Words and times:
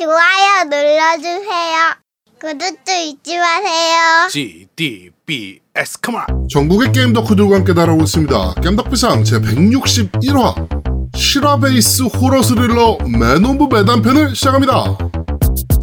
좋아요 0.00 0.64
눌러주세요. 0.70 1.76
구독도 2.40 2.90
잊지 2.90 3.36
마세요. 3.36 4.28
G 4.30 4.66
D 4.74 5.10
B 5.26 5.60
S 5.76 5.98
come 6.02 6.18
on. 6.18 6.48
전국의 6.48 6.90
게임 6.92 7.12
덕후들과 7.12 7.56
함께 7.56 7.74
달려오고 7.74 8.04
있습니다. 8.04 8.54
겜덕비상 8.62 9.24
제161화 9.24 11.14
실화베이스 11.14 12.04
호러 12.04 12.42
스릴러 12.42 12.96
Man 13.08 13.44
of 13.44 13.74
Medan편을 13.74 14.34
시작합니다. 14.34 14.96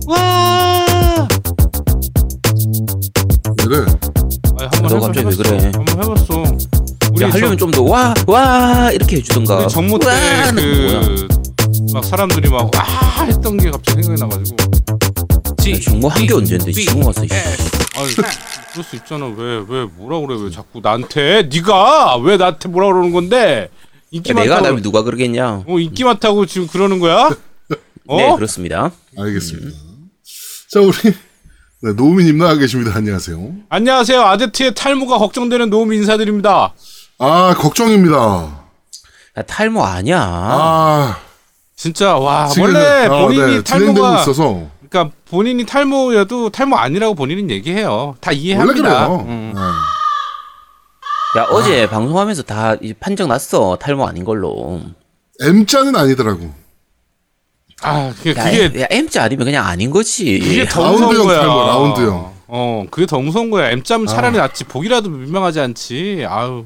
와. 0.08 1.28
얘를 3.62 3.86
아니, 4.60 4.70
한번 4.74 4.88
너 4.90 5.00
갑자기 5.00 5.28
왜 5.28 5.32
해봤어. 5.32 5.44
그래? 5.44 5.72
한번 5.76 6.04
해봤어. 6.04 6.44
우리 7.14 7.24
야, 7.24 7.30
하려면 7.30 7.56
좀 7.60 7.70
더 7.70 7.84
와 7.84 8.16
와 8.26 8.90
이렇게 8.92 9.18
해주던가. 9.18 9.58
우리 9.66 9.70
전무 9.70 10.00
와는 10.04 10.82
뭐야? 10.88 11.02
때그 11.02 11.28
막 11.94 12.04
사람들이 12.04 12.50
막 12.50 12.70
아 12.76 13.24
했던 13.24 13.58
게 13.58 13.72
갑자기 13.72 14.04
생각이 14.04 14.22
나가지고. 14.22 14.58
야, 15.70 15.80
정모 15.84 16.08
한게 16.08 16.34
언젠데, 16.34 16.66
B, 16.66 16.74
지금 16.74 17.04
와서. 17.06 17.24
S. 17.24 17.72
아니 17.96 18.14
그럴 18.72 18.84
수 18.84 18.96
있잖아. 18.96 19.26
왜 19.28 19.64
왜 19.68 19.86
뭐라 19.86 20.20
그래? 20.26 20.40
왜 20.42 20.50
자꾸 20.52 20.80
나한테 20.82 21.50
네가 21.52 22.18
왜 22.18 22.38
나한테 22.38 22.70
뭐라 22.70 22.88
그러는 22.94 23.12
건데? 23.12 23.70
인기 24.12 24.32
야, 24.32 24.36
내가 24.36 24.46
많다고. 24.56 24.68
나면 24.68 24.82
누가 24.84 25.02
그러겠냐? 25.04 25.64
어 25.68 25.80
인기 25.80 26.04
많다고 26.04 26.46
지금 26.46 26.68
그러는 26.68 27.00
거야? 27.00 27.30
어? 28.08 28.18
네 28.18 28.36
그렇습니다. 28.36 28.92
알겠습니다. 29.18 29.78
자 30.72 30.80
우리 30.80 30.94
네, 31.84 31.94
노우미님 31.96 32.38
나와 32.38 32.56
계십니다. 32.56 32.92
안녕하세요. 32.96 33.52
안녕하세요. 33.70 34.22
아제트의 34.22 34.74
탈모가 34.76 35.18
걱정되는 35.18 35.70
노움 35.70 35.92
인사드립니다. 35.94 36.74
아 37.20 37.54
걱정입니다. 37.58 38.18
야, 39.38 39.42
탈모 39.44 39.84
아니야. 39.84 40.20
아 40.22 41.18
진짜 41.78 42.18
와 42.18 42.50
원래 42.60 43.06
아, 43.06 43.10
본인이 43.10 43.58
네, 43.58 43.62
탈모가 43.62 44.22
있어서 44.22 44.68
그러니까 44.90 45.16
본인이 45.30 45.64
탈모여도 45.64 46.50
탈모 46.50 46.76
아니라고 46.76 47.14
본인은 47.14 47.52
얘기해요. 47.52 48.16
다 48.20 48.32
이해합니다. 48.32 49.08
음. 49.10 49.54
네. 49.54 49.62
야 51.40 51.46
어제 51.52 51.88
방송하면서 51.88 52.44
다 52.44 52.76
판정 53.00 53.30
났어 53.30 53.78
탈모 53.80 54.08
아닌 54.08 54.26
걸로. 54.26 54.82
M자는 55.40 55.96
아니더라고. 55.96 56.52
아 57.84 58.12
그게 58.18 58.32
야, 58.32 58.44
그게 58.46 58.64
M, 58.66 58.82
야 58.82 58.88
M자 58.90 59.24
아니면 59.26 59.46
그냥 59.46 59.68
아닌 59.68 59.92
거지. 59.92 60.40
그게 60.40 60.66
더 60.66 60.92
무서운 60.92 61.14
라운드형 61.14 61.28
거야. 61.28 61.40
탈모, 61.42 61.54
라운드형. 61.68 62.34
어 62.48 62.86
그게 62.90 63.06
더 63.06 63.20
무서운 63.20 63.52
거야. 63.52 63.70
M자면 63.70 64.10
아. 64.10 64.12
차라리 64.12 64.38
낫지. 64.38 64.64
보기라도 64.64 65.10
민망하지 65.12 65.60
않지. 65.60 66.26
아우 66.28 66.66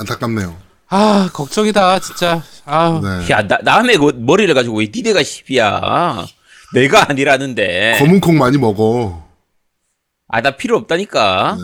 안타깝네요. 0.00 0.65
아 0.88 1.28
걱정이다 1.32 1.98
진짜. 2.00 2.42
아우 2.64 3.00
네. 3.02 3.28
야 3.30 3.46
나, 3.46 3.58
남의 3.62 3.98
그 3.98 4.12
머리를 4.16 4.52
가지고 4.54 4.78
왜 4.78 4.90
니네가 4.94 5.20
10이야? 5.20 6.26
내가 6.74 7.10
아니라는데. 7.10 7.96
검은 7.98 8.20
콩 8.20 8.38
많이 8.38 8.56
먹어. 8.58 9.24
아 10.28 10.40
나 10.40 10.56
필요 10.56 10.76
없다니까. 10.76 11.56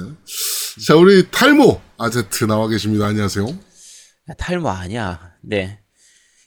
자 0.86 0.94
우리 0.96 1.28
탈모 1.30 1.80
아제트 1.98 2.44
나와 2.44 2.68
계십니다. 2.68 3.06
안녕하세요. 3.06 3.46
야, 3.48 4.34
탈모 4.38 4.68
아니야. 4.68 5.32
네. 5.42 5.78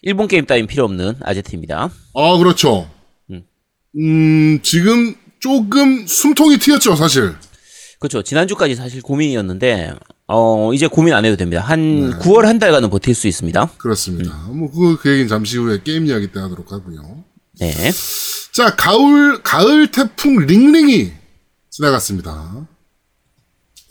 일본 0.02 0.28
게임 0.28 0.46
따윈 0.46 0.68
필요 0.68 0.86
없는 0.86 1.16
아제트입니다. 1.22 1.90
아, 2.14 2.38
그렇죠. 2.38 2.90
음. 3.32 3.44
음, 3.98 4.60
지금 4.62 5.16
조금 5.40 6.06
숨통이 6.08 6.58
튀었죠, 6.58 6.96
사실. 6.96 7.36
그렇죠. 8.00 8.22
지난주까지 8.22 8.76
사실 8.76 9.02
고민이었는데 9.02 9.94
어 10.28 10.74
이제 10.74 10.88
고민 10.88 11.14
안 11.14 11.24
해도 11.26 11.36
됩니다. 11.36 11.62
한 11.62 12.10
네. 12.10 12.16
9월 12.18 12.44
한 12.44 12.58
달간은 12.58 12.90
버틸 12.90 13.14
수 13.14 13.28
있습니다. 13.28 13.74
그렇습니다. 13.78 14.34
음. 14.50 14.60
뭐, 14.60 14.72
그, 14.72 14.98
그 14.98 15.10
얘기는 15.10 15.28
잠시 15.28 15.58
후에 15.58 15.82
게임 15.84 16.08
이야기 16.08 16.32
때 16.32 16.40
하도록 16.40 16.72
하고요. 16.72 17.24
네. 17.60 17.92
자, 18.52 18.76
가을, 18.76 19.44
가을 19.44 19.92
태풍 19.92 20.38
링링이 20.38 21.12
지나갔습니다. 21.70 22.68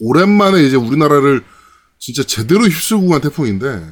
오랜만에 0.00 0.62
이제 0.64 0.76
우리나라를 0.76 1.44
진짜 1.98 2.22
제대로 2.24 2.64
휩쓸고 2.64 3.08
간 3.08 3.20
태풍인데, 3.20 3.82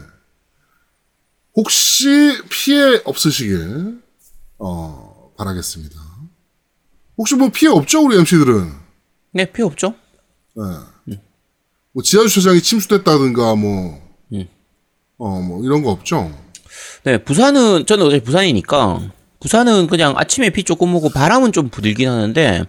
혹시 1.54 2.08
피해 2.50 3.00
없으시길, 3.04 4.02
어, 4.58 5.32
바라겠습니다. 5.38 6.00
혹시 7.16 7.34
뭐 7.36 7.50
피해 7.50 7.70
없죠, 7.70 8.04
우리 8.04 8.16
MC들은? 8.18 8.72
네, 9.34 9.50
필요 9.52 9.66
없죠. 9.66 9.94
네. 10.56 11.22
뭐 11.92 12.02
지하 12.02 12.26
주차장이 12.26 12.60
침수됐다든가 12.62 13.54
뭐, 13.54 14.00
음. 14.32 14.46
어, 15.18 15.40
뭐 15.40 15.62
이런 15.64 15.82
거 15.82 15.90
없죠. 15.90 16.32
네, 17.04 17.18
부산은 17.22 17.86
저는 17.86 18.06
어제 18.06 18.20
부산이니까 18.20 19.12
부산은 19.40 19.88
그냥 19.88 20.14
아침에 20.16 20.50
비 20.50 20.64
조금 20.64 20.94
오고 20.94 21.10
바람은 21.10 21.52
좀 21.52 21.68
부들긴 21.68 22.08
하는데 22.08 22.64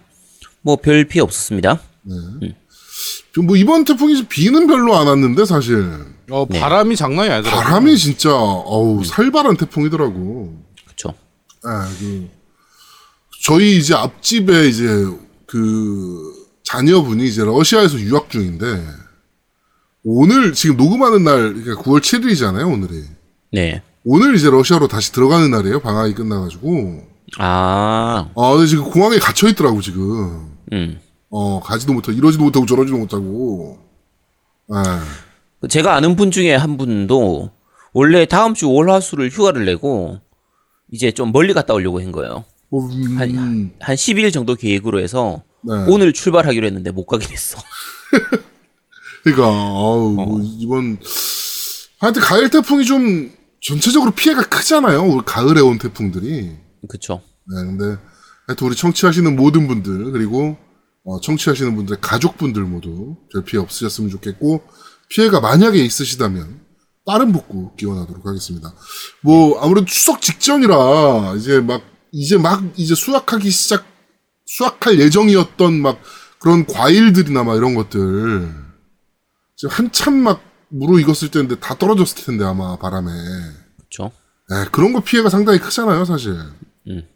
뭐 0.62 0.76
별 0.76 1.04
피해 1.04 1.22
없었습니다. 1.22 1.80
지금 3.32 3.46
뭐 3.46 3.56
이번 3.56 3.84
태풍이 3.84 4.24
비는 4.26 4.66
별로 4.66 4.96
안 4.96 5.06
왔는데 5.06 5.44
사실 5.44 5.84
어, 6.30 6.46
네. 6.48 6.58
바람이 6.60 6.96
장난이 6.96 7.30
아니더라고. 7.30 7.62
바람이 7.62 7.96
진짜 7.96 8.30
어우 8.34 9.04
살벌한 9.04 9.56
태풍이더라고. 9.56 10.62
그렇죠. 10.84 11.14
아, 11.62 11.88
그 11.98 12.28
저희 13.42 13.78
이제 13.78 13.94
앞집에 13.94 14.68
이제 14.68 14.86
그 15.46 16.32
자녀분이 16.64 17.26
이제 17.26 17.44
러시아에서 17.44 17.98
유학 18.00 18.30
중인데 18.30 18.64
오늘 20.04 20.52
지금 20.52 20.76
녹음하는 20.76 21.24
날 21.24 21.54
그러니까 21.54 21.82
9월 21.82 22.00
7일이잖아요 22.00 22.70
오늘이. 22.70 23.04
네. 23.52 23.82
오늘 24.04 24.34
이제 24.34 24.50
러시아로 24.50 24.86
다시 24.86 25.12
들어가는 25.12 25.50
날이에요 25.50 25.80
방학이 25.80 26.14
끝나가지고. 26.14 27.02
아, 27.38 28.30
아, 28.36 28.52
근데 28.52 28.66
지금 28.66 28.84
공항에 28.84 29.18
갇혀 29.18 29.48
있더라고 29.48 29.80
지금. 29.80 30.52
음. 30.72 31.00
어 31.30 31.60
가지도 31.60 31.94
못하고 31.94 32.16
이러지도 32.16 32.44
못하고 32.44 32.66
저러지도 32.66 32.98
못하고. 32.98 33.78
아, 34.70 35.02
제가 35.68 35.94
아는 35.96 36.16
분 36.16 36.30
중에 36.30 36.54
한 36.54 36.76
분도 36.76 37.50
원래 37.94 38.26
다음 38.26 38.52
주 38.52 38.70
월화수를 38.70 39.30
휴가를 39.30 39.64
내고 39.64 40.20
이제 40.92 41.12
좀 41.12 41.32
멀리 41.32 41.54
갔다 41.54 41.72
오려고 41.72 42.00
한 42.00 42.12
거예요. 42.12 42.44
뭐, 42.68 42.88
음, 42.90 43.16
한, 43.18 43.72
한 43.80 43.96
10일 43.96 44.32
정도 44.32 44.54
계획으로 44.54 45.00
해서 45.00 45.42
네. 45.62 45.72
오늘 45.88 46.12
출발하기로 46.12 46.66
했는데 46.66 46.90
못 46.90 47.06
가긴 47.06 47.30
했어. 47.30 47.58
그러니까 49.24 49.48
어우 49.48 50.12
뭐 50.12 50.40
이번 50.60 50.98
하여튼 51.98 52.22
가을 52.22 52.50
태풍이 52.50 52.84
좀 52.84 53.32
전체적으로 53.60 54.10
피해가 54.10 54.42
크잖아요. 54.42 55.02
우리 55.04 55.24
가을에 55.24 55.60
온 55.60 55.78
태풍들이. 55.78 56.52
그쵸. 56.88 57.22
네, 57.46 57.64
근데 57.64 57.96
하여튼 58.46 58.66
우리 58.66 58.76
청취하시는 58.76 59.34
모든 59.34 59.66
분들 59.66 60.12
그리고 60.12 60.58
어, 61.04 61.20
청취하시는 61.20 61.74
분들의 61.74 61.98
가족분들 62.00 62.62
모두 62.62 63.16
별 63.32 63.44
피해 63.44 63.62
없으셨으면 63.62 64.10
좋겠고 64.10 64.62
피해가 65.08 65.40
만약에 65.40 65.82
있으시다면 65.82 66.60
빠른 67.06 67.32
복구 67.32 67.74
기원하도록 67.76 68.26
하겠습니다. 68.26 68.74
뭐 69.22 69.60
아무래도 69.62 69.86
추석 69.86 70.20
직전이라 70.20 71.34
이제 71.36 71.60
막 71.60 71.82
이제 72.12 72.36
막 72.36 72.62
이제 72.76 72.94
수확하기 72.94 73.50
시작 73.50 73.86
수확할 74.46 74.98
예정이었던 75.00 75.80
막 75.80 76.00
그런 76.38 76.66
과일들이나 76.66 77.44
막 77.44 77.56
이런 77.56 77.74
것들 77.74 78.63
한참 79.68 80.14
막 80.14 80.42
무르익었을 80.68 81.30
때인데 81.30 81.56
다 81.56 81.74
떨어졌을 81.76 82.24
텐데 82.24 82.44
아마 82.44 82.76
바람에 82.76 83.10
그쵸. 83.80 84.10
네, 84.50 84.64
그런 84.72 84.92
거 84.92 85.00
피해가 85.00 85.30
상당히 85.30 85.58
크잖아요, 85.58 86.04
사실. 86.04 86.36
음. 86.88 87.08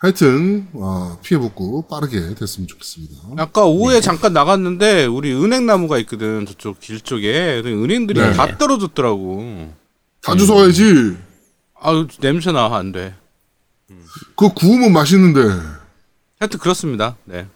하여튼 0.00 0.68
어, 0.74 1.18
피해 1.24 1.40
복구 1.40 1.82
빠르게 1.88 2.34
됐으면 2.34 2.68
좋겠습니다. 2.68 3.16
아까 3.36 3.64
오후에 3.64 3.94
네. 3.94 4.00
잠깐 4.00 4.32
나갔는데 4.32 5.06
우리 5.06 5.32
은행나무가 5.34 5.98
있거든 5.98 6.46
저쪽 6.46 6.78
길 6.78 7.00
쪽에 7.00 7.62
그 7.62 7.68
은행들이 7.68 8.20
네. 8.20 8.32
다 8.32 8.56
떨어졌더라고. 8.58 9.72
다 10.22 10.36
주워야지. 10.36 11.16
아유 11.80 12.06
냄새 12.20 12.52
나안 12.52 12.92
돼. 12.92 13.14
그거 14.36 14.54
구우면 14.54 14.92
맛있는데. 14.92 15.40
하여튼 16.38 16.60
그렇습니다. 16.60 17.16
네. 17.24 17.48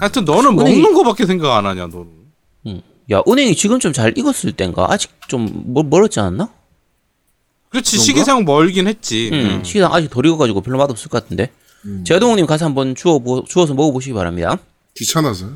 하여튼 0.00 0.24
너는 0.24 0.54
먹는 0.54 0.94
거밖에 0.94 1.26
생각 1.26 1.56
안 1.56 1.66
하냐 1.66 1.88
너는. 1.88 2.17
음. 3.10 3.12
야, 3.14 3.22
은행이 3.26 3.54
지금 3.56 3.78
좀 3.80 3.92
잘 3.92 4.16
익었을 4.16 4.52
땐가? 4.52 4.86
아직 4.90 5.10
좀 5.28 5.62
멀, 5.66 5.84
멀었지 5.84 6.20
않았나? 6.20 6.50
그렇지 7.70 7.92
그런가? 7.92 8.04
시기상 8.04 8.44
멀긴 8.44 8.86
했지. 8.88 9.30
음, 9.32 9.38
음. 9.58 9.64
시기상 9.64 9.92
아직 9.92 10.08
덜 10.10 10.26
익어가지고 10.26 10.60
별로 10.62 10.78
맛없을 10.78 11.08
것 11.10 11.22
같은데. 11.22 11.50
제아동님 12.04 12.44
가서 12.46 12.64
한번 12.66 12.94
주워, 12.94 13.18
보, 13.18 13.44
주워서 13.44 13.72
먹어보시기 13.74 14.12
바랍니다. 14.14 14.58
귀찮아서. 14.96 15.46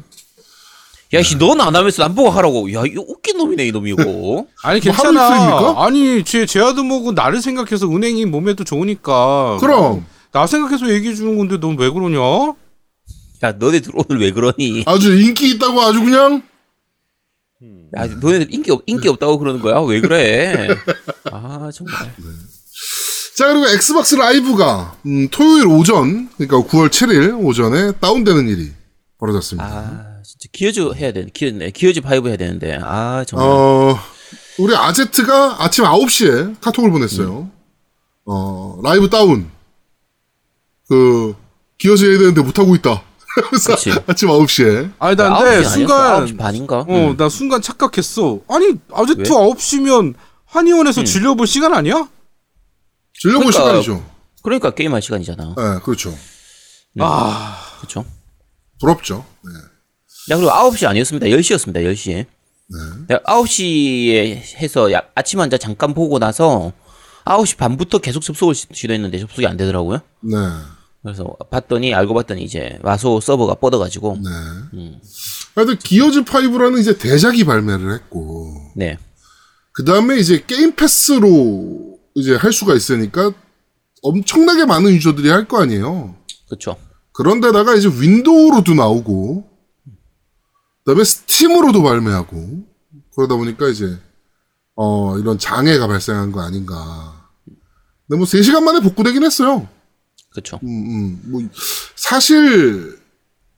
야, 1.15 1.23
씨, 1.23 1.37
넌안 1.37 1.75
하면서 1.77 2.03
남보고 2.05 2.31
하라고. 2.31 2.73
야, 2.73 2.85
이거 2.87 3.05
웃긴 3.07 3.37
놈이네, 3.37 3.67
이 3.67 3.73
놈이 3.73 3.91
이거. 3.91 4.47
아니 4.63 4.81
뭐 4.81 4.93
괜찮아. 4.93 5.75
아니 5.85 6.25
제 6.25 6.47
제아도 6.47 6.85
뭐고 6.85 7.13
나를 7.13 7.43
생각해서 7.43 7.87
은행이 7.87 8.25
몸에도 8.27 8.65
좋으니까. 8.65 9.59
그럼 9.61 10.07
나 10.31 10.47
생각해서 10.47 10.89
얘기해 10.91 11.15
주는 11.15 11.37
건데 11.37 11.59
넌 11.59 11.77
왜 11.79 11.91
그러냐? 11.91 12.19
야, 13.43 13.53
너네들 13.53 13.93
오늘 13.95 14.23
왜 14.23 14.31
그러니? 14.31 14.85
아주 14.87 15.21
인기 15.21 15.51
있다고 15.51 15.83
아주 15.83 16.01
그냥 16.03 16.43
야, 17.97 18.07
너네들 18.07 18.53
인기, 18.53 18.71
없, 18.71 18.83
인기 18.87 19.09
없다고 19.09 19.39
그러는 19.39 19.61
거야? 19.61 19.81
왜 19.81 20.01
그래? 20.01 20.69
아, 21.31 21.71
정말. 21.73 21.95
자, 23.37 23.49
그리고 23.49 23.69
엑스박스 23.69 24.15
라이브가, 24.15 24.97
음, 25.07 25.29
토요일 25.31 25.67
오전, 25.67 26.29
그러니까 26.37 26.69
9월 26.69 26.89
7일 26.89 27.45
오전에 27.45 27.93
다운되는 27.93 28.49
일이 28.49 28.73
벌어졌습니다. 29.19 29.65
아 29.67 30.23
진짜 30.25 30.49
Gears 30.53 30.95
해야 30.97 31.13
되는 31.13 31.31
기어 31.33 31.51
네, 31.53 31.71
Gears 31.71 32.01
Five 32.01 32.29
해야 32.29 32.37
되는데 32.37 32.77
아 32.83 33.25
정말 33.25 33.49
어, 33.49 33.97
우리 34.59 34.75
아제트가 34.75 35.63
아침 35.63 35.85
9시에 35.85 36.61
카톡을 36.61 36.91
보냈어요. 36.91 37.49
어, 38.25 38.81
라이브 38.83 39.09
다운. 39.09 39.49
그, 40.89 41.35
기어즈 41.79 42.05
해야 42.05 42.19
되는데 42.19 42.43
못하고 42.43 42.75
있다. 42.75 43.03
아침 44.07 44.29
9시에. 44.29 44.93
아니 44.99 45.17
나 45.17 45.39
근데 45.39 45.63
시 45.65 45.71
순간 45.71 46.01
아니었어? 46.15 46.35
9시 46.35 46.39
반인가? 46.39 46.81
어나 46.89 47.29
순간 47.29 47.63
착각했어. 47.63 48.41
아니 48.49 48.75
아제트 48.93 49.21
왜? 49.21 49.25
9시면 49.25 50.15
한의원에서 50.47 51.05
질려볼 51.05 51.47
시간 51.47 51.73
아니야? 51.75 52.09
질려볼 53.21 53.47
그러니까- 53.51 53.59
시간이죠. 53.83 54.05
그러니까 54.43 54.71
게임할 54.71 55.01
시간이잖아. 55.03 55.55
네, 55.57 55.81
그렇죠. 55.85 56.15
아 57.01 57.59
그렇죠. 57.79 58.05
부럽죠. 58.81 59.25
네. 59.45 59.51
야, 60.31 60.37
그리고 60.37 60.51
9시 60.51 60.87
아니었습니다. 60.89 61.27
10시였습니다. 61.27 61.77
10시에. 61.77 62.27
네. 63.09 63.17
9시에 63.25 64.57
해서 64.57 64.93
야- 64.93 65.03
아침 65.15 65.41
한자 65.41 65.57
잠깐 65.59 65.95
보고 65.95 66.19
나서 66.19 66.73
9시 67.25 67.57
반부터 67.57 67.99
계속 67.99 68.21
접속을 68.23 68.55
시- 68.55 68.67
시도했는데 68.73 69.19
접속이 69.21 69.47
안 69.47 69.57
되더라고요. 69.57 70.01
네. 70.21 70.37
그래서 71.03 71.37
봤더니 71.51 71.95
알고 71.95 72.15
봤더니 72.15 72.45
이제 72.45 72.79
마소 72.83 73.21
서버가 73.21 73.55
뻗어가지고 73.57 74.19
네. 74.23 75.01
하여튼 75.55 75.77
Gears 75.79 76.25
5라는 76.25 76.79
이제 76.81 76.97
대작이 76.97 77.45
발매를 77.45 77.93
했고 77.95 78.55
네 78.77 78.99
그 79.75 79.85
다음에 79.87 80.19
이제 80.19 80.45
게임 80.47 80.75
패스로 80.77 81.99
이제 82.15 82.35
할 82.37 82.53
수가 82.53 82.75
있으니까 82.75 83.33
엄청나게 84.03 84.67
많은 84.67 84.91
유저들이 84.93 85.31
할 85.31 85.49
거 85.49 85.63
아니에요. 85.63 86.15
그렇죠. 86.47 86.77
그런데다가 87.15 87.75
이제 87.75 87.89
윈도우로도 87.89 88.75
나오고 88.75 89.49
그다음에 90.85 91.05
스팀으로도 91.05 91.83
발매하고 91.83 92.65
그러다 93.17 93.37
보니까 93.37 93.69
이제 93.69 93.99
어 94.75 95.17
이런 95.19 95.39
장애가 95.39 95.87
발생한 95.87 96.33
거 96.33 96.43
아닌가. 96.43 97.31
근데 98.07 98.19
뭐 98.19 98.27
3시간 98.27 98.63
만에 98.65 98.81
복구되긴 98.81 99.25
했어요. 99.25 99.67
그렇죠. 100.33 100.59
음, 100.63 100.69
음. 100.69 101.21
뭐 101.25 101.43
사실 101.95 102.99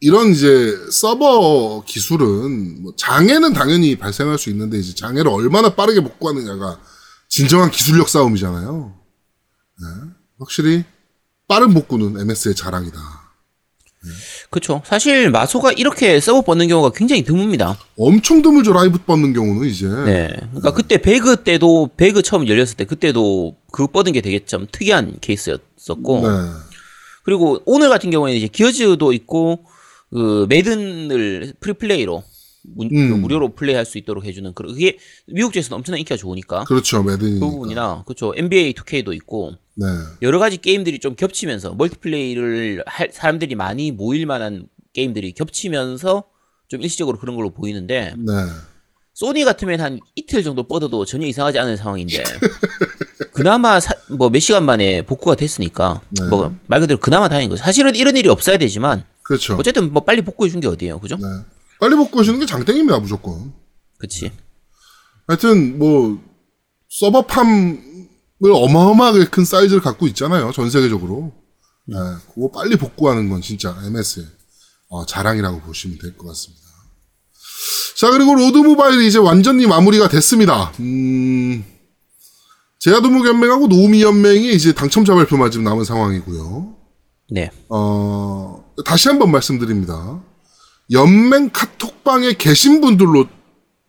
이런 0.00 0.28
이제 0.28 0.76
서버 0.90 1.82
기술은 1.86 2.82
뭐 2.82 2.94
장애는 2.96 3.52
당연히 3.52 3.96
발생할 3.96 4.38
수 4.38 4.50
있는데 4.50 4.78
이제 4.78 4.94
장애를 4.94 5.30
얼마나 5.30 5.74
빠르게 5.74 6.00
복구하느냐가 6.00 6.80
진정한 7.28 7.70
기술력 7.70 8.08
싸움이잖아요. 8.08 8.94
네. 9.80 10.10
확실히 10.38 10.84
빠른 11.48 11.72
복구는 11.72 12.20
MS의 12.20 12.54
자랑이다. 12.54 12.98
그렇죠. 14.54 14.82
사실 14.84 15.30
마소가 15.30 15.72
이렇게 15.72 16.20
서버 16.20 16.42
뻗는 16.42 16.68
경우가 16.68 16.90
굉장히 16.94 17.24
드뭅니다. 17.24 17.76
엄청 17.98 18.40
드물죠 18.40 18.72
라이브 18.72 18.98
뻗는 18.98 19.32
경우는 19.32 19.68
이제. 19.68 19.88
네. 19.88 20.28
그러니까 20.50 20.72
그때 20.72 20.96
배그 20.96 21.42
때도 21.42 21.90
배그 21.96 22.22
처음 22.22 22.46
열렸을 22.46 22.76
때 22.76 22.84
그때도 22.84 23.56
그 23.72 23.88
뻗은 23.88 24.12
게 24.12 24.20
되게 24.20 24.44
좀 24.44 24.68
특이한 24.70 25.16
케이스였었고 25.20 26.20
네. 26.20 26.28
그리고 27.24 27.62
오늘 27.64 27.88
같은 27.88 28.10
경우에는 28.10 28.38
이제 28.38 28.46
Gears도 28.46 29.12
있고 29.12 29.64
그 30.12 30.46
Madden을 30.48 31.54
free 31.58 31.84
play로 31.84 32.22
무, 32.64 32.88
그 32.88 32.94
음. 32.96 33.20
무료로 33.20 33.54
플레이할 33.54 33.84
수 33.84 33.98
있도록 33.98 34.24
해주는 34.24 34.52
그런 34.54 34.72
그게 34.72 34.96
미국에서는 35.26 35.76
엄청난 35.76 35.98
인기가 35.98 36.16
좋으니까 36.16 36.64
그렇죠 36.64 37.04
그 37.04 37.10
Madden이니까. 37.10 37.46
부분이나 37.46 38.02
그렇죠 38.06 38.32
NBA 38.36 38.72
2K도 38.74 39.14
있고 39.14 39.52
네. 39.74 39.86
여러 40.22 40.38
가지 40.38 40.56
게임들이 40.56 40.98
좀 41.00 41.14
겹치면서 41.14 41.74
멀티플레이를 41.74 42.82
할 42.86 43.10
사람들이 43.12 43.54
많이 43.54 43.90
모일 43.92 44.24
만한 44.26 44.66
게임들이 44.94 45.32
겹치면서 45.32 46.24
좀 46.68 46.80
일시적으로 46.80 47.18
그런 47.18 47.36
걸로 47.36 47.50
보이는데 47.50 48.14
네. 48.16 48.32
소니 49.12 49.44
같으면 49.44 49.80
한 49.80 50.00
이틀 50.16 50.42
정도 50.42 50.66
뻗어도 50.66 51.04
전혀 51.04 51.26
이상하지 51.26 51.58
않은 51.58 51.76
상황인데 51.76 52.22
그나마 53.32 53.78
뭐 54.10 54.28
몇 54.30 54.38
시간 54.40 54.64
만에 54.64 55.02
복구가 55.02 55.34
됐으니까 55.36 56.00
네. 56.10 56.26
뭐말 56.28 56.80
그대로 56.80 56.98
그나마 56.98 57.28
다행인 57.28 57.50
거죠. 57.50 57.62
사실은 57.62 57.94
이런 57.94 58.16
일이 58.16 58.28
없어야 58.28 58.56
되지만 58.58 59.04
그렇죠. 59.22 59.56
어쨌든 59.56 59.92
뭐 59.92 60.04
빨리 60.04 60.22
복구해 60.22 60.50
준 60.50 60.60
게 60.60 60.68
어디예요, 60.68 60.98
그죠? 61.00 61.16
네. 61.84 61.88
빨리 61.88 61.96
복구하시는 61.96 62.38
게 62.40 62.46
장땡입니다 62.46 62.98
무조건. 63.00 63.52
그치. 63.98 64.32
하여튼 65.26 65.78
뭐 65.78 66.18
서버팜을 66.88 67.78
어마어마하게 68.52 69.26
큰 69.26 69.44
사이즈를 69.44 69.80
갖고 69.82 70.06
있잖아요 70.08 70.52
전 70.52 70.70
세계적으로. 70.70 71.32
네, 71.86 71.96
그거 72.34 72.50
빨리 72.50 72.76
복구하는 72.76 73.28
건 73.28 73.42
진짜 73.42 73.76
MS의 73.84 74.26
어, 74.88 75.04
자랑이라고 75.04 75.60
보시면 75.60 75.98
될 75.98 76.16
것 76.16 76.26
같습니다. 76.28 76.62
자 77.96 78.10
그리고 78.10 78.34
로드 78.34 78.58
모바일이 78.58 79.06
이제 79.06 79.18
완전히 79.18 79.66
마무리가 79.66 80.08
됐습니다. 80.08 80.72
음, 80.80 81.64
제야도목 82.80 83.26
연맹하고 83.26 83.66
노미 83.68 84.02
연맹이 84.02 84.52
이제 84.54 84.72
당첨자 84.72 85.14
발표만 85.14 85.50
지금 85.50 85.64
남은 85.64 85.84
상황이고요. 85.84 86.76
네. 87.30 87.50
어, 87.68 88.64
다시 88.84 89.08
한번 89.08 89.30
말씀드립니다. 89.30 90.22
연맹 90.90 91.50
카톡방에 91.52 92.34
계신 92.34 92.80
분들로 92.80 93.26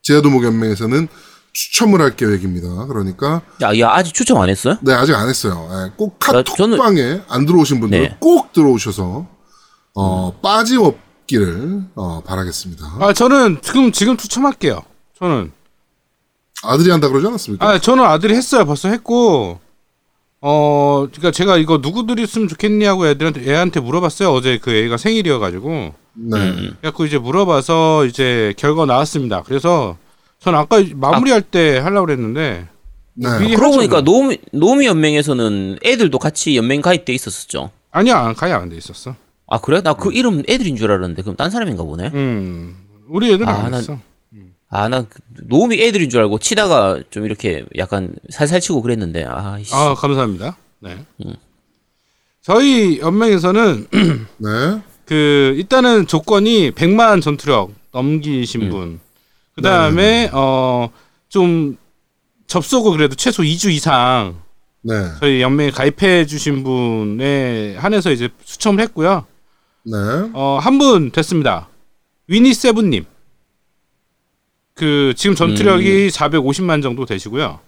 제야도목 0.01 0.43
연맹에서는 0.43 1.07
추첨을 1.53 2.01
할 2.01 2.15
계획입니다. 2.15 2.85
그러니까 2.87 3.41
야, 3.61 3.77
야 3.79 3.89
아직 3.91 4.13
추첨 4.13 4.39
안 4.41 4.49
했어요? 4.49 4.77
네 4.81 4.93
아직 4.93 5.13
안 5.15 5.27
했어요. 5.29 5.69
예, 5.71 5.91
꼭 5.95 6.19
나- 6.19 6.41
저는- 6.43 6.71
카톡방에 6.77 7.21
안 7.29 7.45
들어오신 7.45 7.79
분들 7.79 7.99
네. 8.01 8.17
꼭 8.19 8.51
들어오셔서 8.53 9.25
어, 9.93 10.39
빠짐없기를 10.41 11.83
어, 11.95 12.21
바라겠습니다. 12.25 12.97
아 12.99 13.13
저는 13.13 13.59
지금 13.61 13.91
지금 13.91 14.17
추첨할게요. 14.17 14.81
저는 15.17 15.51
아들이 16.63 16.91
한다 16.91 17.07
그러지 17.07 17.27
않았습니까? 17.27 17.65
아 17.67 17.79
저는 17.79 18.03
아들이 18.03 18.35
했어요. 18.35 18.65
벌써 18.65 18.89
했고 18.89 19.59
어 20.41 21.07
그러니까 21.09 21.31
제가 21.31 21.57
이거 21.57 21.77
누구들이 21.77 22.23
있으면 22.23 22.47
좋겠냐고 22.49 23.07
애들한테 23.07 23.49
애한테 23.49 23.79
물어봤어요. 23.79 24.31
어제 24.33 24.59
그 24.61 24.71
애가 24.71 24.97
생일이어가지고 24.97 25.93
네. 26.15 26.71
그래갖고 26.81 27.05
이제 27.05 27.17
물어봐서 27.17 28.05
이제 28.05 28.53
결과 28.57 28.85
나왔습니다. 28.85 29.43
그래서 29.43 29.97
전 30.39 30.55
아까 30.55 30.83
마무리할 30.93 31.41
때 31.41 31.77
하려고 31.77 32.05
그랬는데 32.07 32.67
네. 33.13 33.27
그러고 33.55 33.77
보니까 33.77 34.01
뭐. 34.01 34.21
노미, 34.21 34.37
노미 34.51 34.85
연맹에서는 34.87 35.79
애들도 35.83 36.17
같이 36.19 36.55
연맹 36.57 36.81
가입돼 36.81 37.13
있었었죠. 37.13 37.71
아니야 37.91 38.33
가입 38.33 38.53
안 38.53 38.69
돼 38.69 38.75
있었어. 38.77 39.15
아 39.47 39.59
그래? 39.61 39.81
나그 39.81 40.11
이름 40.11 40.43
애들인 40.49 40.75
줄 40.75 40.91
알았는데 40.91 41.21
그럼 41.21 41.35
딴 41.35 41.49
사람인가 41.51 41.83
보네. 41.83 42.11
음 42.13 42.75
우리 43.07 43.27
애들은 43.33 43.47
아, 43.47 43.65
안 43.65 43.71
난- 43.71 43.79
했어. 43.81 43.99
아나 44.67 45.05
노미 45.43 45.79
애들인 45.81 46.09
줄 46.09 46.19
알고 46.21 46.39
치다가 46.39 46.99
좀 47.11 47.23
이렇게 47.25 47.63
약간 47.77 48.13
살살 48.29 48.59
치고 48.59 48.81
그랬는데 48.81 49.23
아 49.29 49.57
씨. 49.63 49.73
아 49.73 49.93
감사합니다. 49.93 50.57
네. 50.79 51.05
저희 52.41 52.99
연맹에서는 52.99 53.87
네. 54.37 54.81
그 55.05 55.53
일단은 55.57 56.07
조건이 56.07 56.71
100만 56.71 57.21
전투력 57.21 57.71
넘기신 57.91 58.69
분. 58.69 58.99
그다음에 59.55 60.29
어 60.33 60.89
좀 61.29 61.77
접속을 62.47 62.91
그래도 62.93 63.15
최소 63.15 63.43
2주 63.43 63.69
이상 63.71 64.35
네. 64.83 64.93
저희 65.19 65.41
연맹에 65.41 65.71
가입해 65.71 66.25
주신 66.27 66.63
분에 66.63 67.75
한해서 67.77 68.11
이제 68.11 68.29
추첨을 68.45 68.81
했고요. 68.83 69.25
네. 69.83 69.97
어, 70.33 70.59
한 70.61 70.77
분 70.77 71.11
됐습니다. 71.11 71.67
위니 72.27 72.53
세븐 72.53 72.89
님. 72.91 73.05
그, 74.75 75.13
지금 75.17 75.35
전투력이 75.35 76.09
450만 76.09 76.81
정도 76.83 77.05
되시고요. 77.05 77.59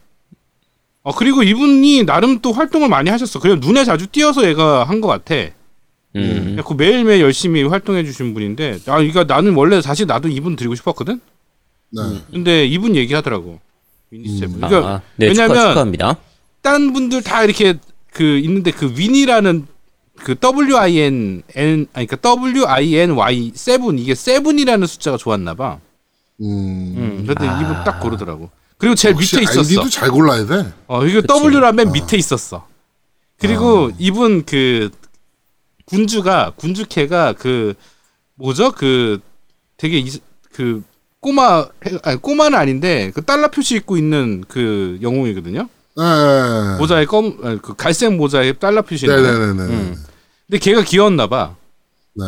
어, 1.04 1.16
그리고 1.16 1.42
이분이 1.44 2.06
나름 2.06 2.40
또 2.40 2.52
활동을 2.54 2.88
많이 2.90 3.10
하셨어. 3.10 3.40
그냥 3.40 3.60
눈에 3.60 3.84
자주 3.86 4.08
띄어서 4.08 4.48
얘가 4.48 4.84
한 4.84 5.02
것 5.02 5.08
같아. 5.08 5.36
음. 6.18 6.44
그냥 6.46 6.66
그 6.66 6.74
매일매일 6.74 7.22
열심히 7.22 7.64
활동해 7.64 8.04
주신 8.04 8.34
분인데, 8.34 8.80
아, 8.88 9.00
이거 9.00 9.24
나는 9.24 9.54
원래 9.56 9.82
사실 9.82 10.06
나도 10.08 10.30
이분 10.30 10.56
드리고 10.56 10.76
싶었거든? 10.76 11.20
네. 11.90 12.02
근데 12.32 12.66
이분 12.66 12.96
얘기하더라고. 12.96 13.60
위니 14.12 14.38
seven. 14.40 14.64
아, 14.64 14.68
그러니까, 14.68 14.92
아, 14.92 15.02
네 15.16 15.34
축하, 15.34 15.44
왜냐면, 15.44 15.68
축하합니다. 15.70 16.18
다른 16.62 16.94
분들 16.94 17.24
다 17.24 17.44
이렇게 17.44 17.76
그 18.12 18.24
있는데 18.40 18.72
그 18.72 18.94
win이라는 18.98 19.68
그 20.18 20.36
W 20.40 20.76
I 20.76 21.00
N 21.00 21.44
N 21.56 21.88
아니 21.94 22.08
그러니까 22.08 22.16
W 22.18 22.66
I 22.66 22.96
N 22.96 23.12
Y 23.12 23.52
세븐 23.54 24.00
이게 24.00 24.16
세븐이라는 24.16 24.88
숫자가 24.88 25.18
좋았나 25.18 25.54
봐. 25.54 25.80
음. 26.42 26.46
음. 26.98 27.24
근데 27.28 27.46
이분 27.46 27.84
딱 27.86 28.00
고르더라고. 28.00 28.50
그리고 28.78 28.96
제일 28.96 29.16
밑에 29.16 29.42
있었어. 29.42 29.60
아이디도 29.60 29.90
잘 29.90 30.12
골라야 30.12 30.46
돼. 30.46 30.74
어, 30.88 31.06
이거. 31.06 31.22
W란 31.22 31.76
맨 31.76 31.92
밑에 31.92 32.18
있었어. 32.18 32.68
그리고 33.40 33.92
이분 34.00 34.44
그 34.46 34.90
군주가 35.88 36.54
군주캐가 36.56 37.34
그 37.34 37.74
뭐죠? 38.36 38.72
그 38.72 39.20
되게 39.78 40.00
이, 40.00 40.12
그 40.54 40.84
꼬마 41.20 41.66
아니 42.04 42.22
꼬마는 42.22 42.58
아닌데 42.58 43.12
그 43.16 43.24
달러 43.24 43.50
표시 43.50 43.76
입고 43.78 43.98
있는 43.98 44.44
그 44.48 45.00
영웅이거든요. 45.02 45.68
네. 45.98 46.78
모자에 46.78 47.06
검, 47.06 47.40
아니, 47.44 47.60
그 47.60 47.76
갈색 47.76 48.14
모자에 48.14 48.54
달러 48.54 48.84
표시. 48.84 49.08
네네네네. 49.08 49.64
음. 49.64 50.06
근데 50.46 50.60
걔가 50.60 50.84
귀여웠나 50.84 51.28
봐. 51.28 51.56
네. 52.14 52.24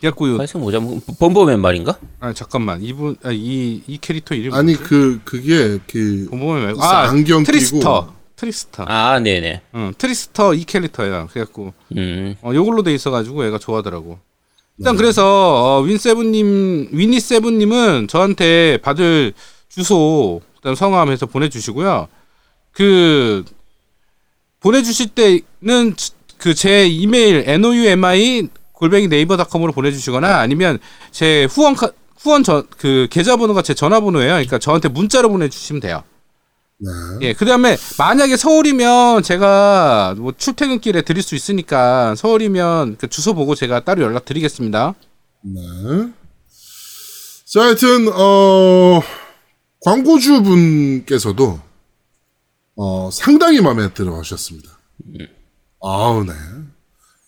그래갖고 0.00 0.36
발성 0.36 0.60
모자 0.60 0.80
뭐, 0.80 1.00
범범맨 1.18 1.60
말인가? 1.60 1.98
아 2.20 2.32
잠깐만 2.32 2.82
이분 2.82 3.16
아, 3.22 3.30
이, 3.30 3.82
이 3.86 3.98
캐릭터 3.98 4.34
이름 4.34 4.52
아니 4.52 4.74
그 4.74 5.20
그게 5.24 5.78
그 5.86 6.26
보면 6.30 6.62
말고 6.62 6.82
아 6.82 7.08
안경 7.08 7.42
끼고. 7.42 7.44
트리스터 7.44 8.14
트리스터 8.36 8.84
아, 8.88 9.20
네네. 9.20 9.60
응 9.74 9.94
트리스터 9.96 10.54
이 10.54 10.64
캐릭터야 10.64 11.26
그래갖고 11.26 11.72
음. 11.96 12.36
어, 12.42 12.52
요걸로 12.54 12.82
돼 12.82 12.92
있어가지고 12.94 13.44
애가 13.46 13.58
좋아하더라고 13.58 14.18
일단 14.78 14.96
그래서 14.96 15.78
어, 15.78 15.80
윈세븐님 15.82 16.88
위니 16.92 17.20
세븐님은 17.20 18.08
저한테 18.08 18.78
받을 18.78 19.32
주소 19.68 20.40
그다음 20.56 20.74
성함 20.74 21.10
해서 21.10 21.26
보내주시고요 21.26 22.08
그 22.72 23.44
보내주실 24.60 25.08
때는 25.08 25.94
그 26.38 26.54
제 26.54 26.86
이메일 26.86 27.44
noumi 27.46 28.48
골뱅이 28.72 29.08
네이버닷컴으로 29.08 29.72
보내주시거나 29.72 30.40
아니면 30.40 30.78
제 31.10 31.44
후원 31.44 31.74
카, 31.74 31.90
후원 32.18 32.42
전그 32.42 33.08
계좌번호가 33.10 33.62
제 33.62 33.72
전화번호예요. 33.72 34.30
그러니까 34.32 34.58
저한테 34.58 34.88
문자로 34.88 35.30
보내주시면 35.30 35.80
돼요. 35.80 36.02
네. 36.78 36.90
예, 37.22 37.32
그 37.34 37.44
다음에 37.44 37.76
만약에 37.98 38.36
서울이면 38.36 39.22
제가 39.22 40.14
뭐 40.18 40.32
출퇴근길에 40.36 41.02
드릴 41.02 41.22
수 41.22 41.34
있으니까 41.34 42.14
서울이면 42.16 42.96
그 42.98 43.08
주소 43.08 43.34
보고 43.34 43.54
제가 43.54 43.84
따로 43.84 44.02
연락 44.02 44.24
드리겠습니다. 44.24 44.94
네. 45.42 45.60
자, 47.46 47.62
하여튼 47.62 48.08
어 48.12 49.00
광고주 49.82 50.42
분께서도 50.42 51.60
어 52.76 53.10
상당히 53.12 53.60
마음에 53.60 53.92
들어 53.94 54.18
하셨습니다. 54.18 54.70
아우 55.80 56.24
네. 56.24 56.32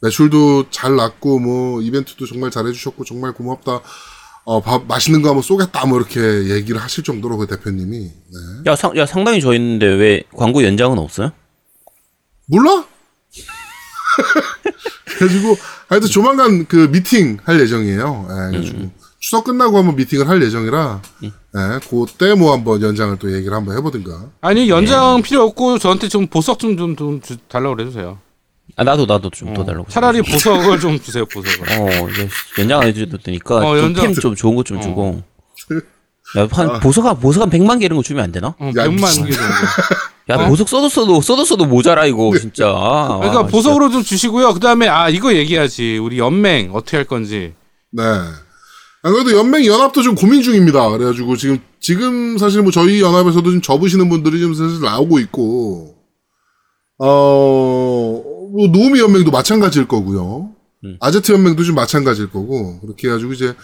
매출도 0.02 0.70
잘 0.70 0.96
났고 0.96 1.38
뭐 1.38 1.80
이벤트도 1.80 2.26
정말 2.26 2.50
잘해 2.50 2.72
주셨고 2.72 3.04
정말 3.04 3.32
고맙다. 3.32 3.80
어, 4.48 4.60
밥 4.60 4.86
맛있는 4.86 5.22
거 5.22 5.28
한번 5.30 5.42
쏘겠다 5.42 5.84
뭐 5.86 5.98
이렇게 5.98 6.20
얘기를 6.54 6.80
하실 6.80 7.02
정도로 7.02 7.36
그 7.36 7.46
대표님이 7.48 7.98
네. 7.98 8.70
야, 8.70 8.76
상, 8.76 8.96
야, 8.96 9.04
상당히 9.04 9.40
저 9.40 9.52
있는데 9.54 9.86
왜 9.86 10.22
광고 10.36 10.62
연장은 10.62 10.98
없어요? 10.98 11.32
몰라? 12.46 12.86
그래가지고 15.18 15.56
하여튼 15.88 16.08
조만간 16.08 16.66
그 16.66 16.88
미팅 16.90 17.38
할 17.44 17.60
예정이에요. 17.60 18.28
예, 18.30 18.50
그래가지고 18.52 18.90
추석 19.18 19.44
끝나고 19.44 19.78
한번 19.78 19.96
미팅을 19.96 20.28
할 20.28 20.40
예정이라 20.42 21.02
예, 21.24 21.30
그때 21.90 22.34
뭐 22.34 22.52
한번 22.52 22.80
연장을 22.82 23.16
또 23.18 23.34
얘기를 23.34 23.52
한번 23.56 23.76
해보든가. 23.76 24.30
아니 24.42 24.68
연장 24.68 25.22
필요 25.22 25.42
없고 25.42 25.78
저한테 25.78 26.08
좀 26.08 26.28
보석 26.28 26.60
좀 26.60 26.76
좀 26.76 26.94
좀 26.96 27.20
달라고 27.48 27.74
그래주세요. 27.76 28.18
아, 28.74 28.84
나도, 28.84 29.06
나도 29.06 29.30
좀더 29.30 29.62
어, 29.62 29.64
달라고. 29.64 29.86
차라리 29.88 30.20
보석을 30.22 30.80
좀 30.80 30.98
주세요 31.00 31.24
보석을. 31.26 31.60
어, 31.78 32.08
이제 32.10 32.28
연장 32.58 32.80
안 32.80 32.88
해줘도 32.88 33.18
되니까 33.18 33.56
어, 33.58 33.76
좀 33.76 33.84
연장- 33.86 34.06
템 34.06 34.14
좀 34.14 34.34
좋은 34.34 34.56
거좀 34.56 34.80
주고. 34.80 35.22
야, 36.36 36.42
아. 36.42 36.48
한 36.50 36.80
보석 36.80 37.04
한 37.06 37.18
보석 37.20 37.42
한 37.42 37.50
100만 37.50 37.78
개 37.78 37.86
이런 37.86 37.96
거 37.96 38.02
주면 38.02 38.24
안 38.24 38.32
되나? 38.32 38.48
어, 38.58 38.66
야, 38.76 38.86
100만 38.86 39.00
미친. 39.00 39.24
개 39.26 39.32
정도. 39.32 39.48
야, 40.28 40.48
보석 40.48 40.68
써도 40.68 40.88
써도 40.88 41.20
써도 41.20 41.44
써도 41.44 41.64
모자라 41.66 42.04
이거 42.04 42.36
진짜. 42.38 42.66
아, 42.68 43.18
그러니까 43.18 43.42
진짜. 43.42 43.50
보석으로 43.52 43.90
좀 43.90 44.02
주시고요. 44.02 44.52
그 44.54 44.60
다음에 44.60 44.88
아 44.88 45.08
이거 45.08 45.32
얘기하지. 45.32 45.98
우리 45.98 46.18
연맹 46.18 46.70
어떻게 46.74 46.96
할 46.96 47.06
건지. 47.06 47.54
네. 47.92 48.02
안 48.02 49.12
그래도 49.12 49.38
연맹 49.38 49.64
연합도 49.64 50.02
좀 50.02 50.16
고민 50.16 50.42
중입니다. 50.42 50.90
그래가지고 50.90 51.36
지금 51.36 51.60
지금 51.78 52.36
사실 52.38 52.60
뭐 52.62 52.72
저희 52.72 53.00
연합에서도 53.00 53.48
좀 53.48 53.62
접으시는 53.62 54.08
분들이 54.08 54.40
좀 54.40 54.52
사실 54.52 54.80
나오고 54.80 55.20
있고 55.20 55.94
어 56.98 57.06
뭐 58.56 58.68
노미 58.68 59.00
연맹도 59.00 59.30
마찬가지일 59.30 59.86
거고요. 59.86 60.50
아제트 61.00 61.32
연맹도 61.32 61.64
좀 61.64 61.74
마찬가지일 61.74 62.30
거고 62.30 62.80
그렇게 62.80 63.08
해가지고 63.08 63.32
이제 63.32 63.54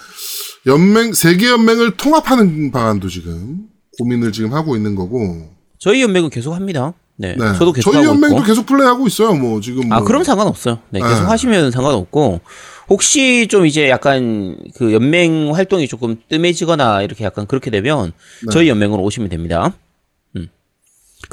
연맹 0.66 1.12
세계 1.12 1.48
연맹을 1.50 1.96
통합하는 1.96 2.70
방안도 2.72 3.08
지금 3.08 3.68
고민을 3.98 4.32
지금 4.32 4.52
하고 4.52 4.76
있는 4.76 4.94
거고. 4.94 5.48
저희 5.78 6.02
연맹은 6.02 6.30
계속 6.30 6.52
합니다. 6.52 6.94
네. 7.16 7.36
네. 7.38 7.52
저도 7.58 7.72
계속 7.72 7.92
저희 7.92 8.04
연맹도 8.04 8.38
있고. 8.38 8.46
계속 8.46 8.66
플레이하고 8.66 9.06
있어요. 9.06 9.34
뭐 9.34 9.60
지금 9.60 9.88
뭐. 9.88 9.98
아, 9.98 10.00
그럼 10.02 10.24
상관없어요. 10.24 10.78
네, 10.90 11.00
계속 11.00 11.22
네. 11.22 11.26
하시면 11.26 11.70
상관없고, 11.70 12.40
혹시 12.88 13.46
좀 13.48 13.66
이제 13.66 13.88
약간 13.88 14.56
그 14.76 14.92
연맹 14.92 15.54
활동이 15.54 15.86
조금 15.88 16.16
뜸해지거나 16.28 17.02
이렇게 17.02 17.24
약간 17.24 17.46
그렇게 17.46 17.70
되면 17.70 18.12
네. 18.46 18.52
저희 18.52 18.68
연맹으로 18.68 19.02
오시면 19.02 19.28
됩니다. 19.28 19.74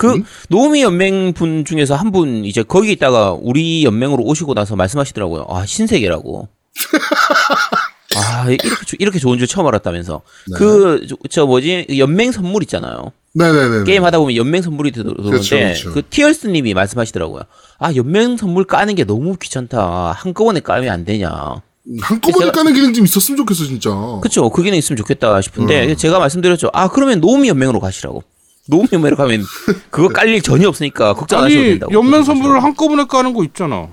음. 0.08 0.24
그 0.24 0.30
노미 0.50 0.82
연맹 0.82 1.34
분 1.34 1.66
중에서 1.66 1.96
한 1.96 2.12
분 2.12 2.44
이제 2.46 2.64
거기 2.64 2.92
있다가 2.92 3.34
우리 3.34 3.84
연맹으로 3.84 4.24
오시고 4.24 4.54
나서 4.54 4.76
말씀하시더라고요. 4.76 5.46
아, 5.50 5.66
신세계라고. 5.66 6.48
아, 8.16 8.50
이렇게, 8.50 8.68
조- 8.86 8.96
이렇게 8.98 9.20
좋은 9.20 9.38
줄 9.38 9.48
처음 9.48 9.68
알았다면서. 9.68 10.22
네. 10.48 10.58
그, 10.58 11.06
저, 11.08 11.16
저 11.30 11.46
뭐지, 11.46 11.86
연맹 11.98 12.32
선물 12.32 12.64
있잖아요. 12.64 13.12
네네네. 13.36 13.84
게임 13.84 14.04
하다 14.04 14.18
보면 14.18 14.36
연맹 14.36 14.64
선물이 14.64 14.92
들- 14.92 15.04
들어오는데 15.04 15.30
그렇죠, 15.30 15.56
그렇죠. 15.56 15.94
그 15.94 16.02
티얼스 16.10 16.48
님이 16.48 16.74
말씀하시더라고요. 16.74 17.44
아, 17.78 17.94
연맹 17.96 18.38
선물 18.38 18.64
까는 18.64 18.96
게 18.96 19.04
너무 19.04 19.36
귀찮다. 19.40 20.14
한꺼번에 20.18 20.60
까면 20.60 20.90
안 20.90 21.06
되냐. 21.06 21.62
한꺼번에 22.02 22.48
제가- 22.48 22.54
까는 22.56 22.74
기능 22.74 22.94
좀 22.94 23.06
있었으면 23.06 23.38
좋겠어 23.38 23.66
진짜. 23.66 23.92
그쵸. 24.22 24.50
그 24.50 24.64
기능 24.64 24.78
있으면 24.80 24.98
좋겠다 24.98 25.40
싶은데 25.42 25.88
음. 25.92 25.96
제가 25.96 26.18
말씀드렸죠. 26.20 26.72
아, 26.74 26.88
그러면 26.90 27.20
노미 27.22 27.48
연맹으로 27.50 27.80
가시라고. 27.80 28.24
노미 28.70 28.88
연맹으로 28.94 29.16
가면 29.18 29.44
그거 29.90 30.10
깔일 30.10 30.42
전혀 30.42 30.68
없으니까 30.70 31.14
걱정 31.14 31.40
안 31.40 31.46
하셔도 31.46 31.62
된다고. 31.64 31.94
연맹 31.94 32.24
선물을 32.24 32.62
한꺼번에 32.64 33.06
까는 33.06 33.34
거 33.34 33.44
있잖아. 33.44 33.90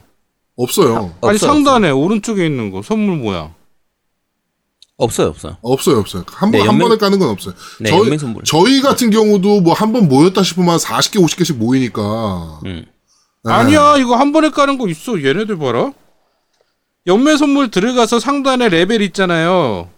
없어요. 0.56 1.14
아니 1.22 1.34
없어요, 1.34 1.52
상단에 1.52 1.90
오른쪽에 1.90 2.44
있는 2.46 2.70
거 2.70 2.82
선물 2.82 3.16
모양. 3.16 3.54
없어요, 4.98 5.28
없어요. 5.28 5.56
없어요, 5.60 5.98
없어요. 5.98 6.24
한, 6.32 6.50
네, 6.50 6.58
번, 6.58 6.68
한 6.68 6.74
연맹- 6.76 6.82
번에 6.88 6.96
까는 6.96 7.18
건 7.18 7.28
없어요. 7.28 7.54
네, 7.80 7.90
저희. 7.90 8.16
저희 8.44 8.80
같은 8.80 9.10
경우도 9.10 9.60
뭐 9.60 9.74
한 9.74 9.92
번 9.92 10.08
모였다 10.08 10.42
싶으면 10.42 10.70
한 10.70 10.78
40개, 10.78 11.22
50개씩 11.22 11.56
모이니까. 11.56 12.60
음. 12.64 12.86
네. 13.44 13.52
아니야 13.52 13.96
이거 13.98 14.16
한 14.16 14.32
번에 14.32 14.50
까는 14.50 14.78
거 14.78 14.88
있어. 14.88 15.22
얘네들 15.22 15.58
봐라. 15.58 15.92
연맹 17.06 17.36
선물 17.36 17.70
들어가서 17.70 18.18
상단에 18.20 18.68
레벨 18.70 19.02
있잖아요. 19.02 19.88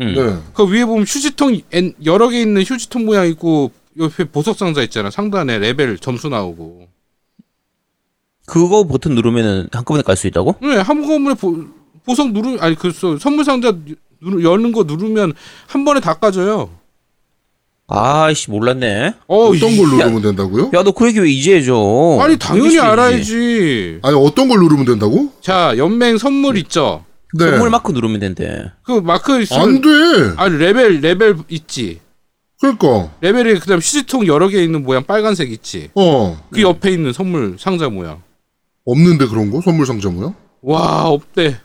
음. 0.00 0.14
네. 0.14 0.36
그 0.54 0.68
위에 0.68 0.84
보면 0.84 1.04
휴지통 1.04 1.60
엔- 1.72 1.94
여러 2.04 2.28
개 2.28 2.40
있는 2.40 2.62
휴지통 2.62 3.06
모양 3.06 3.26
있고 3.28 3.70
옆에 3.98 4.24
보석 4.24 4.56
상자 4.56 4.82
있잖아. 4.82 5.10
상단에 5.10 5.58
레벨 5.58 5.98
점수 5.98 6.28
나오고. 6.28 6.88
그거 8.46 8.86
버튼 8.86 9.14
누르면은 9.14 9.68
한꺼번에 9.72 10.02
깔 10.02 10.16
수 10.16 10.26
있다고? 10.26 10.56
네, 10.62 10.76
한꺼번에 10.76 11.34
보, 11.34 11.64
보석 12.06 12.32
누르 12.32 12.56
아니 12.60 12.74
그 12.74 12.90
서- 12.92 13.18
선물 13.18 13.44
상자 13.44 13.72
누르, 14.22 14.42
여는 14.42 14.72
거 14.72 14.84
누르면 14.84 15.34
한 15.66 15.84
번에 15.84 16.00
다 16.00 16.14
까져요. 16.14 16.70
아이씨, 17.90 18.50
몰랐네. 18.50 19.14
어, 19.28 19.36
어떤 19.48 19.70
이- 19.70 19.76
걸 19.78 19.88
누르면 19.88 20.22
된다고요? 20.22 20.70
야, 20.74 20.82
너 20.82 20.92
그 20.92 21.06
얘기 21.08 21.18
왜 21.20 21.30
이제 21.30 21.56
해줘? 21.56 22.18
아니 22.20 22.38
당연히 22.38 22.78
알아야지. 22.78 24.00
아니, 24.02 24.16
어떤 24.16 24.48
걸 24.48 24.58
누르면 24.60 24.84
된다고? 24.84 25.32
자, 25.40 25.74
연맹 25.76 26.18
선물 26.18 26.56
있죠. 26.58 27.04
네. 27.34 27.50
선물 27.50 27.70
마크 27.70 27.92
누르면 27.92 28.20
된대. 28.20 28.70
그 28.82 28.92
마크 28.92 29.32
안 29.34 29.42
있으면 29.42 29.80
돼. 29.82 29.88
아니 30.36 30.56
레벨 30.58 31.00
레벨 31.00 31.36
있지. 31.48 32.00
그러니까. 32.60 33.12
레벨에 33.20 33.54
그다음 33.54 33.78
휴지통 33.78 34.26
여러 34.26 34.48
개 34.48 34.62
있는 34.62 34.82
모양 34.82 35.04
빨간색 35.04 35.52
있지. 35.52 35.90
어. 35.94 36.40
그 36.50 36.62
옆에 36.62 36.90
있는 36.90 37.12
선물 37.12 37.56
상자 37.58 37.88
모양. 37.88 38.22
없는데 38.84 39.26
그런 39.26 39.50
거? 39.50 39.60
선물 39.60 39.86
상자 39.86 40.08
뭐야? 40.08 40.34
와 40.62 41.08
없대. 41.08 41.60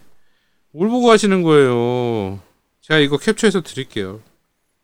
뭘 0.72 0.90
보고 0.90 1.10
하시는 1.10 1.42
거예요? 1.42 2.40
제가 2.82 3.00
이거 3.00 3.18
캡처해서 3.18 3.62
드릴게요. 3.62 4.20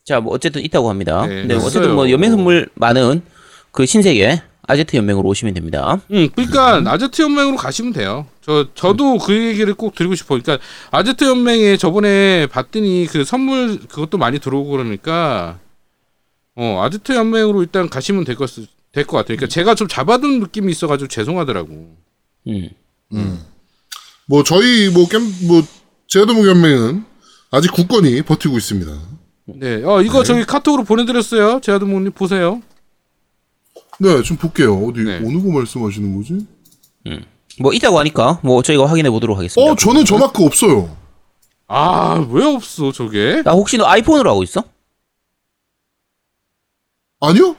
자, 0.06 0.20
뭐 0.20 0.34
어쨌든 0.34 0.64
있다고 0.64 0.90
합니다. 0.90 1.26
네, 1.28 1.46
네. 1.46 1.56
어쨌든 1.56 1.94
뭐 1.94 2.10
연맹 2.10 2.32
선물 2.32 2.70
많은 2.76 3.22
그 3.72 3.86
신세계 3.86 4.42
아제트 4.64 4.96
연맹으로 4.96 5.28
오시면 5.28 5.54
됩니다. 5.54 6.00
응, 6.12 6.30
그러니까 6.36 6.82
아제트 6.92 7.22
연맹으로 7.24 7.58
가시면 7.58 7.92
돼요. 7.94 8.28
저 8.42 8.68
저도 8.76 9.18
그 9.18 9.34
얘기를 9.34 9.74
꼭 9.74 9.96
드리고 9.96 10.16
싶어. 10.16 10.40
그러니까 10.40 10.64
아제트 10.92 11.24
연맹에 11.24 11.78
저번에 11.78 12.48
봤더니 12.48 13.08
그 13.10 13.24
선물 13.24 13.80
그것도 13.88 14.18
많이 14.18 14.40
들어오고 14.40 14.70
그러니까 14.70 15.60
어 16.62 16.82
아제트 16.84 17.14
연맹으로 17.14 17.62
일단 17.62 17.90
가시면 17.90 18.24
될 18.26 18.36
것 18.36 18.50
될 18.92 19.06
것 19.06 19.18
같아요. 19.18 19.38
그러니까 19.38 19.48
제가 19.48 19.76
좀 19.76 19.88
잡아둔 19.88 20.40
느낌이 20.40 20.72
있어가지고 20.72 21.08
죄송하더라고. 21.10 21.96
음. 23.14 23.40
뭐, 24.26 24.44
저희, 24.44 24.90
뭐, 24.90 25.08
겜, 25.08 25.22
뭐, 25.48 25.62
제아도목 26.08 26.48
연맹은 26.48 27.04
아직 27.52 27.72
굳건히 27.72 28.22
버티고 28.24 28.58
있습니다. 28.58 28.92
네, 29.46 29.84
어 29.84 30.02
이거 30.02 30.24
저기 30.24 30.44
카톡으로 30.46 30.84
보내드렸어요. 30.84 31.60
제아드모님 31.62 32.12
보세요. 32.14 32.62
네, 34.00 34.22
좀 34.24 34.38
볼게요. 34.38 34.76
어디, 34.86 35.02
네. 35.02 35.18
어느 35.18 35.42
거 35.42 35.52
말씀하시는 35.52 36.16
거지? 36.16 36.46
뭐 37.60 37.74
있다고 37.74 38.00
하니까 38.00 38.40
뭐 38.44 38.62
저희가 38.64 38.86
확인해 38.88 39.10
보도록 39.10 39.38
하겠습니다. 39.38 39.72
어, 39.72 39.76
저는 39.76 40.06
저 40.06 40.18
마크 40.18 40.44
없어요. 40.46 40.96
아 41.68 42.26
왜 42.32 42.44
없어 42.46 42.92
저게? 42.92 43.42
나 43.44 43.52
혹시 43.52 43.78
너 43.78 43.86
아이폰으로 43.86 44.30
하고 44.30 44.42
있어? 44.44 44.64
아니요? 47.20 47.56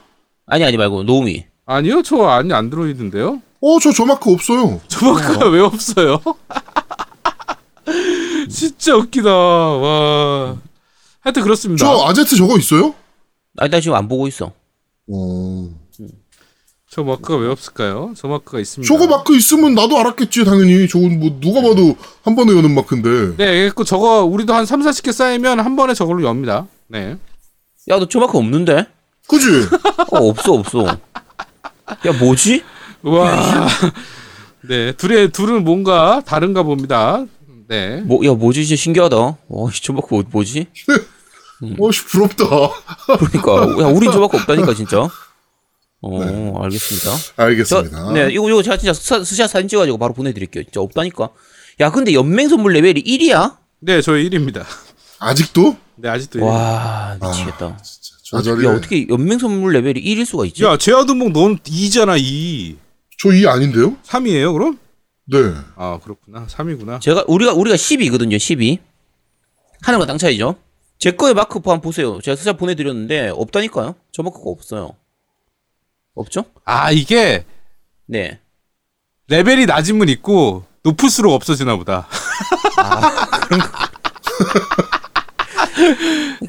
아니 0.47 0.63
아니 0.65 0.77
말고 0.77 1.03
노미. 1.03 1.45
아니요, 1.65 2.01
저 2.03 2.23
아니 2.25 2.51
안 2.53 2.69
들어있는데요. 2.69 3.41
어, 3.61 3.79
저 3.79 3.91
저 3.93 4.05
마크 4.05 4.31
없어요. 4.31 4.81
저 4.87 5.13
마크가 5.13 5.49
왜 5.49 5.61
없어요? 5.61 6.19
진짜 8.49 8.95
웃기다. 8.95 9.29
와. 9.31 10.57
하여튼 11.21 11.43
그렇습니다. 11.43 11.85
저 11.85 12.05
아제트 12.07 12.35
저거 12.35 12.57
있어요? 12.57 12.95
아니 13.57 13.69
나 13.69 13.79
지금 13.79 13.95
안 13.95 14.07
보고 14.07 14.27
있어. 14.27 14.51
어. 15.11 15.69
저 16.89 17.03
마크가 17.03 17.37
왜 17.37 17.47
없을까요? 17.47 18.13
저 18.17 18.27
마크가 18.27 18.59
있습니다. 18.59 18.93
저거 18.93 19.07
마크 19.07 19.33
있으면 19.37 19.75
나도 19.75 19.97
알았겠지, 19.97 20.43
당연히. 20.43 20.89
저건 20.89 21.21
뭐, 21.21 21.37
누가 21.39 21.61
봐도 21.61 21.95
한 22.23 22.35
번에 22.35 22.51
여는 22.53 22.75
마크인데. 22.75 23.37
네, 23.37 23.69
그 23.69 23.85
저거 23.85 24.25
우리도 24.25 24.53
한 24.53 24.65
3, 24.65 24.81
40개 24.81 25.13
쌓이면 25.13 25.61
한 25.61 25.77
번에 25.77 25.93
저걸로 25.93 26.23
엽니다. 26.27 26.67
네. 26.87 27.15
야 27.89 27.97
너 27.97 28.07
저 28.09 28.19
마크 28.19 28.37
없는데? 28.37 28.87
그지? 29.31 29.75
어 30.11 30.27
없어 30.29 30.53
없어. 30.53 30.85
야 30.85 32.11
뭐지? 32.19 32.63
와. 33.03 33.67
네, 34.61 34.91
둘의 34.93 35.31
둘은 35.31 35.63
뭔가 35.63 36.21
다른가 36.25 36.63
봅니다. 36.63 37.25
네. 37.67 38.01
뭐 38.01 38.23
야 38.25 38.33
뭐지 38.33 38.65
진짜 38.65 38.79
신기하다. 38.81 39.37
와저 39.47 39.93
마크 39.93 40.07
뭐, 40.13 40.23
뭐지? 40.29 40.67
어씨, 41.79 42.05
부럽다. 42.05 42.45
그러니까 43.17 43.83
야 43.83 43.87
우린 43.87 44.11
저 44.13 44.19
마크 44.19 44.37
없다니까 44.37 44.73
진짜. 44.73 45.07
어 46.03 46.63
알겠습니다. 46.63 47.11
저, 47.35 47.43
알겠습니다. 47.43 48.11
네 48.13 48.29
이거 48.31 48.49
이거 48.49 48.61
제가 48.63 48.77
진짜 48.77 48.93
스, 48.93 49.23
스샷 49.23 49.49
사진 49.49 49.67
찍어가지고 49.67 49.97
바로 49.97 50.13
보내드릴게요. 50.13 50.63
진짜 50.63 50.81
없다니까. 50.81 51.29
야 51.79 51.91
근데 51.91 52.13
연맹 52.13 52.49
선물 52.49 52.73
레벨이 52.73 53.01
1이야? 53.03 53.57
네, 53.79 54.01
저희 54.01 54.29
1입니다. 54.29 54.63
아직도? 55.19 55.77
네, 55.95 56.09
아직도 56.09 56.39
1. 56.39 56.43
와 56.45 57.17
미치겠다. 57.21 57.77
진 57.83 58.00
짜. 58.31 58.41
저 58.41 58.55
자리에. 58.55 58.69
야 58.69 58.73
어떻게 58.73 59.07
연맹 59.09 59.39
선물 59.39 59.73
레벨이 59.73 60.01
1일 60.01 60.25
수가 60.25 60.45
있지? 60.45 60.63
야, 60.63 60.77
제아드몽 60.77 61.33
넌 61.33 61.57
2잖아, 61.59 62.17
2. 62.19 62.77
저이 63.19 63.45
아닌데요? 63.47 63.97
3이에요, 64.03 64.53
그럼? 64.53 64.77
네. 65.25 65.37
아, 65.75 65.99
그렇구나. 66.03 66.45
3이구나. 66.47 67.01
제가 67.01 67.25
우리가 67.27 67.53
우리가 67.53 67.75
10이거든요. 67.75 68.39
12. 68.39 68.79
하늘과 69.81 70.05
땅 70.05 70.17
차이죠. 70.17 70.55
제 70.99 71.11
거에 71.11 71.33
마크 71.33 71.55
한번 71.55 71.81
보세요. 71.81 72.19
제가 72.21 72.35
스샷 72.35 72.57
보내드렸는데 72.57 73.29
없다니까요. 73.29 73.95
저 74.11 74.23
마크가 74.23 74.43
없어요. 74.49 74.95
없죠? 76.15 76.45
아, 76.65 76.91
이게 76.91 77.45
네. 78.05 78.39
레벨이 79.27 79.65
낮으면 79.65 80.09
있고 80.09 80.65
높을수록 80.83 81.33
없어지나 81.33 81.77
보다. 81.77 82.07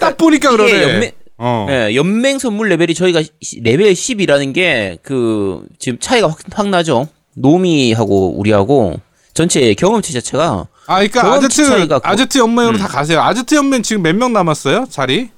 딱 0.01 0.17
보니까 0.17 0.51
그러네. 0.51 0.83
연맹- 0.83 1.13
어. 1.45 1.67
예, 1.71 1.95
연맹 1.97 2.39
선물 2.39 2.69
레벨이 2.69 2.95
저희가 2.95 3.21
시- 3.41 3.61
레벨 3.61 3.93
10이라는 3.93 4.55
게 4.55 4.99
그 5.03 5.67
지금 5.79 5.99
차이가 5.99 6.29
확, 6.29 6.39
확 6.53 6.69
나죠. 6.69 7.09
노미하고 7.35 8.39
우리하고 8.39 9.01
전체 9.35 9.73
경험치 9.75 10.13
자체가 10.13 10.69
아, 10.87 10.95
그러니까 11.07 11.33
아제트 11.35 11.63
아제트 12.03 12.39
연맹으로 12.39 12.77
음. 12.77 12.79
다 12.79 12.87
가세요. 12.89 13.21
아제트 13.23 13.55
연맹 13.55 13.83
지금 13.83 14.03
몇 14.03 14.15
명 14.15 14.33
남았어요? 14.33 14.87
자리? 14.91 15.31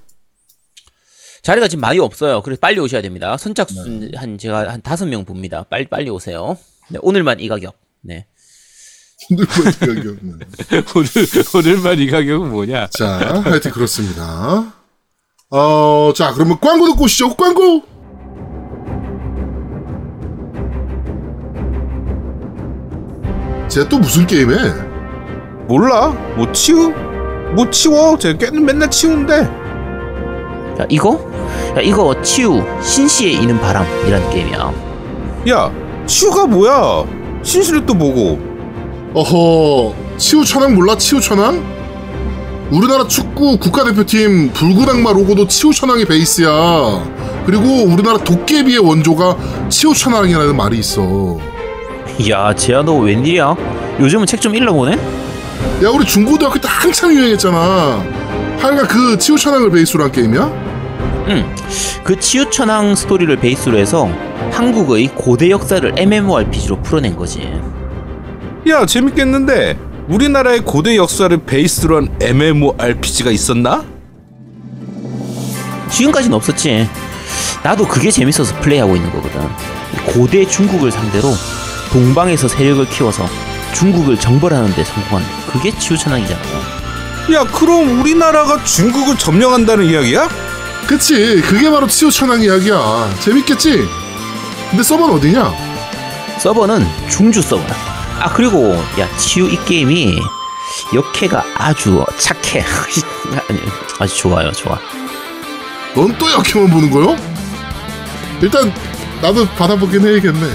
자리가 1.43 1.69
지금 1.69 1.83
많이 1.83 1.99
없어요. 1.99 2.43
그래서 2.43 2.59
빨리 2.61 2.81
오셔야 2.81 3.03
됩니다. 3.03 3.37
선착순 3.37 4.13
한 4.17 4.39
제가 4.39 4.73
한 4.73 4.81
다섯 4.83 5.07
명 5.07 5.25
봅니다. 5.25 5.65
빨리 5.69 5.87
빨리 5.87 6.09
오세요. 6.11 6.57
네, 6.89 6.99
오늘만 7.03 7.41
이 7.41 7.49
가격. 7.49 7.77
네. 8.03 8.27
오늘만 9.31 9.73
가격은. 9.79 10.41
오늘 10.97 11.09
오늘만 11.55 11.99
이 11.99 12.07
가격은 12.09 12.51
뭐냐? 12.51 12.89
자, 12.89 13.43
하여튼 13.45 13.71
그렇습니다. 13.71 14.75
어, 15.57 16.13
자, 16.17 16.33
그러면 16.33 16.59
광고 16.61 16.85
듣고 16.89 17.05
오시죠. 17.05 17.37
광고! 17.37 17.83
쟤 23.69 23.85
또 23.89 23.99
무슨 23.99 24.27
게임해? 24.27 24.55
몰라. 25.69 26.09
뭐 26.37 26.51
치우? 26.53 26.93
뭐 27.55 27.71
치워? 27.71 28.17
쟤 28.19 28.37
걔는 28.37 28.65
맨날 28.65 28.91
치우는데. 28.91 29.43
야 30.81 30.87
이거? 30.89 31.21
야 31.77 31.81
이거 31.81 32.21
치유 32.23 32.63
신시에 32.83 33.31
이는 33.31 33.61
바람이라는 33.61 34.31
게임이야. 34.31 34.73
야, 35.51 35.71
치우가 36.07 36.47
뭐야? 36.47 37.05
신실이 37.43 37.87
또 37.87 37.95
뭐고? 37.95 38.39
어허, 39.15 39.95
치우 40.17 40.45
천왕 40.45 40.75
몰라? 40.75 40.97
치우 40.97 41.21
천왕? 41.21 41.63
우리나라 42.71 43.07
축구 43.07 43.59
국가대표팀 43.59 44.53
악마 44.89 45.13
로고도 45.13 45.47
치우천왕이 45.47 46.07
베이스야. 46.07 46.49
그리고 47.47 47.85
우리나라 47.85 48.19
도깨비의 48.19 48.79
원조가 48.79 49.37
치우천왕이라는 49.69 50.57
말이 50.57 50.79
있어. 50.79 51.39
야 52.31 52.55
지아 52.55 52.83
너 52.83 52.95
웬일이야? 52.95 53.55
요즘은 54.01 54.27
책 54.27 54.41
좀 54.41 54.55
읽어보네? 54.55 54.93
야, 55.85 55.89
우리 55.91 56.05
중고등학교 56.05 56.59
때 56.59 56.69
한참 56.69 57.13
유행했잖아. 57.13 58.03
하여간 58.61 58.87
그 58.89 59.19
치우천왕을 59.19 59.71
베이스로 59.71 60.05
한 60.05 60.13
게임이야? 60.13 60.43
응. 61.29 61.55
그 62.03 62.19
치유천왕 62.19 62.95
스토리를 62.97 63.35
베이스로 63.37 63.79
해서 63.79 64.09
한국의 64.53 65.09
고대 65.15 65.51
역사를 65.51 65.93
MMORPG로 65.97 66.81
풀어낸 66.83 67.17
거지. 67.17 67.53
야, 68.69 68.87
재밌겠는데. 68.87 69.79
우리나라의 70.09 70.61
고대 70.61 70.97
역사를 70.97 71.35
베이스로 71.37 71.97
한 71.97 72.09
MMORPG가 72.21 73.31
있었나? 73.31 73.85
지금까지는 75.91 76.37
없었지. 76.37 76.89
나도 77.63 77.87
그게 77.89 78.11
재밌어서 78.11 78.55
플레이하고 78.61 78.97
있는 78.97 79.11
거거든. 79.11 79.41
고대 80.07 80.47
중국을 80.47 80.91
상대로 80.91 81.33
동방에서 81.91 82.49
세력을 82.49 82.87
키워서 82.91 83.27
중국을 83.73 84.19
정벌하는 84.19 84.75
데 84.75 84.85
성공한 84.85 85.25
그게 85.51 85.77
치유천왕이잖아. 85.79 86.41
야, 87.33 87.45
그럼 87.45 88.01
우리나라가 88.01 88.63
중국을 88.63 89.17
점령한다는 89.17 89.87
이야기야? 89.87 90.29
그치, 90.87 91.41
그게 91.41 91.71
바로 91.71 91.87
치우천왕 91.87 92.43
이야기야. 92.43 93.15
재밌겠지? 93.21 93.89
근데 94.69 94.83
서버는 94.83 95.15
어디냐? 95.15 95.53
서버는 96.41 96.87
중주 97.09 97.41
서버다. 97.41 97.94
아 98.21 98.33
그리고 98.33 98.75
야 98.99 99.09
치유 99.17 99.47
이 99.49 99.59
게임이 99.65 100.19
역해가 100.95 101.45
아주 101.57 102.05
착해. 102.19 102.65
아니, 103.49 103.61
아주 103.99 104.17
좋아요, 104.17 104.51
좋아. 104.53 104.79
넌 105.95 106.17
또 106.19 106.31
역해만 106.31 106.71
보는 106.71 106.91
거요? 106.91 107.17
일단 108.41 108.73
나도 109.23 109.47
받아보긴 109.51 110.07
해야겠네. 110.07 110.51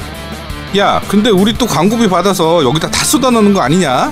야, 0.78 1.02
근데 1.08 1.30
우리 1.30 1.54
또 1.54 1.66
광고비 1.66 2.08
받아서 2.08 2.64
여기다 2.64 2.92
다 2.92 3.04
쏟아넣는 3.04 3.54
거 3.54 3.62
아니냐? 3.62 4.12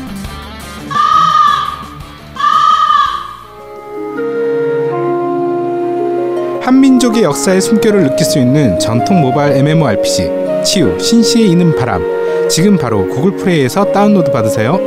한민족의 6.64 7.24
역사의 7.24 7.62
숨결을 7.62 8.04
느낄 8.04 8.26
수 8.26 8.40
있는 8.40 8.78
전통 8.80 9.22
모바일 9.22 9.54
MMORPG 9.58 10.30
치유 10.66 10.98
신시에 11.00 11.46
이는 11.46 11.76
바람 11.76 12.17
지금 12.50 12.78
바로 12.78 13.08
구글 13.10 13.36
플레이에서 13.36 13.92
다운로드 13.92 14.32
받으세요. 14.32 14.78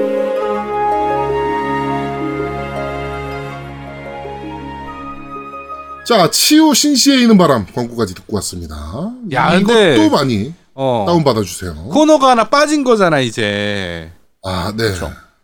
자, 6.06 6.28
치유 6.30 6.74
신시에 6.74 7.20
있는 7.20 7.38
바람 7.38 7.66
광고까지 7.72 8.14
듣고 8.14 8.36
왔습니다. 8.36 8.74
야, 9.32 9.54
이것도 9.54 9.66
근데- 9.74 10.08
많이 10.10 10.54
어. 10.74 11.04
다운 11.06 11.22
받아 11.22 11.42
주세요. 11.42 11.74
코너가 11.74 12.30
하나 12.30 12.48
빠진 12.48 12.82
거잖아, 12.82 13.20
이제. 13.20 14.10
아, 14.42 14.72
네. 14.76 14.84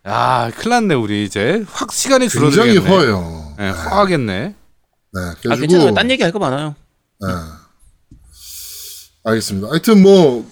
야, 0.08 0.50
큰일 0.56 0.70
났네, 0.70 0.94
우리 0.94 1.24
이제. 1.24 1.62
확 1.68 1.92
시간이 1.92 2.28
굉장히 2.28 2.52
줄어들겠네. 2.52 2.88
허해요. 2.88 3.54
네, 3.58 3.68
허하겠네. 3.70 4.34
네, 4.48 4.54
아 5.20 5.34
그래가지고 5.40 5.60
괜찮아요. 5.68 5.94
딴 5.94 6.10
얘기 6.10 6.22
할 6.22 6.32
거 6.32 6.38
많아요. 6.38 6.74
네. 7.20 7.28
알겠습니다. 9.24 9.68
하여튼 9.70 10.02
뭐, 10.02 10.44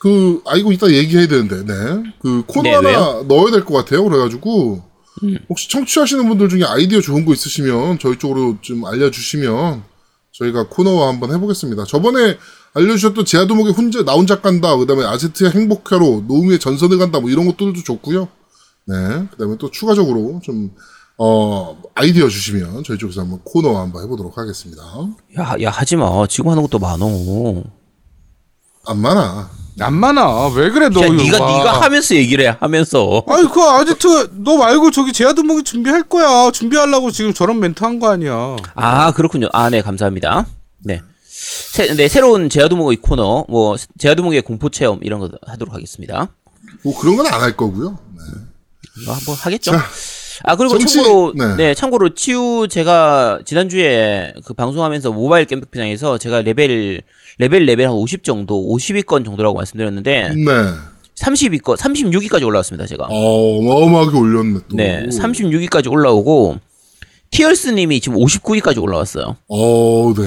그, 0.00 0.40
아, 0.46 0.56
이거 0.56 0.72
이따 0.72 0.90
얘기해야 0.90 1.26
되는데, 1.26 1.64
네. 1.64 2.12
그, 2.20 2.44
코너 2.46 2.62
네, 2.62 2.74
하나 2.74 2.88
왜요? 2.88 3.24
넣어야 3.28 3.50
될 3.50 3.64
것 3.64 3.74
같아요. 3.74 4.04
그래가지고, 4.04 4.82
음. 5.24 5.38
혹시 5.48 5.68
청취하시는 5.68 6.28
분들 6.28 6.48
중에 6.48 6.62
아이디어 6.64 7.00
좋은 7.00 7.24
거 7.24 7.32
있으시면, 7.32 7.98
저희 7.98 8.18
쪽으로 8.18 8.58
좀 8.60 8.84
알려주시면, 8.84 9.82
저희가 10.32 10.68
코너와 10.68 11.08
한번 11.08 11.32
해보겠습니다. 11.34 11.84
저번에 11.84 12.36
알려주셨던 12.74 13.24
제아도목의 13.24 13.72
혼자, 13.72 14.04
나 14.04 14.12
혼자 14.12 14.40
간다, 14.40 14.76
그 14.76 14.86
다음에 14.86 15.04
아제트의 15.04 15.50
행복회로, 15.50 16.24
노우미의 16.28 16.60
전선을 16.60 16.98
간다, 16.98 17.18
뭐 17.18 17.28
이런 17.30 17.46
것들도 17.46 17.82
좋고요. 17.82 18.28
네. 18.86 18.94
그 19.32 19.36
다음에 19.36 19.56
또 19.58 19.68
추가적으로 19.70 20.40
좀, 20.44 20.70
어, 21.16 21.82
아이디어 21.96 22.28
주시면 22.28 22.84
저희 22.84 22.96
쪽에서 22.96 23.22
한번 23.22 23.40
코너 23.42 23.76
한번 23.80 24.04
해보도록 24.04 24.38
하겠습니다. 24.38 24.80
야, 25.40 25.56
야 25.62 25.70
하지 25.70 25.96
마. 25.96 26.24
지금 26.28 26.50
하는 26.50 26.62
것도 26.62 26.78
많어. 26.78 27.04
안 28.86 28.98
많아. 29.00 29.50
안 29.80 29.94
많아. 29.94 30.48
왜 30.48 30.70
그래, 30.70 30.88
너 30.88 31.02
야, 31.04 31.08
네가 31.08 31.38
봐. 31.38 31.46
네가 31.58 31.80
하면서 31.82 32.14
얘기를 32.14 32.44
해. 32.46 32.56
하면서. 32.60 33.22
아니, 33.28 33.48
그 33.48 33.60
아지트, 33.62 34.30
너 34.42 34.56
말고 34.56 34.90
저기 34.90 35.12
제아드목이 35.12 35.62
준비할 35.64 36.02
거야. 36.04 36.50
준비하려고 36.50 37.10
지금 37.10 37.32
저런 37.34 37.60
멘트 37.60 37.84
한 37.84 37.98
거 37.98 38.10
아니야. 38.10 38.56
아 38.74 39.12
그렇군요. 39.12 39.48
아 39.52 39.68
네 39.70 39.80
감사합니다. 39.82 40.46
네. 40.84 41.00
새, 41.24 41.94
네, 41.94 42.08
새로운 42.08 42.48
제아두목의 42.50 42.96
코너, 42.98 43.44
뭐, 43.48 43.76
제아두목의 43.98 44.42
공포 44.42 44.68
체험, 44.70 44.98
이런 45.02 45.20
거 45.20 45.30
하도록 45.46 45.72
하겠습니다. 45.74 46.28
뭐 46.82 46.98
그런 46.98 47.16
건 47.16 47.26
안 47.26 47.40
할 47.40 47.56
거고요. 47.56 47.98
네. 48.16 48.22
이거 49.02 49.12
한번 49.12 49.34
하겠죠. 49.36 49.70
자, 49.72 49.84
아, 50.44 50.56
그리고 50.56 50.78
정치- 50.78 50.94
참고로, 50.94 51.32
네. 51.36 51.56
네. 51.56 51.74
참고로, 51.74 52.14
치유 52.14 52.66
제가 52.70 53.40
지난주에 53.44 54.34
그 54.44 54.54
방송하면서 54.54 55.12
모바일 55.12 55.46
게임백장에서 55.46 56.18
제가 56.18 56.42
레벨, 56.42 57.02
레벨 57.38 57.64
레벨 57.66 57.86
한 57.88 57.94
50 57.94 58.24
정도, 58.24 58.60
50위권 58.76 59.24
정도라고 59.24 59.56
말씀드렸는데, 59.56 60.34
네. 60.34 60.52
32위권, 61.16 61.76
36위까지 61.76 62.44
올라왔습니다, 62.46 62.86
제가. 62.86 63.06
어, 63.10 63.58
어마어마하게 63.58 64.16
올렸네 64.18 64.60
또. 64.68 64.76
네, 64.76 65.06
36위까지 65.08 65.90
올라오고, 65.90 66.58
티얼스님이 67.30 68.00
지금 68.00 68.16
59위까지 68.18 68.82
올라왔어요. 68.82 69.36
어, 69.48 70.14
네. 70.16 70.22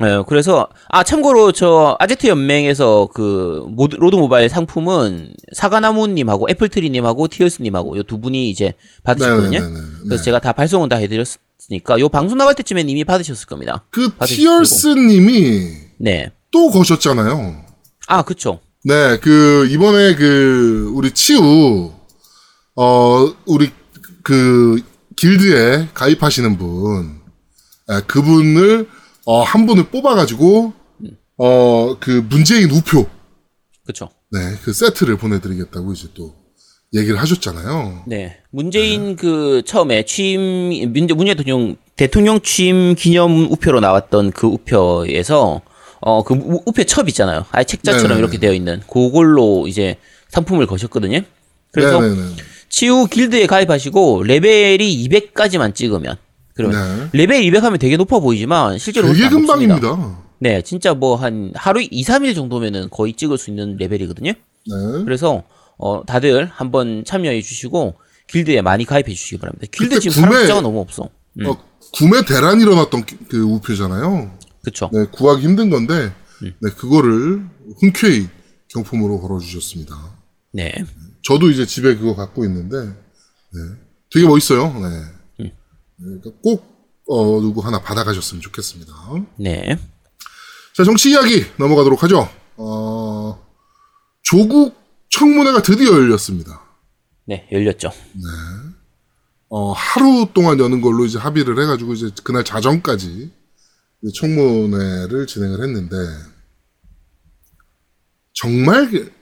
네, 0.00 0.22
그래서 0.26 0.66
아 0.88 1.04
참고로 1.04 1.52
저 1.52 1.96
아제트 2.00 2.26
연맹에서 2.26 3.10
그 3.14 3.64
모드, 3.68 3.94
로드 3.94 4.16
모바일 4.16 4.48
상품은 4.48 5.34
사과나무님하고 5.54 6.48
애플트리님하고 6.50 7.28
티얼스님하고 7.28 7.96
요 7.96 8.02
두 8.02 8.18
분이 8.18 8.50
이제 8.50 8.74
받으셨거든요. 9.04 9.60
네네네네. 9.60 9.80
그래서 10.02 10.16
네. 10.16 10.24
제가 10.24 10.40
다 10.40 10.52
발송은 10.52 10.88
다 10.88 10.96
해드렸으니까 10.96 12.00
요 12.00 12.08
방송 12.08 12.36
나갈 12.38 12.56
때쯤엔 12.56 12.88
이미 12.88 13.04
받으셨을 13.04 13.46
겁니다. 13.46 13.84
그. 13.90 14.10
티얼스님이 14.26 15.68
네. 15.98 16.32
또 16.52 16.70
거셨잖아요. 16.70 17.64
아 18.08 18.22
그쵸. 18.22 18.60
네, 18.84 19.18
그 19.18 19.66
이번에 19.70 20.14
그 20.14 20.92
우리 20.94 21.10
치우 21.12 21.92
어 22.76 23.34
우리 23.46 23.70
그 24.22 24.80
길드에 25.16 25.88
가입하시는 25.94 26.58
분, 26.58 27.20
예, 27.90 28.00
그분을 28.06 28.88
어, 29.24 29.42
한 29.42 29.66
분을 29.66 29.84
뽑아가지고 29.90 30.72
어 31.38 31.96
그 32.00 32.24
문재인 32.28 32.70
우표, 32.70 33.06
그쵸. 33.86 34.08
네, 34.30 34.40
그 34.64 34.72
세트를 34.72 35.16
보내드리겠다고 35.16 35.92
이제 35.92 36.08
또 36.14 36.34
얘기를 36.94 37.20
하셨잖아요. 37.20 38.04
네. 38.06 38.38
문재인 38.50 39.16
그 39.16 39.62
처음에 39.64 40.04
취임 40.04 40.92
문재 40.92 41.14
문재인 41.14 41.36
대통령 41.36 41.76
대통령 41.96 42.40
취임 42.40 42.94
기념 42.94 43.50
우표로 43.50 43.80
나왔던 43.80 44.32
그 44.32 44.46
우표에서 44.46 45.62
어 46.04 46.22
그 46.24 46.34
우표 46.66 46.84
첩 46.84 47.08
있잖아요. 47.08 47.46
아예 47.52 47.64
책자처럼 47.64 48.08
네네네. 48.08 48.18
이렇게 48.20 48.38
되어 48.38 48.52
있는 48.52 48.80
그걸로 48.90 49.66
이제 49.68 49.96
상품을 50.28 50.66
거셨거든요. 50.66 51.20
그래서 51.72 52.00
네네네. 52.00 52.22
치유 52.68 53.06
길드에 53.06 53.46
가입하시고 53.46 54.24
레벨이 54.24 55.08
200까지만 55.08 55.74
찍으면 55.74 56.16
그러면 56.54 57.08
네. 57.12 57.18
레벨 57.20 57.42
200 57.44 57.62
하면 57.64 57.78
되게 57.78 57.96
높아 57.96 58.18
보이지만 58.18 58.78
실제로 58.78 59.08
되게 59.12 59.24
안 59.26 59.32
높습니다. 59.32 59.78
금방입니다. 59.78 60.22
네, 60.38 60.60
진짜 60.62 60.92
뭐 60.94 61.16
한 61.16 61.52
하루 61.54 61.80
2, 61.80 62.02
3일 62.04 62.34
정도면은 62.34 62.88
거의 62.90 63.12
찍을 63.14 63.38
수 63.38 63.50
있는 63.50 63.76
레벨이거든요. 63.76 64.32
네. 64.32 65.04
그래서 65.04 65.44
어 65.78 66.02
다들 66.04 66.46
한번 66.52 67.04
참여해 67.06 67.40
주시고 67.42 67.94
길드에 68.26 68.60
많이 68.62 68.84
가입해 68.84 69.12
주시기 69.14 69.38
바랍니다. 69.38 69.66
길드 69.70 70.00
지금 70.00 70.14
사람 70.14 70.30
구매- 70.30 70.40
숫자가 70.42 70.60
너무 70.62 70.80
없어. 70.80 71.08
음, 71.40 71.46
어, 71.46 71.56
구매 71.94 72.24
대란 72.24 72.60
일어났던 72.60 73.04
그- 73.06 73.16
그 73.28 73.40
우표잖아요. 73.42 74.30
그쵸. 74.62 74.90
네, 74.92 75.06
구하기 75.06 75.42
힘든 75.42 75.70
건데, 75.70 76.14
음. 76.42 76.54
네, 76.60 76.70
그거를 76.70 77.44
흔쾌히 77.80 78.28
경품으로 78.68 79.20
걸어주셨습니다. 79.20 79.94
네. 80.52 80.72
저도 81.22 81.50
이제 81.50 81.66
집에 81.66 81.96
그거 81.96 82.14
갖고 82.14 82.44
있는데, 82.44 82.76
네, 82.78 83.60
되게 84.10 84.26
멋있어요. 84.26 84.66
네. 84.72 84.86
음. 85.40 85.44
네, 85.44 85.50
그러니까 85.98 86.30
꼭, 86.42 86.64
어, 87.08 87.40
누구 87.40 87.60
하나 87.60 87.80
받아가셨으면 87.80 88.40
좋겠습니다. 88.40 88.92
네. 89.38 89.76
자, 90.74 90.84
정치 90.84 91.10
이야기 91.10 91.44
넘어가도록 91.58 92.02
하죠. 92.04 92.28
어, 92.56 93.38
조국 94.22 94.74
청문회가 95.10 95.62
드디어 95.62 95.92
열렸습니다. 95.92 96.62
네, 97.26 97.46
열렸죠. 97.52 97.90
어, 99.48 99.72
하루 99.72 100.28
동안 100.32 100.58
여는 100.58 100.80
걸로 100.80 101.04
이제 101.04 101.18
합의를 101.18 101.60
해가지고 101.60 101.92
이제 101.92 102.10
그날 102.24 102.42
자정까지 102.42 103.30
청문회를 104.10 105.26
진행을 105.26 105.62
했는데, 105.62 105.96
정말 108.32 108.90
그 108.90 109.12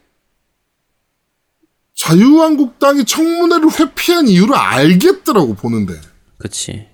자유한국당이 1.94 3.04
청문회를 3.04 3.68
회피한 3.78 4.28
이유를 4.28 4.54
알겠더라고, 4.54 5.54
보는데. 5.54 6.00
그치. 6.38 6.88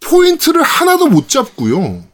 포인트를 0.00 0.62
하나도 0.62 1.06
못 1.06 1.28
잡고요. 1.28 2.04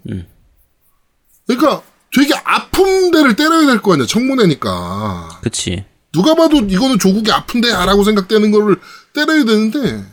그러니까 1.47 1.83
되게 2.15 2.35
아픈 2.45 3.11
데를 3.11 3.35
때려야 3.37 3.67
될 3.67 3.81
거 3.81 3.95
아니야, 3.95 4.07
청문회니까. 4.07 5.41
그치. 5.43 5.85
누가 6.13 6.35
봐도 6.35 6.59
이거는 6.59 6.99
조국이 6.99 7.33
아픈데야라고 7.33 8.05
생각되는 8.05 8.51
거를 8.51 8.77
때려야 9.15 9.45
되는데 9.45 10.05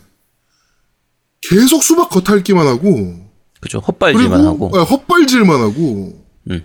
계속 1.41 1.83
수박 1.83 2.09
겉핥기만 2.09 2.65
하고 2.67 3.26
그죠. 3.59 3.79
헛발질만 3.79 4.45
하고. 4.45 4.71
네, 4.73 4.79
헛발질만 4.81 5.59
하고 5.61 6.23
음. 6.49 6.63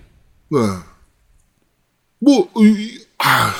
네. 0.50 0.58
뭐 2.20 2.48
이- 2.58 2.64
이- 2.66 2.98
아, 3.18 3.52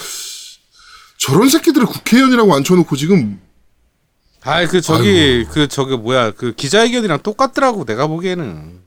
저런 1.18 1.49
새끼들을 1.49 1.87
국회의원이라고 1.87 2.55
앉혀놓고 2.55 2.97
지금 2.97 3.40
아이 4.42 4.66
그 4.66 4.81
저기 4.81 5.45
그 5.51 5.68
저기 5.68 5.97
뭐야 5.97 6.33
그 6.33 6.53
기자회견이랑 6.55 7.23
똑같더라고 7.23 7.85
내가 7.85 8.07
보기에는 8.09 8.81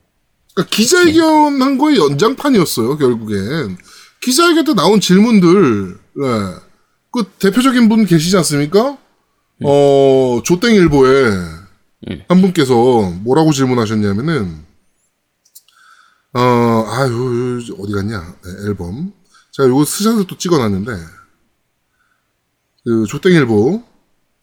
그러니까 0.54 0.70
기자회견 0.76 1.62
한 1.62 1.78
거의 1.78 1.98
연장판이었어요 1.98 2.98
결국엔 2.98 3.78
기자회견 4.22 4.66
때 4.66 4.74
나온 4.74 5.00
질문들 5.00 5.98
네. 6.16 6.26
그 7.12 7.24
대표적인 7.40 7.88
분 7.88 8.06
계시지 8.06 8.36
않습니까? 8.38 8.98
어 9.64 10.42
조땡일보에 10.44 11.32
한 12.28 12.42
분께서 12.42 12.74
뭐라고 13.24 13.52
질문하셨냐면은 13.52 14.64
어 16.34 16.40
아유 16.40 17.62
어디 17.80 17.94
갔냐 17.94 18.36
네, 18.44 18.68
앨범 18.68 19.14
제가 19.52 19.70
요거 19.70 19.86
스샷을 19.86 20.28
또 20.28 20.38
찍어놨는데 20.38 20.92
그 22.84 23.06
조땡일보 23.08 23.84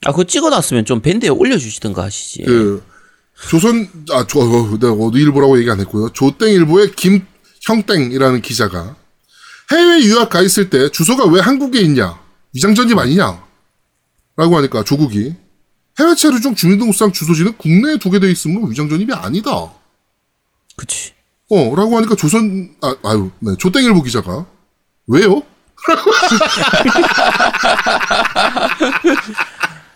아, 0.05 0.11
그거 0.11 0.25
찍어놨으면 0.25 0.85
좀 0.85 1.01
밴드에 1.01 1.29
올려주시든가 1.29 2.03
하시지. 2.03 2.42
그 2.42 2.83
조선 3.48 3.88
아저 4.11 4.40
내가 4.81 4.92
어디 4.94 5.20
일보라고 5.20 5.59
얘기 5.59 5.70
안 5.70 5.79
했고요. 5.81 6.09
조땡일보의 6.12 6.92
김형땡이라는 6.96 8.42
기자가 8.42 8.96
해외 9.70 10.03
유학 10.05 10.29
가 10.31 10.42
있을 10.42 10.70
때 10.70 10.88
주소가 10.90 11.27
왜 11.27 11.40
한국에 11.40 11.81
있냐 11.83 12.20
위장 12.55 12.75
전입 12.75 12.98
아니냐? 12.98 13.42
라고 14.37 14.57
하니까 14.57 14.83
조국이 14.83 15.37
해외 15.98 16.14
체류 16.14 16.40
중 16.40 16.55
주민등록상 16.55 17.12
주소지는 17.12 17.57
국내에 17.59 17.98
두게 17.98 18.18
돼 18.18 18.31
있으면 18.31 18.70
위장 18.70 18.88
전입이 18.88 19.12
아니다. 19.12 19.70
그치. 20.76 21.12
어, 21.50 21.74
라고 21.76 21.96
하니까 21.98 22.14
조선, 22.16 22.74
아, 22.81 22.94
아유, 23.05 23.31
네, 23.40 23.55
조땡일보 23.59 24.02
기자가, 24.02 24.46
왜요? 25.07 25.42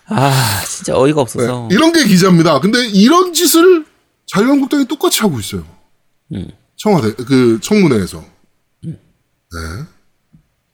아, 0.09 0.63
진짜 0.67 0.97
어이가 0.97 1.17
네, 1.17 1.23
없어서. 1.23 1.69
이런 1.71 1.93
게 1.93 2.05
기자입니다. 2.05 2.61
근데 2.61 2.87
이런 2.89 3.33
짓을 3.33 3.87
자유한국당이 4.27 4.87
똑같이 4.87 5.21
하고 5.21 5.41
있어요. 5.41 5.65
음. 6.33 6.51
청와대, 6.77 7.15
그, 7.15 7.59
청문회에서. 7.63 8.23
네. 8.83 8.97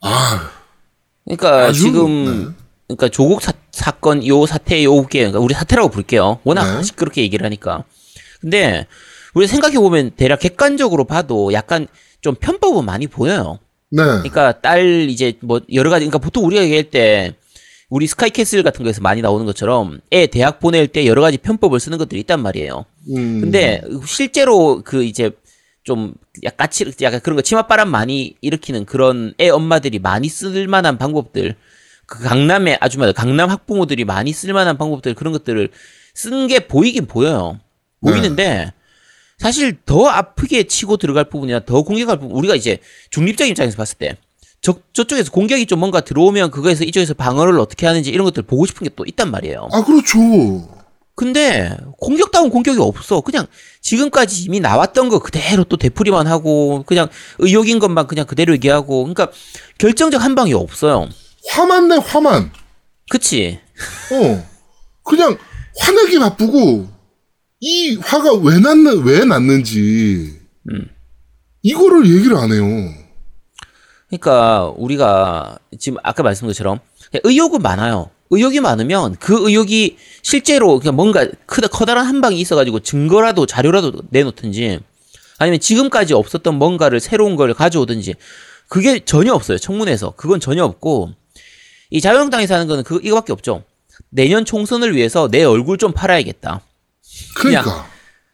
아, 0.00 0.50
그러니까 1.24 1.66
아주, 1.66 1.82
지금 1.82 2.24
네. 2.24 2.52
그러니까 2.88 3.08
조국 3.08 3.40
사, 3.40 3.52
사건 3.72 4.26
요 4.26 4.46
사태 4.46 4.84
요게 4.84 5.18
그러니까 5.18 5.40
우리 5.40 5.54
사태라고 5.54 5.88
부를게요. 5.88 6.40
워낙 6.44 6.76
네. 6.76 6.82
시끄럽게 6.82 7.22
얘기를 7.22 7.44
하니까. 7.44 7.84
근데 8.40 8.86
우리 9.34 9.46
생각해 9.46 9.78
보면 9.78 10.12
대략 10.16 10.40
객관적으로 10.40 11.04
봐도 11.04 11.52
약간 11.52 11.86
좀 12.20 12.34
편법은 12.34 12.84
많이 12.84 13.06
보여요. 13.06 13.58
네. 13.90 14.02
그러니까 14.02 14.60
딸 14.60 15.08
이제 15.08 15.34
뭐 15.40 15.60
여러 15.72 15.90
가지 15.90 16.04
그러니까 16.04 16.18
보통 16.18 16.44
우리가 16.44 16.62
얘기할 16.62 16.84
때 16.84 17.34
우리 17.88 18.06
스카이캐슬 18.06 18.62
같은 18.62 18.84
거에서 18.84 19.00
많이 19.02 19.20
나오는 19.20 19.44
것처럼 19.44 20.00
애 20.12 20.26
대학 20.26 20.60
보낼 20.60 20.86
때 20.86 21.06
여러 21.06 21.20
가지 21.20 21.36
편법을 21.38 21.78
쓰는 21.80 21.98
것들이 21.98 22.20
있단 22.20 22.40
말이에요. 22.40 22.86
음, 23.10 23.40
근데 23.40 23.82
실제로 24.06 24.82
그 24.84 25.04
이제 25.04 25.30
좀 25.82 26.14
약간 26.44 26.70
치 26.70 26.86
약간 27.02 27.20
그런 27.20 27.36
거 27.36 27.42
치맛바람 27.42 27.88
많이 27.88 28.34
일으키는 28.40 28.86
그런 28.86 29.34
애 29.40 29.48
엄마들이 29.48 29.98
많이 29.98 30.28
쓸 30.28 30.66
만한 30.68 30.96
방법들 30.96 31.56
그 32.06 32.22
강남의 32.22 32.78
아줌마들 32.80 33.12
강남 33.14 33.50
학부모들이 33.50 34.04
많이 34.04 34.32
쓸 34.32 34.52
만한 34.52 34.76
방법들 34.78 35.14
그런 35.14 35.32
것들을 35.32 35.70
쓴 36.14 36.46
게 36.46 36.60
보이긴 36.66 37.06
보여요. 37.06 37.58
보이는데 38.00 38.72
사실 39.38 39.76
더 39.86 40.06
아프게 40.08 40.64
치고 40.64 40.98
들어갈 40.98 41.24
부분이나 41.24 41.64
더 41.64 41.82
공격할 41.82 42.18
부분 42.18 42.36
우리가 42.36 42.54
이제 42.54 42.78
중립적 43.10 43.48
입장에서 43.48 43.76
봤을 43.76 43.96
때 43.98 44.16
저, 44.60 44.74
저쪽에서 44.92 45.30
공격이 45.32 45.66
좀 45.66 45.80
뭔가 45.80 46.00
들어오면 46.00 46.50
그거에서 46.50 46.84
이쪽에서 46.84 47.14
방어를 47.14 47.58
어떻게 47.58 47.86
하는지 47.86 48.10
이런 48.10 48.24
것들 48.24 48.42
보고 48.44 48.66
싶은 48.66 48.84
게 48.86 48.92
또 48.94 49.04
있단 49.06 49.30
말이에요. 49.30 49.68
아, 49.72 49.82
그렇죠. 49.84 50.18
근데 51.14 51.76
공격다운 51.98 52.50
공격이 52.50 52.78
없어. 52.80 53.20
그냥 53.20 53.46
지금까지 53.80 54.44
이미 54.44 54.60
나왔던 54.60 55.08
거 55.08 55.18
그대로 55.18 55.64
또 55.64 55.76
되풀이만 55.76 56.26
하고 56.26 56.84
그냥 56.86 57.08
의욕인 57.38 57.78
것만 57.80 58.06
그냥 58.06 58.26
그대로 58.26 58.52
얘기하고 58.54 59.02
그러니까 59.04 59.28
결정적 59.78 60.22
한 60.22 60.34
방이 60.34 60.54
없어요. 60.54 61.08
화만 61.48 61.88
내 61.88 61.96
화만. 61.96 62.52
그치? 63.10 63.58
어. 64.12 64.48
그냥 65.02 65.36
화내기 65.78 66.18
바쁘고 66.18 66.88
이 67.60 67.96
화가 67.96 68.34
왜 68.34 68.58
났는 68.58 69.02
왜 69.04 69.24
났는지 69.24 70.40
이거를 71.62 72.06
얘기를 72.06 72.36
안 72.36 72.52
해요. 72.52 72.64
그러니까 74.08 74.72
우리가 74.76 75.58
지금 75.78 75.98
아까 76.02 76.22
말씀드린 76.22 76.50
것처럼 76.50 76.80
의욕은 77.24 77.62
많아요. 77.62 78.10
의욕이 78.30 78.60
많으면 78.60 79.16
그 79.18 79.48
의욕이 79.48 79.96
실제로 80.22 80.78
그냥 80.78 80.96
뭔가 80.96 81.26
크다 81.46 81.68
커다란 81.68 82.06
한 82.06 82.20
방이 82.20 82.40
있어가지고 82.40 82.80
증거라도 82.80 83.46
자료라도 83.46 83.92
내놓든지 84.10 84.80
아니면 85.38 85.60
지금까지 85.60 86.14
없었던 86.14 86.54
뭔가를 86.54 87.00
새로운 87.00 87.36
걸 87.36 87.52
가져오든지 87.54 88.14
그게 88.68 89.04
전혀 89.04 89.34
없어요. 89.34 89.58
청문회에서 89.58 90.14
그건 90.16 90.40
전혀 90.40 90.64
없고 90.64 91.12
이 91.92 92.00
자유한국당에서 92.00 92.54
하는 92.54 92.66
거는 92.66 92.84
그 92.84 93.00
이거밖에 93.02 93.32
없죠. 93.32 93.64
내년 94.08 94.44
총선을 94.46 94.96
위해서 94.96 95.28
내 95.28 95.44
얼굴 95.44 95.76
좀 95.78 95.92
팔아야겠다. 95.92 96.62
그러니까 97.36 97.86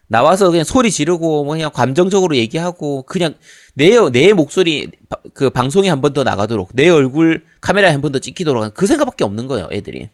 나와서 0.07 0.51
그냥 0.51 0.64
소리 0.64 0.90
지르고 0.92 1.44
뭐 1.44 1.55
그냥 1.55 1.71
감정적으로 1.73 2.37
얘기하고 2.37 3.03
그냥 3.03 3.35
내내 3.75 4.33
목소리 4.33 4.90
바- 5.09 5.18
그 5.35 5.51
방송에 5.51 5.88
한 5.88 6.01
번 6.01 6.12
더 6.14 6.23
나가도록 6.25 6.71
내 6.73 6.88
얼굴 6.88 7.44
카메라에 7.61 7.90
한 7.90 8.01
번 8.01 8.12
더 8.12 8.18
찍히도록 8.21 8.62
하는 8.62 8.73
그 8.75 8.87
생각밖에 8.87 9.25
없는 9.25 9.49
거예요, 9.49 9.68
애들이. 9.73 10.09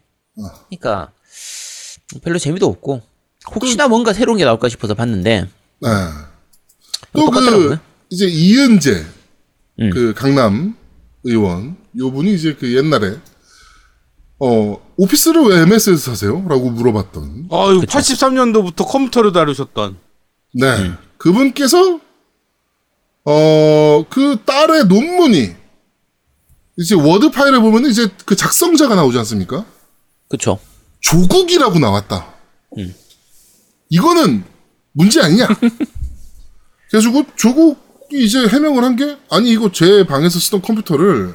그러니까 0.69 1.11
별로 2.23 2.39
재미도 2.39 2.65
없고 2.65 3.01
혹시나 3.53 3.87
뭔가 3.87 4.11
새로운 4.11 4.37
게 4.39 4.43
나올까 4.45 4.69
싶어서 4.69 4.95
봤는데 4.95 5.47
네. 5.81 5.89
또그 7.13 7.25
똑같더라고요. 7.31 7.79
이제 8.09 8.25
이은재 8.27 9.05
음. 9.81 9.89
그 9.91 10.13
강남 10.15 10.75
의원 11.23 11.77
요 11.97 12.11
분이 12.11 12.33
이제 12.33 12.55
그 12.59 12.75
옛날에 12.75 13.15
어 14.39 14.77
오피스를 14.97 15.43
왜 15.43 15.61
MS에서 15.61 16.11
사세요?라고 16.11 16.69
물어봤던 16.71 17.47
아유 17.51 17.81
83년도부터 17.81 18.87
컴퓨터를 18.87 19.31
다루셨던 19.31 19.97
네 20.53 20.67
음. 20.77 20.97
그분께서 21.17 21.99
어 23.25 24.03
그 24.09 24.37
딸의 24.45 24.85
논문이 24.85 25.55
이제 26.77 26.95
워드 26.95 27.31
파일에 27.31 27.57
보면 27.59 27.85
이제 27.85 28.09
그 28.25 28.35
작성자가 28.35 28.95
나오지 28.95 29.17
않습니까? 29.19 29.65
그쵸? 30.27 30.59
조국이라고 30.99 31.79
나왔다. 31.79 32.33
음. 32.77 32.93
이거는 33.89 34.43
문제 34.91 35.21
아니냐? 35.21 35.47
그래가지고 36.91 37.23
조국이 37.37 38.23
이제 38.25 38.45
해명을 38.47 38.83
한 38.83 38.95
게 38.97 39.17
아니 39.29 39.49
이거 39.51 39.71
제 39.71 40.05
방에서 40.05 40.37
쓰던 40.39 40.61
컴퓨터를 40.61 41.33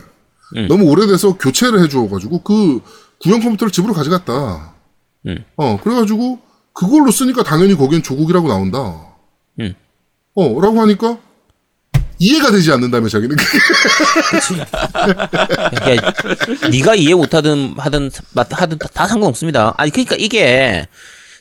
음. 0.57 0.67
너무 0.69 0.85
오래돼서 0.91 1.37
교체를 1.37 1.83
해줘가지고 1.85 2.43
그 2.43 2.81
구형 3.21 3.41
컴퓨터를 3.41 3.71
집으로 3.73 3.93
가져갔다. 3.95 4.75
음. 5.27 5.45
어 5.57 5.79
그래가지고 5.83 6.39
그걸로 6.73 7.11
쓰니까 7.11 7.43
당연히 7.43 7.75
거기엔 7.77 8.03
조국이라고 8.03 8.49
나온다. 8.49 8.95
음. 9.61 9.75
어라고 10.35 10.81
하니까 10.81 11.19
이해가 12.19 12.51
되지 12.51 12.71
않는다며 12.73 13.09
자기는 13.09 13.35
그러니까 15.75 16.13
네가 16.71 16.95
이해 16.95 17.15
못하든 17.15 17.75
하든 17.79 18.11
맞- 18.33 18.61
하든 18.61 18.79
다, 18.79 18.89
다 18.93 19.07
상관없습니다. 19.07 19.75
아니 19.77 19.91
그러니까 19.91 20.17
이게 20.19 20.87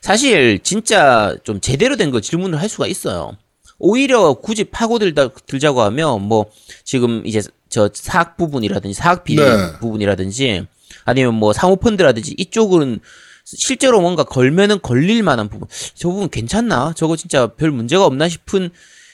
사실 0.02 0.60
진짜 0.64 1.36
좀 1.44 1.60
제대로 1.60 1.96
된 1.98 2.12
거 2.12 2.22
질문을 2.22 2.60
할 2.62 2.70
수가 2.70 2.88
있어요. 2.88 3.34
오히려 3.78 4.34
굳이 4.34 4.64
파고들다 4.66 5.30
들자고 5.46 5.82
하면 5.84 6.22
뭐 6.24 6.46
지금 6.84 7.22
이제 7.26 7.42
저 7.70 7.90
사학 7.94 8.38
부분이라든지 8.38 8.94
사학 8.94 9.24
비리 9.24 9.42
네. 9.42 9.74
부분이라든지 9.80 10.66
아니면 11.06 11.36
뭐 11.36 11.54
사모펀드라든지 11.54 12.36
이쪽은 12.38 13.00
실제로 13.46 14.02
뭔가 14.02 14.24
걸면은 14.24 14.80
걸릴 14.82 15.24
만한 15.24 15.50
부분 15.50 15.68
저 15.96 16.10
부분 16.10 16.30
괜찮나 16.30 16.94
저거 16.96 17.16
진짜 17.16 17.48
별 17.48 17.72
문제가 17.72 18.06
없나 18.06 18.28
싶은 18.28 18.70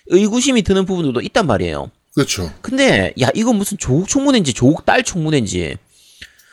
의구심이 0.07 0.61
드는 0.61 0.85
부분들도 0.85 1.21
있단 1.21 1.47
말이에요. 1.47 1.91
그렇죠. 2.13 2.51
근데 2.61 3.13
야 3.21 3.29
이거 3.33 3.53
무슨 3.53 3.77
조국 3.77 4.07
총무인지 4.07 4.53
조국 4.53 4.85
딸 4.85 5.03
총무인지 5.03 5.77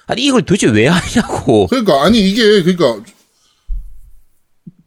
아니 0.06 0.24
이걸 0.24 0.42
도대체 0.42 0.66
왜 0.68 0.88
하냐고 0.88 1.66
그러니까 1.68 2.04
아니 2.04 2.20
이게 2.20 2.62
그러니까 2.62 3.02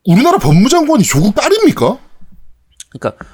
우리나라 0.06 0.38
법무장관이 0.38 1.04
조국 1.04 1.34
딸입니까? 1.36 1.97
그러니까 2.89 3.25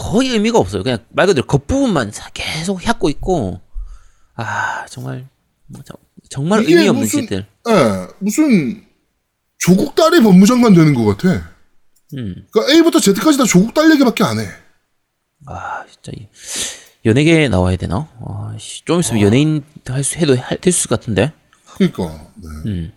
거의 0.00 0.30
의미가 0.30 0.58
없어요 0.58 0.82
그냥 0.82 0.98
말 1.10 1.26
그대로 1.26 1.46
겉부분만 1.46 2.10
사- 2.12 2.30
계속 2.32 2.80
핥고 2.86 3.10
있고 3.10 3.60
아 4.34 4.86
정말 4.86 5.28
뭐 5.66 5.82
정- 5.84 5.96
정말 6.30 6.60
의미 6.60 6.88
없는 6.88 7.02
무슨- 7.02 7.20
짓들 7.22 7.46
예, 7.68 8.06
무슨 8.18 8.84
조국 9.58 9.94
딸이 9.94 10.22
법무장관 10.22 10.72
되는 10.74 10.94
것 10.94 11.04
같아. 11.04 11.50
음. 12.16 12.46
그러니까 12.50 12.72
A부터 12.74 12.98
Z까지 12.98 13.36
다 13.38 13.44
조국 13.44 13.74
딸 13.74 13.90
얘기밖에 13.92 14.24
안 14.24 14.38
해. 14.40 14.46
아 15.46 15.84
진짜 15.86 16.12
이 16.18 16.26
연예계에 17.04 17.48
나와야 17.48 17.76
되나 17.76 18.08
아, 18.26 18.56
씨, 18.58 18.84
좀 18.84 19.00
있으면 19.00 19.20
연예인 19.22 19.62
할 19.86 20.02
수 20.02 20.16
해도 20.18 20.34
될수 20.60 20.88
같은데 20.88 21.32
그러니까. 21.74 22.26
네. 22.36 22.48
음. 22.70 22.92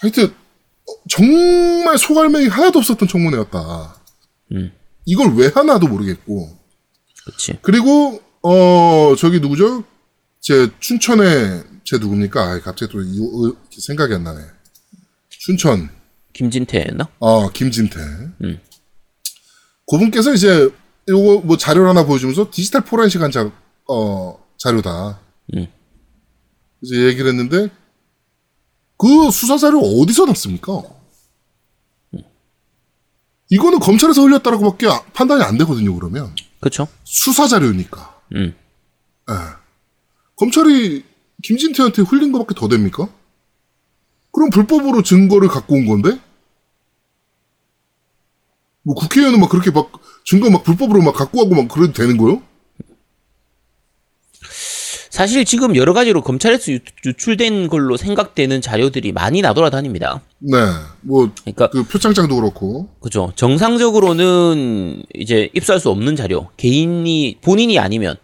하여튼 0.00 0.26
어, 0.26 0.92
정말 1.08 1.96
소갈맹이 1.98 2.48
하나도 2.48 2.78
없었던 2.80 3.08
청문회였다. 3.08 3.96
음. 4.52 4.72
이걸 5.06 5.34
왜 5.34 5.48
하나도 5.48 5.86
모르겠고. 5.88 6.58
그렇지 7.24 7.58
그리고 7.62 8.20
어 8.42 9.14
저기 9.16 9.40
누구죠? 9.40 9.84
제 10.40 10.68
춘천에 10.80 11.62
제 11.84 11.98
누굽니까? 11.98 12.42
아, 12.42 12.60
갑자기 12.60 12.92
또 12.92 13.00
이- 13.00 13.20
어, 13.20 13.56
생각이 13.70 14.14
안 14.14 14.24
나네. 14.24 14.40
춘천 15.30 15.88
김진태였나 16.32 17.08
어, 17.18 17.50
김진태. 17.50 17.98
음. 18.00 18.60
그분께서 19.90 20.32
이제 20.34 20.70
요거 21.08 21.42
뭐 21.46 21.56
자료를 21.56 21.88
하나 21.88 22.04
보여주면서 22.04 22.48
디지털 22.50 22.82
포렌식 22.82 23.20
한 23.20 23.30
자, 23.30 23.50
어, 23.88 24.38
자료다. 24.58 25.20
음. 25.54 25.66
이제 26.82 26.96
얘기를 27.06 27.28
했는데 27.30 27.68
그 28.98 29.30
수사 29.30 29.56
자료 29.58 29.80
어디서 29.80 30.26
났습니까? 30.26 30.82
이거는 33.50 33.78
검찰에서 33.78 34.22
흘렸다라고밖에 34.22 34.88
아- 34.88 35.02
판단이 35.12 35.42
안 35.42 35.58
되거든요. 35.58 35.94
그러면 35.94 36.34
그렇죠 36.60 36.88
수사 37.04 37.46
자료니까. 37.46 38.20
음 38.34 38.54
예. 39.30 39.34
검찰이 40.36 41.04
김진태한테 41.42 42.02
흘린 42.02 42.32
것밖에 42.32 42.54
더 42.54 42.68
됩니까? 42.68 43.08
그럼 44.32 44.50
불법으로 44.50 45.02
증거를 45.02 45.48
갖고 45.48 45.74
온 45.74 45.86
건데? 45.86 46.18
뭐 48.82 48.94
국회의원은 48.94 49.40
막 49.40 49.48
그렇게 49.48 49.70
막 49.70 49.90
증거 50.24 50.50
막 50.50 50.64
불법으로 50.64 51.00
막 51.02 51.14
갖고 51.14 51.38
가고 51.38 51.54
막 51.54 51.68
그래도 51.72 51.92
되는 51.92 52.16
거요? 52.16 52.42
사실 55.14 55.44
지금 55.44 55.76
여러 55.76 55.92
가지로 55.92 56.22
검찰에서 56.22 56.72
유- 56.72 56.80
유출된 57.06 57.68
걸로 57.68 57.96
생각되는 57.96 58.60
자료들이 58.60 59.12
많이 59.12 59.42
나돌아다닙니다. 59.42 60.22
네. 60.40 60.56
뭐, 61.02 61.30
그러니까 61.42 61.70
그 61.70 61.84
표창장도 61.84 62.34
그렇고. 62.34 62.88
그죠. 63.00 63.32
정상적으로는 63.36 65.04
이제 65.14 65.50
입수할 65.54 65.78
수 65.78 65.88
없는 65.90 66.16
자료, 66.16 66.48
개인이 66.56 67.38
본인이 67.42 67.78
아니면 67.78 68.16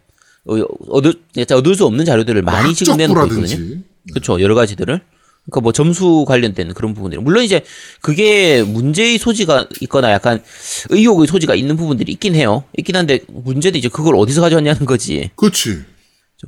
어, 0.47 0.57
얻을 0.89 1.15
얻을 1.53 1.75
수 1.77 1.87
없는 1.87 2.05
자료들을 2.05 2.43
많이 2.43 2.75
지금 2.75 2.97
내놓고 2.97 3.25
있거든요. 3.27 3.77
그렇죠. 4.13 4.41
여러 4.41 4.57
가지들을. 4.57 5.01
그러니까 5.45 5.61
뭐 5.61 5.71
점수 5.71 6.25
관련된 6.27 6.75
그런 6.75 6.93
부분들. 6.95 7.21
물론 7.21 7.45
이제 7.45 7.63
그게 8.01 8.65
문제의 8.65 9.19
소지가 9.19 9.69
있거나 9.83 10.11
약간 10.11 10.43
의혹의 10.89 11.29
소지가 11.29 11.55
있는 11.55 11.77
부분들이 11.77 12.11
있긴 12.11 12.35
해요. 12.35 12.65
있긴 12.77 12.97
한데 12.97 13.21
문제는 13.29 13.79
이제 13.79 13.89
그걸 13.89 14.17
어디서 14.17 14.41
가져왔냐는 14.41 14.87
거지. 14.87 15.31
그렇지. 15.37 15.85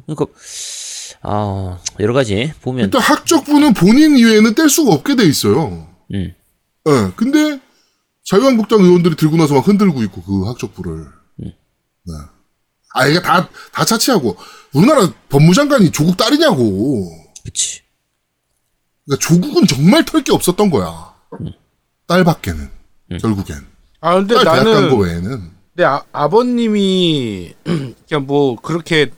그러니까 0.06 0.26
아 1.22 1.78
여러 2.00 2.12
가지 2.14 2.52
보면 2.62 2.86
일단 2.86 3.00
학적부는 3.00 3.74
본인 3.74 4.16
이외에는 4.16 4.54
뗄 4.54 4.68
수가 4.68 4.92
없게 4.92 5.14
돼 5.16 5.24
있어요. 5.24 5.86
음. 6.14 6.34
예. 6.88 7.12
근데 7.16 7.60
자유한국당 8.24 8.80
의원들이 8.80 9.16
들고 9.16 9.36
나서 9.36 9.54
막 9.54 9.66
흔들고 9.66 10.02
있고 10.04 10.22
그 10.22 10.44
학적부를. 10.46 11.06
네. 11.36 11.54
아 12.94 13.06
이게 13.06 13.20
다 13.22 13.48
다 13.72 13.84
차치하고 13.84 14.36
우리나라 14.74 15.12
법무장관이 15.28 15.90
조국 15.92 16.16
딸이냐고. 16.16 17.10
그치. 17.44 17.80
그러니까 19.04 19.26
조국은 19.26 19.66
정말 19.66 20.04
털 20.04 20.22
게 20.22 20.32
없었던 20.32 20.70
거야. 20.70 21.12
딸밖에는 22.06 22.68
결국엔 23.20 23.66
아 24.00 24.14
근데 24.16 24.34
딸 24.34 24.44
대학 24.44 24.54
간 24.56 24.64
나는 24.72 24.90
거 24.90 24.96
외에는 24.96 25.50
내 25.74 25.84
아, 25.84 26.02
아버님이 26.12 27.54
그냥 28.08 28.26
뭐 28.26 28.56
그렇게 28.56 29.10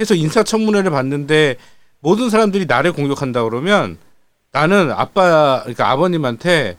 해서 0.00 0.14
인사청문회를 0.14 0.90
봤는데 0.90 1.56
모든 2.00 2.30
사람들이 2.30 2.66
나를 2.66 2.92
공격한다 2.92 3.42
그러면 3.44 3.98
나는 4.52 4.90
아빠 4.92 5.60
그러니까 5.62 5.90
아버님한테 5.90 6.76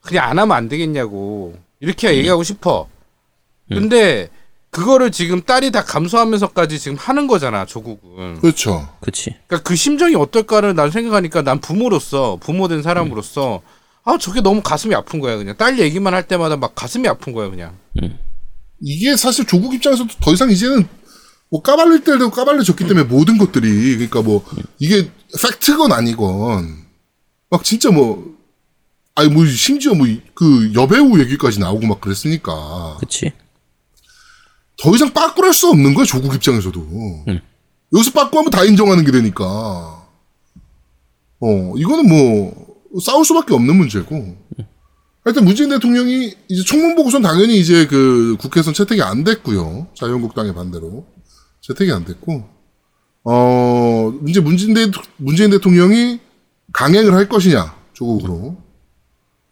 그냥 0.00 0.28
안 0.28 0.38
하면 0.38 0.56
안 0.56 0.68
되겠냐고 0.68 1.56
이렇게 1.80 2.16
얘기하고 2.16 2.42
싶어. 2.42 2.88
근데 3.68 4.28
그거를 4.70 5.10
지금 5.12 5.42
딸이 5.42 5.70
다 5.70 5.84
감수하면서까지 5.84 6.78
지금 6.78 6.96
하는 6.96 7.26
거잖아 7.26 7.66
조국은. 7.66 8.40
그렇죠. 8.40 8.88
그치. 9.00 9.34
그러니까 9.46 9.68
그 9.68 9.76
심정이 9.76 10.14
어떨까를 10.14 10.74
난 10.74 10.90
생각하니까 10.90 11.42
난 11.42 11.60
부모로서 11.60 12.38
부모된 12.40 12.82
사람으로서 12.82 13.60
아 14.04 14.16
저게 14.18 14.40
너무 14.40 14.62
가슴이 14.62 14.94
아픈 14.94 15.20
거야 15.20 15.36
그냥 15.36 15.56
딸 15.56 15.78
얘기만 15.78 16.14
할 16.14 16.26
때마다 16.26 16.56
막 16.56 16.74
가슴이 16.74 17.06
아픈 17.06 17.34
거야 17.34 17.50
그냥. 17.50 17.76
이게 18.80 19.14
사실 19.16 19.46
조국 19.46 19.74
입장에서도 19.74 20.08
더 20.20 20.32
이상 20.32 20.50
이제는 20.50 20.88
뭐 21.52 21.60
까발릴 21.60 22.02
때도 22.02 22.30
까발려졌기 22.30 22.88
때문에 22.88 23.06
모든 23.06 23.36
것들이 23.36 23.96
그러니까 23.96 24.22
뭐 24.22 24.42
이게 24.78 25.10
팩트건 25.38 25.92
아니건 25.92 26.86
막 27.50 27.62
진짜 27.62 27.90
뭐 27.90 28.34
아니 29.14 29.28
뭐 29.28 29.44
심지어 29.46 29.94
뭐 29.94 30.06
그 30.34 30.72
여배우 30.74 31.20
얘기까지 31.20 31.60
나오고 31.60 31.86
막 31.86 32.00
그랬으니까. 32.00 32.96
그치. 32.98 33.32
더 34.80 34.92
이상 34.92 35.12
빠꾸할 35.12 35.52
수 35.52 35.68
없는 35.68 35.94
거야 35.94 36.04
조국 36.04 36.34
입장에서도. 36.34 37.24
여기서 37.94 38.10
빠꾸하면 38.12 38.50
다 38.50 38.64
인정하는 38.64 39.04
게 39.04 39.12
되니까. 39.12 39.44
어 39.44 41.74
이거는 41.76 42.08
뭐 42.08 42.66
싸울 43.00 43.24
수밖에 43.24 43.54
없는 43.54 43.76
문제고. 43.76 44.36
하여튼 45.24 45.44
문재인 45.44 45.68
대통령이 45.68 46.34
이제 46.48 46.64
총문 46.64 46.96
보고서는 46.96 47.28
당연히 47.28 47.60
이제 47.60 47.86
그 47.86 48.36
국회에선 48.40 48.74
채택이 48.74 49.02
안 49.02 49.22
됐고요. 49.22 49.86
자유한국당의 49.94 50.54
반대로 50.54 51.06
채택이 51.62 51.90
안 51.92 52.04
됐고 52.04 52.44
어 53.24 54.12
이제 54.26 54.40
문재인, 54.40 54.74
대, 54.74 54.90
문재인 55.16 55.50
대통령이 55.50 56.18
강행을 56.72 57.14
할 57.14 57.28
것이냐 57.28 57.74
조국으로 57.92 58.56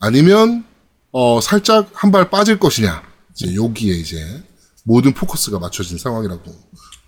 아니면 0.00 0.64
어 1.12 1.40
살짝 1.40 1.88
한 1.94 2.10
발 2.10 2.30
빠질 2.30 2.58
것이냐 2.58 3.02
이제 3.32 3.54
여기에 3.54 3.94
이제 3.94 4.42
모든 4.84 5.12
포커스가 5.14 5.58
맞춰진 5.58 5.98
상황이라고 5.98 6.42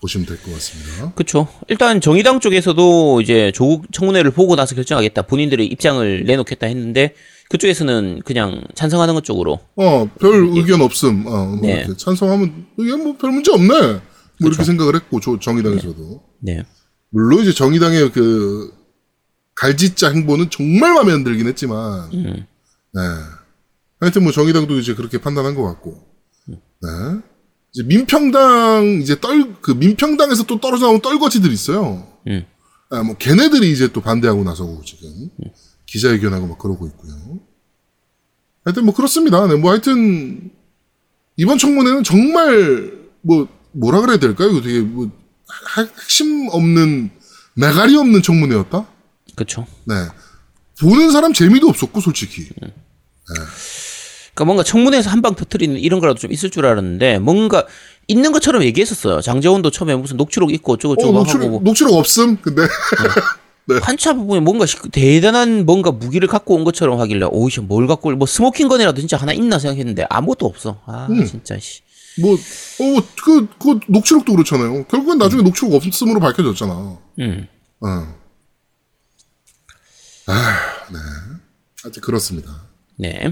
보시면 0.01 0.27
될 0.27 0.37
것 0.43 0.53
같습니다. 0.55 1.13
그쵸. 1.15 1.47
일단 1.69 2.01
정의당 2.01 2.41
쪽에서도 2.41 3.21
이제 3.21 3.53
조국 3.55 3.87
청문회를 3.93 4.33
보고 4.33 4.57
나서 4.57 4.75
결정하겠다. 4.75 5.23
본인들의 5.23 5.65
입장을 5.67 6.25
내놓겠다 6.25 6.67
했는데 6.67 7.15
그쪽에서는 7.51 8.23
그냥 8.25 8.63
찬성하는 8.75 9.15
것 9.15 9.23
쪽으로. 9.25 9.61
어, 9.77 10.09
별 10.19 10.49
의견 10.57 10.81
없음. 10.81 11.25
어, 11.27 11.47
뭐 11.47 11.61
네. 11.63 11.87
찬성하면 11.97 12.67
이게 12.79 12.97
뭐 12.97 13.17
별 13.17 13.31
문제 13.31 13.53
없네. 13.53 14.01
뭐 14.43 14.51
이렇게 14.51 14.65
생각을 14.65 14.95
했고 14.97 15.21
조- 15.21 15.39
정의당에서도 15.39 16.23
네. 16.41 16.65
물론 17.11 17.41
이제 17.43 17.53
정의당의 17.53 18.13
그 18.13 18.73
갈짓자 19.55 20.11
행보는 20.11 20.51
정말 20.51 20.93
마음에 20.95 21.13
안 21.13 21.25
들긴 21.25 21.47
했지만, 21.47 22.11
음. 22.15 22.47
네. 22.95 23.01
하여튼 24.01 24.23
뭐 24.25 24.33
정의당도 24.33 24.79
이제 24.79 24.95
그렇게 24.95 25.19
판단한 25.19 25.55
것 25.55 25.63
같고, 25.63 26.03
네. 26.49 26.89
이제 27.73 27.83
민평당 27.85 29.01
이제 29.03 29.19
떨 29.21 29.55
그 29.63 29.71
민평당에서 29.73 30.45
또 30.45 30.61
떨어져 30.61 30.87
나온 30.87 31.01
떨거지들 31.01 31.51
있어요. 31.53 32.07
음. 32.27 32.45
아, 32.91 33.03
뭐 33.03 33.17
걔네들이 33.17 33.71
이제 33.71 33.91
또 33.93 34.01
반대하고 34.03 34.43
나서고 34.45 34.83
지금 34.85 35.31
기자회견하고 35.87 36.47
막 36.49 36.59
그러고 36.59 36.87
있고요. 36.89 37.15
하여튼 38.65 38.85
뭐 38.85 38.95
그렇습니다. 38.95 39.47
네, 39.47 39.55
뭐 39.57 39.71
하여튼 39.71 40.51
이번 41.37 41.59
청문회는 41.59 42.05
정말 42.05 42.93
뭐 43.23 43.49
뭐라 43.73 44.01
그래야 44.01 44.19
될까요? 44.19 44.51
이거 44.51 44.61
되게 44.61 44.81
뭐 44.81 45.11
하- 45.49 45.83
핵심 46.03 46.49
없는 46.51 47.11
메가리 47.55 47.97
없는 47.97 48.23
청문회였다. 48.23 48.87
그쵸. 49.37 49.67
네. 49.85 49.95
보는 50.81 51.11
사람 51.11 51.33
재미도 51.33 51.69
없었고 51.69 52.01
솔직히. 52.01 52.49
그러니까 54.35 54.45
뭔가 54.47 54.63
청문회에서 54.63 55.11
한방 55.11 55.35
터트리는 55.35 55.77
이런 55.79 56.01
거라도 56.01 56.19
좀 56.19 56.33
있을 56.33 56.51
줄 56.51 56.65
알았는데 56.67 57.19
뭔가 57.19 57.67
있는 58.09 58.33
것처럼 58.33 58.63
얘기했었어요. 58.65 59.21
장제원도 59.21 59.71
처음에 59.71 59.95
무슨 59.95 60.17
녹취록 60.17 60.53
있고 60.53 60.73
어쩌고 60.75 60.95
어, 60.95 60.97
저쩌고 60.97 61.13
하고 61.19 61.25
녹취록, 61.25 61.51
뭐 61.51 61.61
녹취록 61.63 61.95
없음. 61.95 62.37
근데 62.41 62.63
한참 63.83 64.17
부분에 64.19 64.41
뭔가 64.41 64.67
시- 64.67 64.77
대단한 64.91 65.65
뭔가 65.67 65.93
무기를 65.93 66.27
갖고 66.27 66.57
온 66.57 66.65
것처럼 66.65 66.99
하길래 67.01 67.27
오이씨 67.31 67.61
뭘 67.61 67.87
갖고 67.87 68.09
올- 68.09 68.17
뭐 68.17 68.27
smoking 68.27 68.69
gun이라도 68.69 68.99
진짜 69.01 69.17
하나 69.17 69.33
있나 69.33 69.59
생각했는데 69.59 70.07
아무것도 70.11 70.47
없어. 70.47 70.81
아 70.87 71.07
음. 71.11 71.25
진짜 71.25 71.57
씨. 71.61 71.81
뭐, 72.21 72.35
어, 72.35 73.03
그, 73.25 73.47
그, 73.59 73.81
녹취록도 73.89 74.33
그렇잖아요. 74.33 74.85
결국엔 74.85 75.19
나중에 75.19 75.43
녹취록 75.43 75.73
없음으로 75.75 76.21
밝혀졌잖아. 76.21 76.99
음. 77.21 77.49
어. 77.81 77.87
아, 80.27 80.61
네. 80.93 80.99
하여튼 81.83 82.03
그렇습니다. 82.03 82.63
네. 82.97 83.31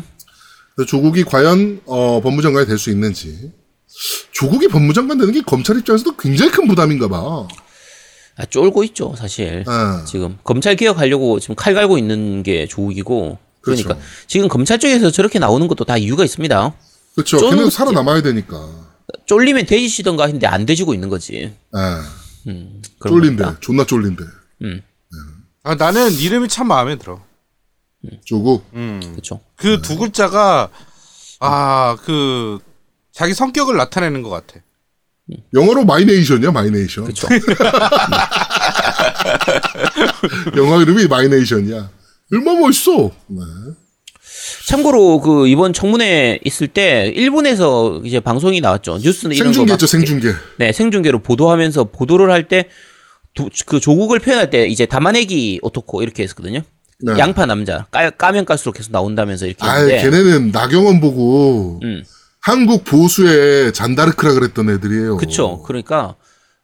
조국이 0.86 1.24
과연, 1.24 1.82
어, 1.86 2.20
법무장관이 2.22 2.66
될 2.66 2.78
수 2.78 2.90
있는지. 2.90 3.52
조국이 4.32 4.68
법무장관 4.68 5.18
되는 5.18 5.32
게 5.32 5.42
검찰 5.42 5.76
입장에서도 5.78 6.16
굉장히 6.16 6.50
큰 6.50 6.66
부담인가 6.66 7.08
봐. 7.08 7.46
아, 8.36 8.46
쫄고 8.46 8.84
있죠 8.84 9.14
사실. 9.18 9.64
아, 9.66 10.04
지금 10.06 10.38
검찰 10.44 10.76
개혁하려고 10.76 11.38
지금 11.40 11.54
칼 11.54 11.74
갈고 11.74 11.98
있는 11.98 12.42
게 12.42 12.66
조국이고 12.66 13.38
그러니까 13.60 13.88
그렇죠. 13.94 14.06
지금 14.26 14.48
검찰 14.48 14.78
쪽에서 14.78 15.10
저렇게 15.10 15.38
나오는 15.38 15.66
것도 15.68 15.84
다 15.84 15.98
이유가 15.98 16.24
있습니다. 16.24 16.74
그렇죠. 17.14 17.38
쫄- 17.38 17.50
걔는 17.50 17.70
살아남아야 17.70 18.22
되니까. 18.22 18.68
쫄리면 19.26 19.66
뒈지시던가 19.66 20.24
했는데 20.24 20.46
안 20.46 20.64
뒈지고 20.66 20.94
있는 20.94 21.08
거지. 21.08 21.54
아, 21.72 22.02
그런 22.44 22.82
쫄린데. 23.00 23.42
겁니다. 23.44 23.56
존나 23.60 23.84
쫄린데. 23.84 24.24
아, 25.62 25.74
나는 25.74 26.12
이름이 26.12 26.48
참 26.48 26.68
마음에 26.68 26.96
들어. 26.96 27.22
조국. 28.24 28.64
음. 28.74 29.00
그렇죠. 29.12 29.40
그 29.56 29.82
두 29.82 29.98
글자가 29.98 30.70
아 31.40 31.96
그 32.04 32.58
자기 33.12 33.34
성격을 33.34 33.76
나타내는 33.76 34.22
것 34.22 34.30
같아. 34.30 34.60
영어로 35.54 35.84
my 35.84 35.95
nation이야, 35.95 36.50
my 36.50 36.62
nation. 36.62 37.04
그렇죠. 37.04 37.28
영어 40.56 40.76
이름이 40.82 41.06
my 41.06 41.20
nation이야. 41.20 41.90
얼마나 42.32 42.60
멋있어. 42.60 43.10
네. 43.26 43.40
참고로 44.66 45.20
그 45.20 45.48
이번 45.48 45.72
청문회 45.72 46.40
있을 46.44 46.68
때 46.68 47.12
일본에서 47.14 48.02
이제 48.04 48.20
방송이 48.20 48.60
나왔죠. 48.60 48.98
뉴스는 49.02 49.34
이런 49.36 49.52
생중계죠, 49.52 49.86
생중계. 49.86 50.32
네, 50.58 50.72
생중계로 50.72 51.20
보도하면서 51.20 51.84
보도를 51.84 52.30
할 52.30 52.48
때 52.48 52.68
그 53.66 53.80
조국을 53.80 54.18
표현할 54.18 54.50
때 54.50 54.66
이제 54.66 54.86
담아내기 54.86 55.60
오토코 55.62 56.02
이렇게 56.02 56.22
했었거든요. 56.22 56.62
네. 57.02 57.12
양파 57.18 57.46
남자 57.46 57.86
까, 57.90 58.10
까면 58.10 58.44
깔수록 58.44 58.74
계속 58.76 58.92
나온다면서 58.92 59.46
이렇게 59.46 59.64
아, 59.64 59.74
했는데 59.76 60.02
걔네는 60.02 60.50
나경원 60.50 61.00
보고 61.00 61.80
음. 61.82 62.02
한국 62.42 62.84
보수의 62.84 63.72
잔다르크라 63.72 64.34
그랬던 64.34 64.68
애들이에요. 64.68 65.16
그쵸. 65.16 65.62
그러니까 65.62 66.16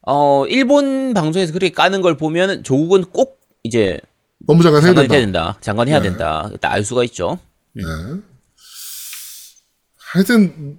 어 0.03 0.45
일본 0.49 1.15
방송에서 1.15 1.53
그렇게 1.53 1.73
까는 1.73 2.03
걸 2.03 2.17
보면 2.17 2.65
조국은 2.65 3.05
꼭 3.13 3.41
이제 3.63 3.99
법무장관 4.47 4.83
해야 4.85 4.95
된다. 4.95 5.57
장관 5.61 5.89
해야 5.89 6.01
네. 6.01 6.09
된다. 6.11 6.51
알 6.63 6.85
수가 6.85 7.05
있죠. 7.05 7.39
네. 7.77 8.23
하여튼 10.13 10.79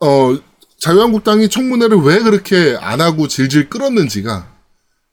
어 0.00 0.38
자유한국당이 0.78 1.48
청문회를 1.48 1.98
왜 1.98 2.20
그렇게 2.20 2.76
안 2.80 3.00
하고 3.00 3.28
질질 3.28 3.68
끌었는지가 3.68 4.60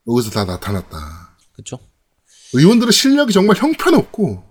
여기서 0.08 0.30
다 0.32 0.46
나타났다. 0.46 1.38
그렇죠. 1.54 1.80
의원들의 2.54 2.92
실력이 2.94 3.34
정말 3.34 3.58
형편없고 3.58 4.44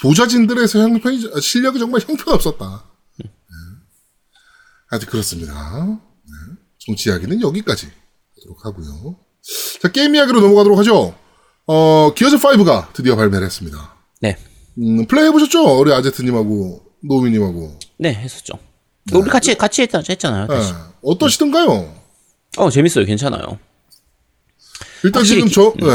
보좌진들에서 0.00 0.78
형편이 0.80 1.40
실력이 1.40 1.78
정말 1.78 2.00
형편없었다. 2.02 2.84
네. 3.18 3.30
하여튼 4.90 5.08
그렇습니다. 5.08 5.86
네. 5.86 6.56
정치 6.78 7.08
이야기는 7.08 7.40
여기까지 7.40 7.90
하도록 8.36 8.64
하고요. 8.64 9.18
자 9.80 9.88
게임 9.88 10.14
이야기로 10.14 10.40
넘어가도록 10.40 10.78
하죠. 10.80 11.18
어 11.66 12.12
기어즈 12.14 12.36
5가 12.36 12.92
드디어 12.92 13.16
발매를 13.16 13.46
했습니다. 13.46 13.96
네. 14.20 14.36
음, 14.78 15.06
플레이 15.06 15.26
해보셨죠? 15.26 15.78
우리 15.78 15.92
아제트님하고 15.92 16.82
노우미님하고. 17.02 17.78
네, 17.98 18.12
했었죠. 18.14 18.54
우리 19.12 19.28
같이 19.30 19.54
같이 19.56 19.82
했다 19.82 20.00
했잖아요. 20.08 20.46
네. 20.46 20.56
어떠시던가요? 21.02 21.94
어, 22.58 22.70
재밌어요. 22.70 23.04
괜찮아요. 23.04 23.58
일단 25.04 25.20
확실히 25.20 25.48
지금 25.48 25.48
저, 25.50 25.72
기- 25.72 25.84
네. 25.84 25.90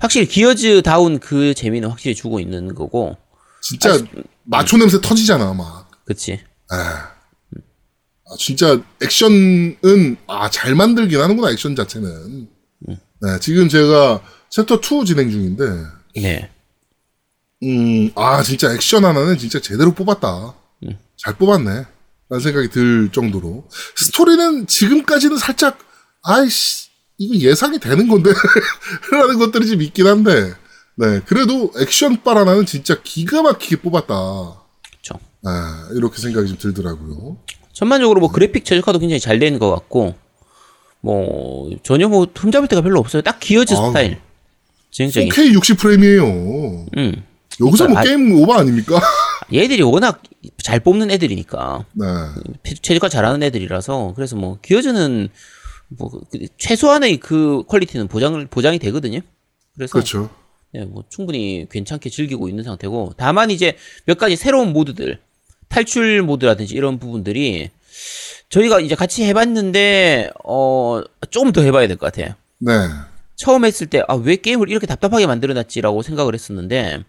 확실히 0.00 0.26
기어즈 0.26 0.82
다운 0.82 1.18
그 1.18 1.52
재미는 1.54 1.88
확실히 1.90 2.14
주고 2.14 2.40
있는 2.40 2.74
거고. 2.74 3.16
진짜 3.62 3.98
마초 4.44 4.78
냄새 4.78 5.00
터지잖아, 5.00 5.52
막. 5.52 5.90
그치. 6.04 6.40
아, 6.70 7.10
진짜 8.38 8.80
액션은 9.02 10.16
아 10.26 10.48
잘 10.50 10.74
만들긴 10.74 11.20
하는구나 11.20 11.50
액션 11.50 11.76
자체는. 11.76 12.48
네, 12.86 13.38
지금 13.40 13.68
제가 13.68 14.22
챕터 14.48 14.76
2 14.76 15.04
진행 15.04 15.30
중인데, 15.30 15.64
네. 16.16 16.50
음, 17.62 18.10
아 18.14 18.42
진짜 18.42 18.72
액션 18.72 19.04
하나는 19.04 19.36
진짜 19.38 19.60
제대로 19.60 19.92
뽑았다. 19.92 20.54
잘 21.16 21.34
뽑았네. 21.36 21.84
라는 22.30 22.40
생각이 22.42 22.70
들 22.70 23.10
정도로 23.12 23.68
스토리는 23.96 24.66
지금까지는 24.66 25.36
살짝 25.36 25.78
아이씨 26.22 26.88
이거 27.18 27.34
예상이 27.34 27.78
되는 27.80 28.06
건데 28.08 28.30
라는 29.12 29.38
것들이 29.38 29.66
좀 29.66 29.82
있긴 29.82 30.06
한데 30.06 30.54
네 30.94 31.20
그래도 31.26 31.72
액션 31.80 32.22
빨 32.22 32.38
하나는 32.38 32.64
진짜 32.66 32.96
기가 33.02 33.42
막히게 33.42 33.82
뽑았다. 33.82 34.14
그쵸. 34.92 35.18
아, 35.44 35.88
이렇게 35.94 36.18
생각이 36.22 36.48
좀 36.48 36.56
들더라고요. 36.58 37.38
전반적으로 37.72 38.20
뭐 38.20 38.30
그래픽 38.30 38.64
최적화도 38.64 39.00
굉장히 39.00 39.20
잘된것 39.20 39.74
같고 39.74 40.14
뭐 41.00 41.70
전혀 41.82 42.08
뭐 42.08 42.26
흠잡을 42.34 42.68
데가 42.68 42.80
별로 42.80 43.00
없어요. 43.00 43.22
딱 43.22 43.40
기어즈 43.40 43.74
아우. 43.74 43.88
스타일. 43.88 44.20
전형적인. 44.92 45.30
4K 45.30 45.58
60프레임이에요. 45.58 46.96
음. 46.96 47.24
여기서 47.60 47.88
뭐 47.88 47.94
그러니까 47.94 48.00
아- 48.00 48.04
게임 48.04 48.42
오버 48.42 48.54
아닙니까? 48.54 49.00
얘들이 49.52 49.82
워낙 49.82 50.22
잘 50.62 50.80
뽑는 50.80 51.10
애들이니까 51.10 51.84
네. 51.92 52.06
최적화 52.82 53.08
잘하는 53.08 53.42
애들이라서 53.42 54.12
그래서 54.16 54.36
뭐 54.36 54.58
기어즈는 54.62 55.28
뭐 55.88 56.08
그- 56.30 56.46
최소한의 56.58 57.18
그 57.18 57.64
퀄리티는 57.66 58.08
보장을 58.08 58.44
보장이 58.46 58.78
되거든요. 58.78 59.20
그래서 59.74 59.92
그렇죠. 59.92 60.30
예, 60.74 60.84
뭐 60.84 61.02
충분히 61.08 61.66
괜찮게 61.70 62.10
즐기고 62.10 62.48
있는 62.48 62.62
상태고 62.62 63.14
다만 63.16 63.50
이제 63.50 63.76
몇 64.04 64.16
가지 64.18 64.36
새로운 64.36 64.72
모드들 64.72 65.18
탈출 65.68 66.22
모드라든지 66.22 66.74
이런 66.74 66.98
부분들이 67.00 67.70
저희가 68.50 68.80
이제 68.80 68.94
같이 68.94 69.24
해봤는데 69.24 70.30
어 70.44 71.02
조금 71.30 71.50
더 71.52 71.62
해봐야 71.62 71.88
될 71.88 71.96
것 71.96 72.12
같아요. 72.12 72.34
네. 72.58 72.72
처음 73.36 73.64
했을 73.64 73.86
때 73.88 74.00
아 74.06 74.14
왜 74.16 74.36
게임을 74.36 74.68
이렇게 74.70 74.86
답답하게 74.86 75.26
만들어놨지라고 75.26 76.02
생각을 76.02 76.34
했었는데 76.34 77.02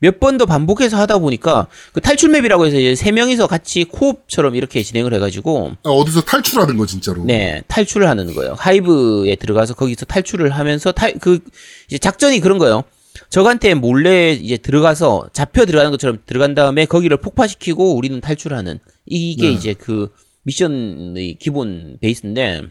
몇 0.00 0.18
번 0.18 0.38
더 0.38 0.46
반복해서 0.46 0.96
하다 0.96 1.18
보니까 1.18 1.66
그 1.92 2.00
탈출 2.00 2.30
맵이라고 2.30 2.66
해서 2.66 2.78
이제 2.78 2.94
세 2.94 3.12
명이서 3.12 3.46
같이 3.46 3.84
코옵처럼 3.84 4.54
이렇게 4.56 4.82
진행을 4.82 5.12
해가지고 5.14 5.72
아, 5.84 5.90
어디서 5.90 6.22
탈출하는 6.22 6.76
거 6.76 6.86
진짜로. 6.86 7.24
네, 7.24 7.62
탈출을 7.68 8.08
하는 8.08 8.34
거예요. 8.34 8.54
하이브에 8.58 9.36
들어가서 9.36 9.74
거기서 9.74 10.06
탈출을 10.06 10.50
하면서 10.50 10.92
탈, 10.92 11.14
그, 11.20 11.40
이제 11.88 11.98
작전이 11.98 12.40
그런 12.40 12.58
거예요. 12.58 12.84
적한테 13.28 13.74
몰래 13.74 14.32
이제 14.32 14.56
들어가서 14.56 15.28
잡혀 15.32 15.66
들어가는 15.66 15.90
것처럼 15.90 16.18
들어간 16.26 16.54
다음에 16.54 16.86
거기를 16.86 17.16
폭파시키고 17.18 17.94
우리는 17.96 18.20
탈출하는. 18.20 18.78
이게 19.06 19.48
네. 19.48 19.52
이제 19.52 19.74
그 19.74 20.08
미션의 20.44 21.36
기본 21.38 21.98
베이스인데 22.00 22.62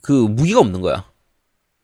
그 0.00 0.12
무기가 0.12 0.60
없는 0.60 0.80
거야. 0.80 1.04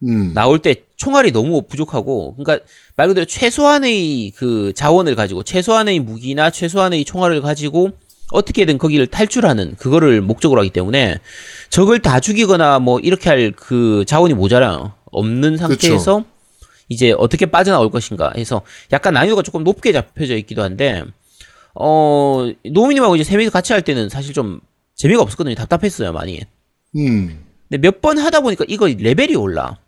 음. 0.04 0.32
나올 0.34 0.58
때 0.60 0.76
총알이 0.96 1.32
너무 1.32 1.62
부족하고 1.62 2.34
그러니까 2.36 2.64
말 2.96 3.08
그대로 3.08 3.24
최소한의 3.24 4.32
그 4.36 4.72
자원을 4.74 5.14
가지고 5.16 5.42
최소한의 5.42 6.00
무기나 6.00 6.50
최소한의 6.50 7.04
총알을 7.04 7.40
가지고 7.42 7.90
어떻게든 8.30 8.78
거기를 8.78 9.06
탈출하는 9.06 9.76
그거를 9.76 10.20
목적으로 10.20 10.60
하기 10.60 10.70
때문에 10.70 11.18
적을 11.70 12.00
다 12.00 12.20
죽이거나 12.20 12.78
뭐 12.78 13.00
이렇게 13.00 13.28
할 13.30 13.52
그 13.56 14.04
자원이 14.06 14.34
모자라요. 14.34 14.92
없는 15.10 15.56
상태에서 15.56 16.24
이제 16.88 17.12
어떻게 17.16 17.46
빠져나올 17.46 17.90
것인가 17.90 18.32
해서 18.36 18.62
약간 18.92 19.14
난이도가 19.14 19.42
조금 19.42 19.64
높게 19.64 19.92
잡혀져 19.92 20.36
있기도 20.36 20.62
한데 20.62 21.02
어 21.74 22.50
노미님하고 22.64 23.16
이제 23.16 23.24
세 23.24 23.36
명이서 23.36 23.50
같이 23.50 23.72
할 23.72 23.82
때는 23.82 24.08
사실 24.08 24.32
좀 24.34 24.60
재미가 24.96 25.22
없었거든요. 25.22 25.54
답답했어요 25.54 26.12
많이. 26.12 26.40
음. 26.96 27.44
근데 27.68 27.78
몇 27.86 28.00
번 28.00 28.18
하다 28.18 28.40
보니까 28.40 28.64
이거 28.68 28.86
레벨이 28.88 29.36
올라. 29.36 29.78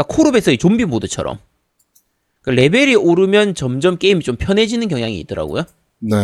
그러니까 0.00 0.04
콜옵에서의 0.04 0.58
좀비 0.58 0.84
모드처럼. 0.86 1.38
그러니까 2.42 2.62
레벨이 2.62 2.94
오르면 2.96 3.54
점점 3.54 3.98
게임이 3.98 4.22
좀 4.24 4.36
편해지는 4.36 4.88
경향이 4.88 5.18
있더라고요. 5.20 5.64
네. 5.98 6.16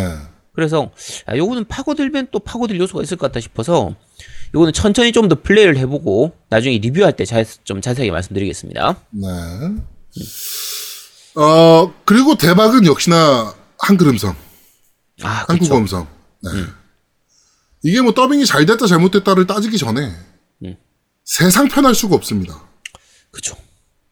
그래서 0.55 0.91
아, 1.27 1.37
요거는 1.37 1.67
파고들면 1.67 2.29
또 2.33 2.39
파고들 2.39 2.79
요소가 2.81 3.03
있을 3.03 3.19
것 3.19 3.27
같다 3.27 3.41
싶어서 3.41 3.95
요거는 4.55 4.73
천천히 4.73 5.13
좀 5.13 5.29
더 5.29 5.37
플레이를 5.43 5.77
해보고 5.77 6.33
나중에 6.49 6.79
리뷰할 6.79 7.15
때 7.17 7.25
좀 7.65 7.81
자세하게 7.83 8.11
말씀드리겠습니다. 8.11 8.97
네. 9.11 9.29
어, 11.35 11.93
그리고 12.07 12.37
대박은 12.37 12.87
역시나 12.87 13.55
한글 13.79 14.09
음성, 14.09 14.35
아, 15.23 15.45
한국어 15.49 15.75
그렇죠. 15.75 15.77
음성. 15.77 16.07
네. 16.43 16.51
이게 17.83 18.01
뭐 18.01 18.15
더빙이 18.15 18.47
잘 18.47 18.65
됐다 18.65 18.87
잘못됐다를 18.87 19.47
따지기 19.47 19.77
전에 19.77 20.11
음. 20.65 20.77
세상 21.25 21.69
편할 21.69 21.95
수가 21.95 22.17
없습니다. 22.17 22.63
그 23.31 23.43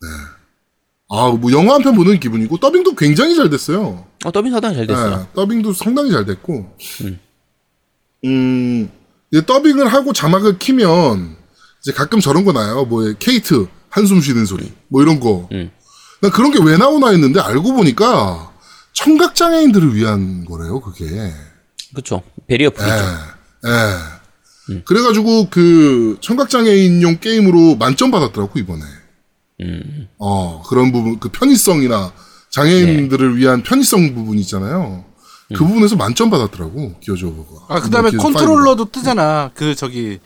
쵸. 0.05 0.35
아, 1.11 1.31
뭐 1.31 1.53
영화 1.53 1.75
한 1.75 1.83
편 1.83 1.95
보는 1.95 2.19
기분이고 2.19 2.57
더빙도 2.59 2.95
굉장히 2.97 3.37
잘 3.37 3.51
됐어요. 3.51 4.07
어, 4.25 4.33
더빙 4.33 4.51
상당히 4.53 4.77
잘 4.77 4.87
됐어요. 4.87 5.17
네, 5.19 5.27
더빙도 5.35 5.73
상당히 5.75 6.11
잘 6.11 6.25
됐고, 6.25 6.75
음, 8.25 8.91
이제 9.31 9.45
더빙을 9.45 9.87
하고 9.89 10.13
자막을 10.13 10.59
키면 10.59 11.37
이제 11.83 11.93
가끔 11.93 12.21
저런 12.21 12.45
거 12.45 12.53
나요. 12.53 12.85
뭐 12.85 13.13
케이트 13.19 13.67
한숨 13.91 14.21
쉬는 14.21 14.47
소리, 14.47 14.73
뭐 14.89 15.03
이런 15.03 15.21
거. 15.21 15.49
음. 15.53 15.71
나 16.23 16.31
그런 16.31 16.51
게 16.51 16.59
왜 16.59 16.77
나오나 16.79 17.11
했는데 17.11 17.39
알고 17.41 17.75
보니까 17.75 18.53
청각 18.95 19.35
장애인들을 19.35 19.95
위한 19.95 20.45
거래요. 20.47 20.81
그게. 20.81 21.05
그쵸. 21.95 22.23
베리어 22.47 22.67
예, 22.67 22.71
프리죠. 22.71 22.95
예. 23.67 24.81
그래가지고 24.87 25.49
그 25.51 26.17
청각 26.23 26.49
장애인용 26.49 27.19
게임으로 27.19 27.77
만점 27.77 28.11
받았더라고 28.11 28.59
이번에. 28.59 28.83
음. 29.61 30.09
어, 30.19 30.63
그런 30.67 30.93
부분, 30.93 31.19
그 31.19 31.29
편의성이나 31.31 32.13
장애인들을 32.51 33.37
위한 33.37 33.63
편의성 33.63 34.15
부분 34.15 34.39
있잖아요. 34.39 35.05
그 35.55 35.65
부분에서 35.65 35.97
만점 35.97 36.31
받았더라고, 36.31 36.99
기어즈 37.01 37.25
오브 37.27 37.43
워가. 37.43 37.67
아 37.69 37.81
그다음에 37.81 38.11
컨트롤러도 38.11 38.87
뜨잖아. 38.91 39.51
그 39.55 39.75
저기 39.75 40.19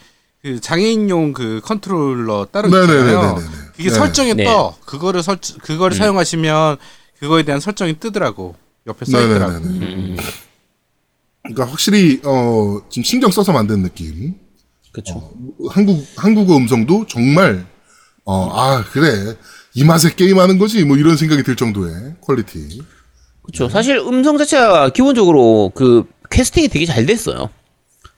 그 0.43 0.61
장애인용 0.61 1.33
그 1.33 1.61
컨트롤러 1.65 2.47
따로 2.53 2.69
네네네네네. 2.69 3.07
있잖아요. 3.07 3.35
그게 3.77 3.89
네. 3.89 3.95
설정에 3.95 4.35
네. 4.35 4.45
떠. 4.45 4.77
그거를 4.85 5.23
설 5.23 5.39
그거를 5.63 5.97
사용하시면 5.97 6.77
그거에 7.19 7.43
대한 7.43 7.61
설정이 7.61 7.99
뜨더라고. 7.99 8.55
옆에 8.87 9.05
써 9.05 9.21
있더라고. 9.21 9.53
네네네네. 9.59 9.87
음. 9.87 10.17
그러니까 11.43 11.67
확실히, 11.67 12.21
어, 12.25 12.81
지금 12.91 13.05
신경 13.05 13.31
써서 13.31 13.53
만든 13.53 13.83
느낌. 13.83 14.35
그쵸. 14.93 15.33
한국, 15.71 16.05
한국어 16.17 16.57
음성도 16.57 17.07
정말, 17.07 17.67
어, 18.31 18.51
아, 18.53 18.85
그래. 18.85 19.37
이 19.73 19.85
맛에 19.85 20.15
게임하는 20.15 20.59
거지. 20.59 20.85
뭐 20.85 20.99
이런 20.99 21.17
생각이 21.17 21.43
들 21.43 21.57
정도의 21.57 22.17
퀄리티. 22.21 22.83
그쵸. 23.43 23.71
사실 23.71 23.97
음성 23.97 24.37
자체가 24.37 24.91
기본적으로 24.91 25.73
그 25.75 26.05
캐스팅이 26.29 26.69
되게 26.69 26.85
잘 26.85 27.07
됐어요. 27.07 27.49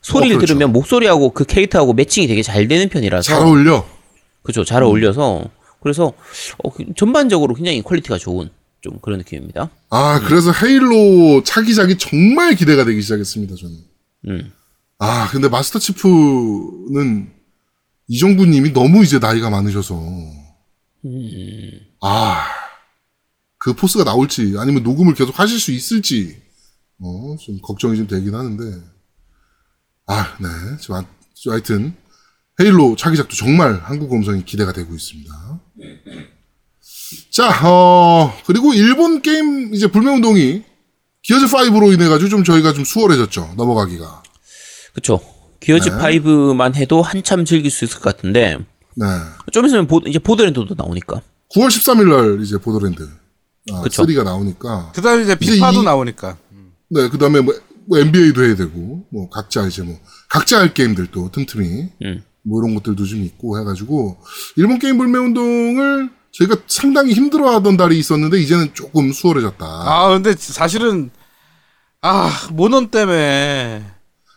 소리를 0.03 0.35
어, 0.35 0.39
그렇죠. 0.39 0.55
들으면 0.55 0.73
목소리하고 0.73 1.31
그 1.31 1.45
캐릭터하고 1.45 1.93
매칭이 1.93 2.27
되게 2.27 2.43
잘 2.43 2.67
되는 2.67 2.89
편이라서. 2.89 3.23
잘 3.23 3.43
어울려. 3.43 3.87
그죠. 4.43 4.65
잘 4.65 4.83
어울려서. 4.83 5.45
그래서 5.81 6.13
어, 6.65 6.73
그 6.73 6.87
전반적으로 6.97 7.55
굉장히 7.55 7.81
퀄리티가 7.81 8.19
좋은 8.19 8.51
좀 8.81 8.99
그런 9.03 9.19
느낌입니다. 9.19 9.71
아, 9.91 10.21
그래서 10.27 10.51
헤일로 10.51 11.45
차기작이 11.45 11.99
정말 11.99 12.57
기대가 12.57 12.85
되기 12.85 13.01
시작했습니다, 13.01 13.55
저는. 13.55 13.77
음. 14.27 14.53
아, 14.99 15.29
근데 15.31 15.49
마스터 15.49 15.79
치프는 15.79 17.31
이정부 18.11 18.45
님이 18.45 18.73
너무 18.73 19.05
이제 19.05 19.21
나이가 19.21 19.51
많으셔서. 19.51 19.95
아, 22.03 22.45
그 23.57 23.73
포스가 23.73 24.03
나올지, 24.03 24.57
아니면 24.59 24.83
녹음을 24.83 25.15
계속 25.15 25.39
하실 25.39 25.61
수 25.61 25.71
있을지, 25.71 26.37
어, 26.99 27.37
좀 27.41 27.61
걱정이 27.63 27.97
좀 27.97 28.09
되긴 28.09 28.35
하는데. 28.35 28.85
아, 30.07 30.37
네. 30.41 30.49
저, 30.81 30.95
하- 30.95 31.05
저 31.35 31.53
하여튼, 31.53 31.95
헤일로 32.61 32.97
차기작도 32.97 33.37
정말 33.37 33.81
한국 33.85 34.13
음성이 34.13 34.45
기대가 34.45 34.73
되고 34.73 34.93
있습니다. 34.93 35.61
자, 37.31 37.69
어, 37.69 38.37
그리고 38.45 38.75
일본 38.75 39.23
게임, 39.23 39.73
이제 39.73 39.87
불매운동이 39.87 40.65
기어즈5로 41.29 41.95
인해가지고 41.95 42.29
좀 42.29 42.43
저희가 42.43 42.73
좀 42.73 42.85
수월해졌죠. 42.85 43.55
넘어가기가. 43.57 44.25
그쵸. 44.95 45.21
기어즈 45.61 45.91
네. 45.91 45.95
5만 45.97 46.75
해도 46.75 47.03
한참 47.03 47.45
즐길 47.45 47.71
수 47.71 47.85
있을 47.85 48.01
것 48.01 48.17
같은데 48.17 48.57
네. 48.97 49.07
좀 49.53 49.67
있으면 49.67 49.87
보, 49.87 50.01
이제 50.07 50.19
보드랜드도 50.19 50.75
나오니까. 50.77 51.21
9월 51.55 51.67
13일 51.69 52.09
날 52.37 52.43
이제 52.43 52.59
보더랜드 52.59 53.09
아, 53.73 53.81
그쵸. 53.83 54.03
3가 54.05 54.25
나오니까 54.25 54.93
그다음에 54.95 55.23
이제 55.23 55.35
피파도 55.37 55.83
이- 55.83 55.85
나오니까. 55.85 56.37
네 56.91 57.09
그다음에 57.09 57.41
뭐, 57.41 57.55
뭐 57.87 57.99
NBA도 57.99 58.45
해야 58.45 58.57
되고 58.57 59.05
뭐 59.11 59.29
각자 59.31 59.67
이제 59.67 59.83
뭐 59.83 59.99
각자 60.29 60.59
할 60.61 60.73
게임들도 60.75 61.31
틈틈이 61.33 61.89
음. 62.05 62.25
뭐 62.43 62.61
이런 62.63 62.75
것들도 62.75 63.05
좀 63.05 63.23
있고 63.23 63.59
해가지고 63.61 64.19
일본 64.57 64.79
게임 64.79 64.97
불매 64.99 65.19
운동을 65.19 66.11
저희가 66.33 66.57
상당히 66.67 67.13
힘들어하던 67.13 67.77
달이 67.77 67.99
있었는데 67.99 68.41
이제는 68.41 68.73
조금 68.75 69.13
수월해졌다. 69.13 69.65
아 69.67 70.09
근데 70.09 70.33
사실은 70.37 71.11
아 72.01 72.31
모넌 72.53 72.89
때문에 72.89 73.85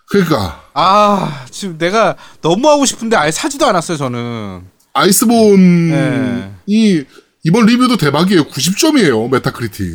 그러니까 0.09 0.62
아 0.73 1.45
지금 1.51 1.77
내가 1.77 2.15
너무 2.41 2.67
하고 2.69 2.85
싶은데 2.85 3.15
아예 3.15 3.31
사지도 3.31 3.65
않았어요 3.65 3.97
저는. 3.97 4.61
아이스본이 4.93 5.89
네. 5.91 7.05
이번 7.43 7.65
리뷰도 7.65 7.97
대박이에요. 7.97 8.45
90점이에요 8.45 9.29
메타크리틱. 9.31 9.85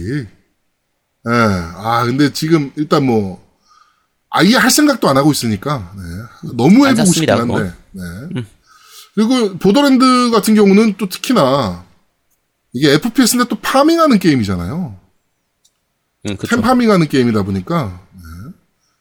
예. 1.28 1.30
아 1.30 2.04
근데 2.04 2.32
지금 2.32 2.72
일단 2.76 3.04
뭐 3.04 3.42
아예 4.30 4.54
할 4.54 4.70
생각도 4.70 5.08
안 5.08 5.16
하고 5.16 5.30
있으니까 5.32 5.92
네. 5.96 6.52
너무 6.54 6.84
안 6.86 6.92
해보고 6.92 7.12
싶긴 7.12 7.30
한데. 7.30 7.72
네. 7.92 8.02
그리고 9.14 9.58
보더랜드 9.58 10.30
같은 10.30 10.54
경우는 10.54 10.94
또 10.96 11.08
특히나 11.08 11.84
이게 12.72 12.92
FPS인데 12.92 13.48
또 13.48 13.56
farming하는 13.56 14.18
게임이잖아요. 14.18 14.96
음, 16.28 16.36
그쵸. 16.36 16.54
템farming하는 16.56 17.08
게임이다 17.08 17.42
보니까 17.42 18.00
네. 18.07 18.07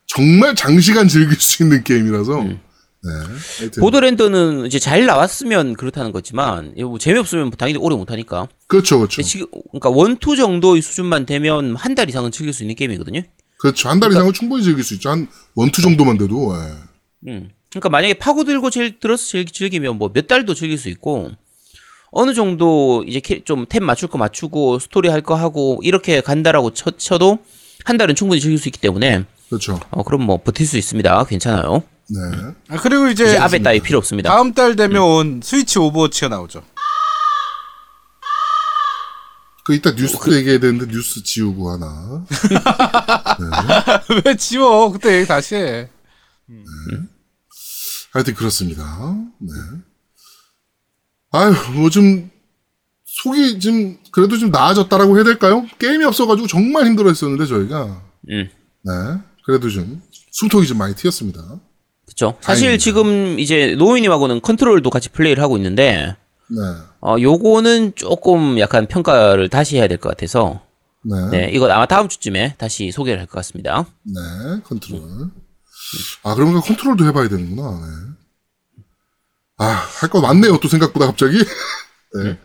정말 0.08 0.56
장시간 0.56 1.08
즐길 1.08 1.40
수 1.40 1.64
있는 1.64 1.84
게임이라서 1.84 2.40
음. 2.42 2.60
네. 3.04 3.70
보더랜드는 3.80 4.66
이제 4.66 4.80
잘 4.80 5.06
나왔으면 5.06 5.76
그렇다는 5.76 6.12
거지만 6.12 6.74
뭐 6.78 6.98
재미없으면 6.98 7.52
당연히 7.52 7.78
오래 7.80 7.96
못하니까. 7.96 8.48
그렇죠, 8.68 8.98
그렇죠, 8.98 9.22
지금 9.22 9.46
그러니까 9.72 9.90
one 9.90 10.13
two 10.13 10.36
정도의 10.36 10.82
수준만 10.82 11.26
되면 11.26 11.76
한 11.76 11.96
달 11.96 12.10
이상은 12.10 12.32
즐길 12.32 12.54
수 12.54 12.64
있는 12.64 12.76
게임이거든요. 12.76 13.22
그렇죠. 13.60 13.90
한 13.90 14.00
달 14.00 14.12
이상은 14.12 14.34
충분히 14.34 14.64
즐길 14.64 14.84
수 14.84 14.94
있죠. 14.96 15.10
한 15.10 15.28
one 15.56 15.69
two 15.69 15.82
정도만 15.82 16.18
돼도 16.18 16.54
예. 16.56 17.30
음. 17.30 17.50
그러니까 17.70 17.90
만약에 17.90 18.14
파고들고 18.16 18.70
즐, 18.72 19.00
들어서 19.00 19.26
즐, 19.26 19.46
즐기 19.46 19.80
면 19.80 19.98
뭐 19.98 20.10
몇 20.14 20.28
달도 20.28 20.54
즐길 20.54 20.78
수 20.78 20.90
있고 20.90 21.32
어느 22.12 22.34
정도 22.34 23.04
이제 23.08 23.22
좀 23.46 23.66
템 23.70 23.84
맞출 23.86 24.10
거 24.10 24.18
맞추고 24.18 24.80
스토리 24.80 25.10
할 25.10 25.22
거 25.22 25.36
하고 25.36 25.80
이렇게 25.84 26.22
간다라고 26.22 26.74
쳐, 26.74 26.92
쳐도 26.92 27.40
한 27.86 27.98
달은 27.98 28.16
충분히 28.16 28.42
즐길 28.42 28.58
수 28.58 28.68
있기 28.70 28.80
때문에 28.80 29.26
그렇죠. 29.50 29.80
어 29.92 30.04
그럼 30.04 30.24
뭐 30.24 30.42
버틸 30.42 30.66
수 30.66 30.78
있습니다. 30.78 31.24
괜찮아요. 31.26 31.84
네. 32.10 32.20
아, 32.70 32.78
그리고 32.78 33.08
이제 33.08 33.26
이제 33.26 33.38
아베 33.38 33.60
따위 33.60 33.80
필요 33.80 33.98
없습니다. 33.98 34.30
다음 34.30 34.54
달 34.54 34.76
되면 34.76 35.02
온 35.02 35.42
스위치 35.44 35.80
오버워치가 35.80 36.30
나오죠. 36.30 36.64
그 39.66 39.76
이따 39.76 39.94
뉴스 39.94 40.16
얘기해야 40.34 40.60
되는데 40.60 40.88
뉴스 40.88 41.22
지우고 41.24 41.72
하나. 41.72 42.26
왜 44.26 44.36
지워? 44.38 44.90
그때 44.94 45.18
얘기 45.18 45.28
다시 45.28 45.56
해. 45.56 45.90
하여튼 48.14 48.34
그렇습니다. 48.34 48.84
네. 49.40 49.52
아유, 51.32 51.54
뭐좀 51.74 52.32
속이 53.04 53.60
좀 53.60 53.98
그래도 54.12 54.38
좀 54.38 54.52
나아졌다라고 54.52 55.18
해야 55.18 55.26
될까요? 55.26 55.66
게임이 55.80 56.06
없어가지고 56.06 56.48
정말 56.48 56.86
힘들어했었는데 56.86 57.46
저희가 57.46 58.02
음. 58.30 58.50
네 58.84 58.94
그래도 59.48 59.70
좀 59.70 60.02
숨통이 60.32 60.68
좀 60.68 60.78
많이 60.78 60.94
트였습니다. 60.94 61.42
그렇죠. 62.06 62.38
사실. 62.42 62.78
지금 62.78 63.40
이제 63.40 63.76
노인님하고는 63.78 64.42
컨트롤도 64.42 64.90
같이 64.90 65.10
플레이를 65.10 65.42
하고 65.42 65.58
있는데 65.58 66.16
네, 66.50 66.58
어 67.02 67.16
요거는 67.20 67.94
조금 67.96 68.60
약간 68.60 68.88
평가를 68.88 69.50
다시 69.50 69.78
해야 69.78 69.88
될 69.88 69.98
것 69.98 70.10
같아서 70.10 70.62
네, 71.04 71.30
네 71.32 71.50
이거 71.54 71.70
아마 71.72 71.86
다음 71.86 72.08
주쯤에 72.10 72.56
다시 72.58 72.92
소개를 72.92 73.20
할 73.20 73.28
것 73.28 73.34
같습니다. 73.40 73.86
네, 74.04 74.62
컨트롤. 74.66 75.02
아 76.24 76.36
그러니까 76.36 76.62
컨트롤도 76.62 77.06
해봐야 77.06 77.28
되는구나. 77.30 77.80
네. 77.82 78.84
아 79.60 79.66
할 79.66 80.10
거 80.10 80.22
많네요. 80.22 80.58
또 80.60 80.68
생각보다 80.68 81.08
갑자기. 81.08 81.38
네. 82.24 82.38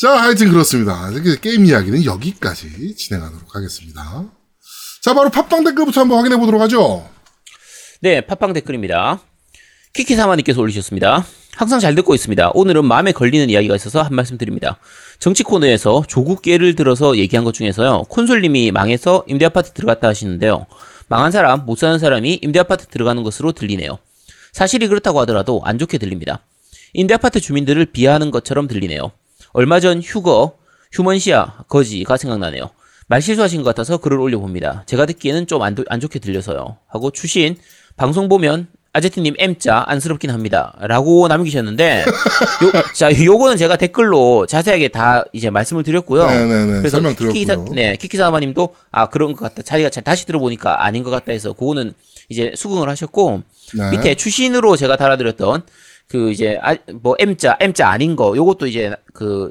자, 0.00 0.10
하여튼 0.20 0.50
그렇습니다. 0.50 1.10
게임 1.40 1.64
이야기는 1.64 2.04
여기까지 2.04 2.94
진행하도록 2.96 3.54
하겠습니다. 3.56 4.30
자, 5.08 5.14
바로 5.14 5.30
팟빵 5.30 5.64
댓글부터 5.64 6.02
한번 6.02 6.18
확인해 6.18 6.36
보도록 6.36 6.60
하죠. 6.60 7.02
네, 8.02 8.20
팟빵 8.20 8.52
댓글입니다. 8.52 9.18
키키사마님께서 9.94 10.60
올리셨습니다. 10.60 11.24
항상 11.56 11.80
잘 11.80 11.94
듣고 11.94 12.14
있습니다. 12.14 12.50
오늘은 12.52 12.84
마음에 12.84 13.12
걸리는 13.12 13.48
이야기가 13.48 13.74
있어서 13.76 14.02
한 14.02 14.14
말씀 14.14 14.36
드립니다. 14.36 14.78
정치 15.18 15.44
코너에서 15.44 16.04
조국 16.06 16.46
예를 16.46 16.74
들어서 16.74 17.16
얘기한 17.16 17.44
것 17.44 17.54
중에서요. 17.54 18.02
콘솔님이 18.10 18.70
망해서 18.70 19.24
임대 19.28 19.46
아파트 19.46 19.72
들어갔다 19.72 20.08
하시는데요. 20.08 20.66
망한 21.08 21.32
사람, 21.32 21.64
못 21.64 21.78
사는 21.78 21.98
사람이 21.98 22.40
임대 22.42 22.58
아파트 22.58 22.86
들어가는 22.86 23.22
것으로 23.22 23.52
들리네요. 23.52 23.98
사실이 24.52 24.88
그렇다고 24.88 25.20
하더라도 25.20 25.62
안 25.64 25.78
좋게 25.78 25.96
들립니다. 25.96 26.40
임대 26.92 27.14
아파트 27.14 27.40
주민들을 27.40 27.86
비하하는 27.86 28.30
것처럼 28.30 28.68
들리네요. 28.68 29.10
얼마 29.54 29.80
전 29.80 30.02
휴거, 30.02 30.58
휴먼시아, 30.92 31.64
거지가 31.66 32.18
생각나네요. 32.18 32.68
말 33.08 33.22
실수하신 33.22 33.62
것 33.62 33.70
같아서 33.70 33.96
글을 33.98 34.18
올려봅니다. 34.20 34.84
제가 34.86 35.06
듣기에는 35.06 35.46
좀 35.46 35.62
안 35.62 35.74
안 35.88 36.00
좋게 36.00 36.18
들려서요. 36.18 36.76
하고 36.86 37.10
추신 37.10 37.56
방송 37.96 38.28
보면 38.28 38.68
아제트님 38.92 39.34
M자 39.38 39.84
안쓰럽긴 39.86 40.30
합니다. 40.30 40.74
라고 40.80 41.26
남기셨는데 41.28 42.00
요, 42.04 42.72
자 42.94 43.10
요거는 43.12 43.56
제가 43.56 43.76
댓글로 43.76 44.46
자세하게 44.46 44.88
다 44.88 45.24
이제 45.32 45.50
말씀을 45.50 45.82
드렸고요. 45.84 46.26
네네네, 46.26 46.88
설명 46.88 47.14
키키사, 47.14 47.54
드렸고요. 47.54 47.74
네, 47.74 47.96
키키사마님도 47.96 48.74
아 48.90 49.08
그런 49.08 49.32
것 49.34 49.40
같다. 49.44 49.62
자기가 49.62 49.90
자- 49.90 50.00
다시 50.00 50.26
들어보니까 50.26 50.84
아닌 50.84 51.02
것 51.02 51.10
같다 51.10 51.32
해서 51.32 51.52
그거는 51.52 51.92
이제 52.28 52.52
수긍을 52.56 52.88
하셨고 52.88 53.42
네. 53.76 53.90
밑에 53.90 54.14
추신으로 54.16 54.76
제가 54.76 54.96
달아드렸던 54.96 55.62
그 56.08 56.30
이제 56.30 56.58
아, 56.62 56.74
뭐 57.02 57.14
M자 57.18 57.56
M자 57.60 57.88
아닌 57.88 58.16
거 58.16 58.34
요것도 58.36 58.66
이제 58.66 58.94
그 59.12 59.50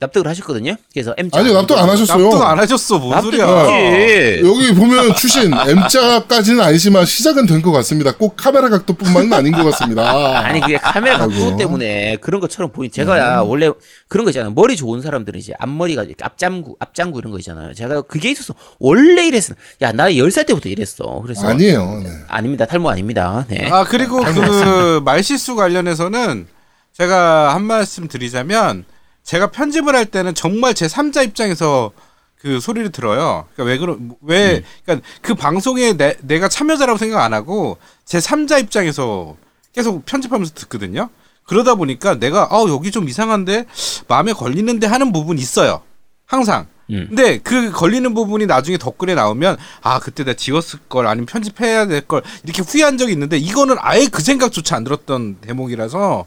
납득을 0.00 0.26
하셨거든요. 0.28 0.76
그래서 0.92 1.14
M자 1.16 1.38
아니요, 1.40 1.54
납득 1.54 1.76
안 1.78 1.88
하셨어요. 1.88 2.22
납득 2.30 2.42
안 2.44 2.58
하셨어. 2.58 2.98
뭔 2.98 3.20
소리야. 3.22 3.46
납득이지. 3.46 4.42
여기 4.48 4.74
보면 4.74 5.14
추신 5.14 5.52
M자까지는 5.52 6.60
아니지만 6.62 7.04
시작은 7.06 7.46
된 7.46 7.62
것 7.64 7.72
같습니다. 7.72 8.12
꼭 8.12 8.34
카메라 8.36 8.68
각도뿐만은 8.68 9.32
아닌 9.32 9.52
것 9.52 9.64
같습니다. 9.70 10.02
아니 10.44 10.60
그게 10.60 10.76
카메라 10.76 11.18
각도 11.18 11.34
아이고. 11.34 11.56
때문에 11.56 12.16
그런 12.20 12.40
것처럼 12.40 12.70
보인 12.72 12.90
제가 12.90 13.42
원래 13.42 13.70
그런 14.08 14.24
거 14.24 14.30
있잖아요 14.30 14.50
머리 14.52 14.76
좋은 14.76 15.00
사람들은 15.00 15.40
이제 15.40 15.54
앞머리가 15.58 16.04
앞장구 16.20 16.76
앞장구 16.78 17.18
이런 17.20 17.32
거 17.32 17.38
있잖아요 17.38 17.72
제가 17.72 18.02
그게 18.02 18.30
있어서 18.30 18.54
원래 18.78 19.26
이랬어 19.26 19.54
야나 19.80 20.10
10살 20.10 20.46
때부터 20.46 20.68
이랬어 20.68 21.20
그래서 21.22 21.46
아니에요. 21.48 22.02
네. 22.04 22.10
아닙니다 22.28 22.66
탈모 22.66 22.90
아닙니다 22.90 23.46
네 23.48 23.66
아 23.70 23.84
그리고 23.84 24.20
그 24.22 25.00
말실수 25.04 25.56
관련해서는 25.56 26.46
제가 26.92 27.54
한 27.54 27.62
말씀 27.64 28.08
드리자면 28.08 28.84
제가 29.24 29.48
편집을 29.50 29.94
할 29.96 30.06
때는 30.06 30.34
정말 30.34 30.74
제 30.74 30.86
3자 30.86 31.24
입장에서 31.24 31.90
그 32.38 32.60
소리를 32.60 32.92
들어요. 32.92 33.46
그러니까 33.54 33.64
왜 33.72 33.78
그런 33.78 34.14
왜 34.20 34.62
그러니까 34.84 35.06
그 35.22 35.34
방송에 35.34 35.94
내, 35.94 36.16
내가 36.20 36.48
참여자라고 36.48 36.98
생각 36.98 37.24
안 37.24 37.32
하고 37.32 37.78
제 38.04 38.18
3자 38.18 38.60
입장에서 38.62 39.36
계속 39.74 40.04
편집하면서 40.04 40.52
듣거든요. 40.54 41.08
그러다 41.44 41.74
보니까 41.74 42.18
내가 42.18 42.48
아 42.50 42.64
여기 42.68 42.90
좀 42.90 43.08
이상한데 43.08 43.64
마음에 44.08 44.32
걸리는데 44.32 44.86
하는 44.86 45.10
부분이 45.12 45.40
있어요. 45.40 45.82
항상. 46.26 46.66
음. 46.90 47.06
근데 47.08 47.38
그 47.38 47.70
걸리는 47.72 48.12
부분이 48.12 48.44
나중에 48.44 48.76
댓글에 48.76 49.14
나오면 49.14 49.56
아 49.80 50.00
그때 50.00 50.22
내가 50.22 50.36
지웠을 50.36 50.80
걸 50.90 51.06
아니면 51.06 51.24
편집해야 51.24 51.86
될 51.86 52.02
걸 52.02 52.22
이렇게 52.44 52.60
후회한 52.60 52.98
적이 52.98 53.12
있는데 53.14 53.38
이거는 53.38 53.76
아예 53.78 54.06
그 54.06 54.22
생각조차 54.22 54.76
안 54.76 54.84
들었던 54.84 55.38
대목이라서 55.40 56.26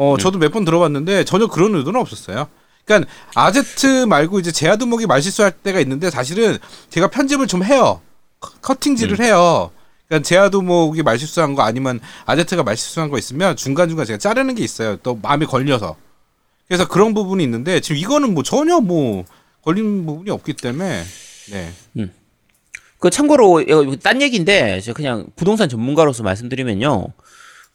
어 0.00 0.16
저도 0.16 0.38
몇 0.38 0.52
번 0.52 0.64
들어봤는데 0.64 1.24
전혀 1.24 1.48
그런 1.48 1.74
의도는 1.74 2.00
없었어요. 2.00 2.46
그러니까 2.84 3.10
아제트 3.34 4.04
말고 4.06 4.38
이제 4.38 4.52
제아 4.52 4.76
두목이 4.76 5.06
말실수할 5.06 5.50
때가 5.50 5.80
있는데 5.80 6.08
사실은 6.08 6.56
제가 6.90 7.08
편집을 7.08 7.48
좀 7.48 7.64
해요. 7.64 8.00
커- 8.40 8.52
커팅질을 8.62 9.18
해요. 9.20 9.72
그러니까 10.06 10.26
제아 10.26 10.50
두목이 10.50 11.02
말실수한 11.02 11.54
거 11.56 11.62
아니면 11.62 11.98
아제트가 12.26 12.62
말실수한 12.62 13.10
거 13.10 13.18
있으면 13.18 13.56
중간 13.56 13.88
중간 13.88 14.06
제가 14.06 14.18
자르는 14.18 14.54
게 14.54 14.62
있어요. 14.62 14.96
또 15.02 15.16
마음에 15.20 15.44
걸려서. 15.46 15.96
그래서 16.68 16.86
그런 16.86 17.12
부분이 17.12 17.42
있는데 17.42 17.80
지금 17.80 17.96
이거는 17.96 18.34
뭐 18.34 18.42
전혀 18.44 18.78
뭐 18.80 19.24
걸린 19.62 20.06
부분이 20.06 20.30
없기 20.30 20.52
때문에 20.54 21.02
네. 21.50 21.72
그 23.00 23.10
참고로 23.10 23.64
딴 24.02 24.22
얘기인데 24.22 24.80
제가 24.80 24.96
그냥 24.96 25.26
부동산 25.36 25.68
전문가로서 25.68 26.22
말씀드리면요. 26.22 27.06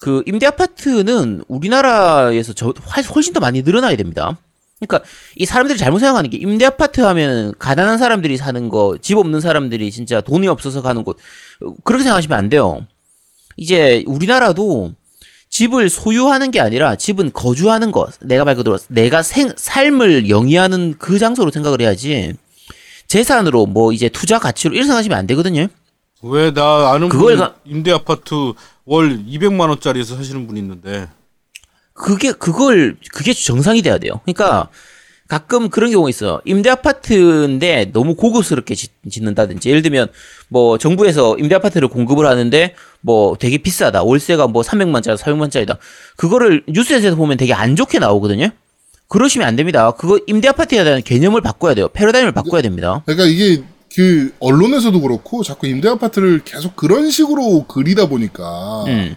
그 0.04 0.22
임대 0.26 0.46
아파트는 0.48 1.46
우리나라에서 1.48 2.52
저 2.52 2.74
훨- 2.94 3.06
훨씬 3.16 3.32
더 3.32 3.40
많이 3.40 3.62
늘어나야 3.62 3.96
됩니다. 3.96 4.38
그러니까 4.82 5.08
이 5.38 5.46
사람들이 5.46 5.80
잘못 5.80 6.00
생각하는 6.00 6.30
게 6.30 6.36
임대 6.36 6.66
아파트 6.66 7.00
하면 7.00 7.54
가난한 7.58 7.98
사람들이 7.98 8.36
사는 8.36 8.68
거, 8.68 8.98
집 9.02 9.18
없는 9.18 9.40
사람들이 9.40 9.90
진짜 9.92 10.20
돈이 10.20 10.50
없어서 10.50 10.82
가는 10.82 11.06
곳 11.06 11.20
어, 11.64 11.74
그렇게 11.86 12.04
생각하시면 12.04 12.38
안 12.38 12.50
돼요. 12.50 12.86
이제 13.56 14.04
우리나라도 14.06 14.92
집을 15.50 15.90
소유하는 15.90 16.52
게 16.52 16.60
아니라 16.60 16.98
집은 16.98 17.32
거주하는 17.32 17.94
것. 17.94 18.12
내가 18.20 18.44
말 18.44 18.58
그대로 18.58 18.78
내가 18.90 19.24
생, 19.24 19.54
삶을 19.56 20.30
영위하는 20.30 20.96
그 21.00 21.18
장소로 21.18 21.50
생각을 21.50 21.80
해야지. 21.80 22.34
재산으로 23.08 23.68
뭐 23.68 23.94
이제 23.94 24.10
투자 24.10 24.38
가치로 24.38 24.74
이렇게 24.74 24.86
생각하시면 24.88 25.18
안 25.18 25.28
되거든요. 25.28 25.68
왜 26.24 26.52
나 26.52 26.92
아는 26.94 27.10
그걸 27.10 27.36
분 27.36 27.46
가- 27.46 27.56
임대 27.66 27.92
아파트 27.92 28.34
월 28.86 29.20
200만 29.26 29.70
원짜리에서 29.70 30.16
사시는 30.16 30.48
분 30.48 30.58
있는데 30.58 31.08
그게 31.94 32.32
그걸 32.32 32.96
그게 33.14 33.34
정상이 33.34 33.82
돼야 33.82 33.98
돼요. 33.98 34.22
그러니까 34.24 34.70
가끔 35.28 35.70
그런 35.70 35.92
경우가 35.92 36.10
있어요. 36.10 36.42
임대 36.46 36.70
아파트인데 36.70 37.92
너무 37.94 38.16
고급스럽게 38.16 38.76
짓, 38.76 38.92
짓는다든지 39.10 39.70
예를 39.70 39.82
들면 39.82 40.08
뭐 40.50 40.78
정부에서 40.78 41.38
임대 41.40 41.56
아파트를 41.56 41.88
공급을 41.88 42.26
하는데 42.28 42.76
뭐 43.02 43.36
되게 43.40 43.58
비싸다. 43.58 44.04
월세가 44.04 44.48
뭐 44.48 44.62
300만짜리, 44.64 45.18
400만짜리다. 45.18 45.78
그거를 46.18 46.64
뉴스에서 46.68 47.16
보면 47.16 47.38
되게 47.38 47.54
안 47.54 47.76
좋게 47.76 48.00
나오거든요. 48.00 48.50
그러시면 49.08 49.48
안 49.48 49.56
됩니다. 49.56 49.92
그거 49.92 50.20
임대 50.28 50.48
아파트에 50.48 50.84
대한 50.84 51.02
개념을 51.02 51.42
바꿔야 51.42 51.74
돼요. 51.74 51.88
패러다임을 51.90 52.32
바꿔야 52.34 52.62
됩니다. 52.62 53.02
그러니까 53.06 53.26
이게 53.28 53.64
그 53.96 54.34
언론에서도 54.40 55.00
그렇고 55.02 55.44
자꾸 55.44 55.68
임대 55.68 55.88
아파트를 55.90 56.44
계속 56.44 56.76
그런 56.76 57.10
식으로 57.12 57.66
그리다 57.68 58.08
보니까 58.08 58.84
음. 58.88 59.16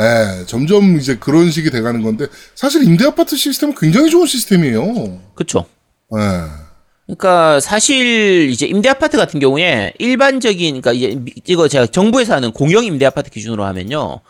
예, 0.00 0.44
점점 0.46 0.96
이제 0.98 1.16
그런 1.16 1.50
식이 1.50 1.70
돼가는 1.70 2.02
건데 2.02 2.26
사실 2.54 2.82
임대 2.82 3.04
아파트 3.06 3.36
시스템은 3.36 3.74
굉장히 3.78 4.10
좋은 4.10 4.26
시스템이에요. 4.26 5.20
그렇죠. 5.34 5.66
예. 6.16 6.18
그러니까 7.06 7.60
사실 7.60 8.48
이제 8.50 8.66
임대 8.66 8.88
아파트 8.88 9.16
같은 9.16 9.38
경우에 9.38 9.92
일반적인 9.98 10.80
그러니까 10.80 10.92
이제 10.92 11.14
미- 11.20 11.32
이거 11.46 11.68
제가 11.68 11.86
정부에서 11.86 12.34
하는 12.34 12.52
공영 12.52 12.84
임대 12.84 13.04
아파트 13.04 13.30
기준으로 13.30 13.64
하면요. 13.64 14.20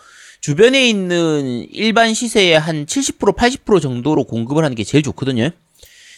주변에 0.40 0.88
있는 0.88 1.66
일반 1.70 2.12
시세의 2.14 2.58
한 2.58 2.84
70% 2.86 3.36
80% 3.36 3.80
정도로 3.80 4.24
공급을 4.24 4.64
하는 4.64 4.74
게 4.74 4.82
제일 4.82 5.04
좋거든요. 5.04 5.50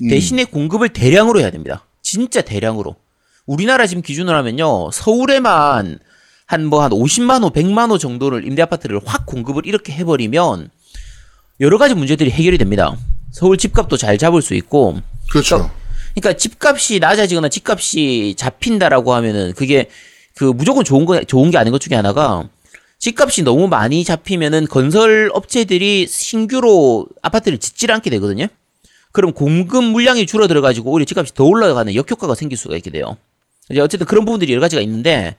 음. 0.03 0.09
대신에 0.09 0.45
공급을 0.45 0.89
대량으로 0.89 1.41
해야 1.41 1.51
됩니다. 1.51 1.85
진짜 2.03 2.41
대량으로. 2.41 2.97
우리나라 3.47 3.87
지금 3.87 4.03
기준으로 4.03 4.37
하면요. 4.39 4.91
서울에만 4.91 5.99
한 6.47 6.65
뭐한 6.67 6.91
50만 6.91 7.43
호, 7.43 7.51
100만 7.51 7.91
호 7.91 7.99
정도를 7.99 8.47
임대 8.47 8.63
아파트를 8.63 9.01
확 9.05 9.27
공급을 9.27 9.67
이렇게 9.67 9.93
해 9.93 10.05
버리면 10.05 10.71
여러 11.61 11.79
가지 11.79 11.95
문제들이 11.95 12.31
해결이 12.31 12.59
됩니다. 12.59 12.97
서울 13.31 13.57
집값도 13.57 13.97
잘 13.97 14.19
잡을 14.19 14.43
수 14.43 14.55
있고 14.55 15.01
그렇죠. 15.31 15.71
그러니까 16.15 16.39
집값이 16.39 17.01
낮아지거나 17.01 17.49
집값이 17.49 18.35
잡힌다라고 18.37 19.15
하면은 19.15 19.53
그게 19.55 19.89
그 20.37 20.45
무조건 20.45 20.85
좋은 20.85 21.05
거 21.05 21.23
좋은 21.25 21.51
게 21.51 21.59
아닌 21.59 21.73
것 21.73 21.81
중에 21.81 21.97
하나가 21.97 22.49
집값이 22.99 23.43
너무 23.43 23.69
많이 23.69 24.05
잡히면은 24.05 24.67
건설 24.67 25.31
업체들이 25.33 26.07
신규로 26.07 27.07
아파트를 27.23 27.59
짓질 27.59 27.93
않게 27.93 28.11
되거든요. 28.11 28.47
그럼 29.13 29.33
공급 29.33 29.85
물량이 29.85 30.27
줄어들어 30.27 30.61
가지고 30.61 30.93
오히려 30.93 31.05
집값이 31.05 31.35
더 31.35 31.45
올라가는 31.45 31.95
역효과가 31.95 32.35
생길 32.35 32.57
수가 32.57 32.77
있게 32.77 32.91
돼요. 32.91 33.17
이제 33.71 33.81
어쨌든 33.81 34.07
그런 34.07 34.25
부분들이 34.25 34.53
여러 34.53 34.61
가지가 34.61 34.83
있는데 34.83 35.37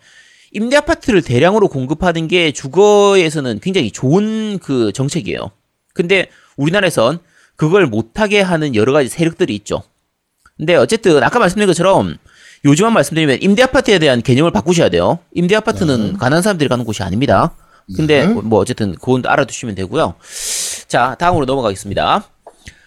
임대 0.51 0.77
아파트를 0.77 1.21
대량으로 1.21 1.67
공급하는 1.67 2.27
게 2.27 2.51
주거에서는 2.51 3.59
굉장히 3.59 3.91
좋은 3.91 4.59
그 4.59 4.91
정책이에요. 4.93 5.51
근데 5.93 6.29
우리나라에선 6.57 7.19
그걸 7.55 7.87
못하게 7.87 8.41
하는 8.41 8.75
여러 8.75 8.93
가지 8.93 9.09
세력들이 9.09 9.53
있죠. 9.55 9.83
근데 10.57 10.75
어쨌든 10.75 11.21
아까 11.23 11.39
말씀드린 11.39 11.67
것처럼 11.67 12.17
요즘만 12.63 12.93
말씀드리면 12.93 13.39
임대 13.41 13.63
아파트에 13.63 13.99
대한 13.99 14.21
개념을 14.21 14.51
바꾸셔야 14.51 14.89
돼요. 14.89 15.19
임대 15.33 15.55
아파트는 15.55 16.17
가난한 16.17 16.41
사람들이 16.41 16.69
가는 16.69 16.85
곳이 16.85 17.03
아닙니다. 17.03 17.55
근데 17.95 18.25
네. 18.25 18.33
뭐 18.33 18.59
어쨌든 18.59 18.95
그건 18.95 19.23
알아두시면 19.25 19.75
되고요. 19.75 20.15
자, 20.87 21.15
다음으로 21.19 21.45
넘어가겠습니다. 21.45 22.27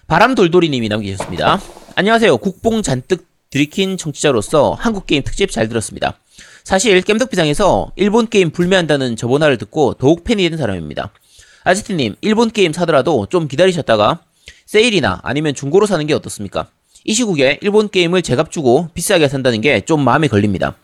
바람돌돌이님이 0.07 0.89
남기셨습니다. 0.89 1.61
안녕하세요. 1.95 2.39
국뽕 2.39 2.83
잔뜩 2.83 3.27
들이킨 3.51 3.97
청취자로서 3.97 4.77
한국 4.79 5.07
게임 5.07 5.23
특집 5.23 5.51
잘 5.51 5.69
들었습니다. 5.69 6.15
사실 6.65 7.01
겜덕비상에서 7.01 7.93
일본 7.97 8.29
게임 8.29 8.51
불매한다는 8.51 9.17
저번화를 9.17 9.57
듣고 9.57 9.95
더욱 9.95 10.25
팬이 10.25 10.49
된 10.51 10.59
사람입니다. 10.59 11.11
아지트님, 11.65 12.17
일본 12.21 12.51
게임 12.51 12.73
사더라도 12.73 13.27
좀 13.31 13.49
기다리셨다가 13.49 14.21
세일이나 14.67 15.21
아니면 15.23 15.55
중고로 15.55 15.87
사는 15.87 16.07
게 16.07 16.13
어떻습니까? 16.15 16.67
이 17.05 17.15
시국에 17.15 17.59
일본 17.63 17.89
게임을 17.89 18.21
제값 18.23 18.51
주고 18.51 18.89
비싸게 18.93 19.29
산다는 19.29 19.61
게 19.63 19.81
좀 19.87 20.03
마음에 20.05 20.29
걸립니다. 20.29 20.75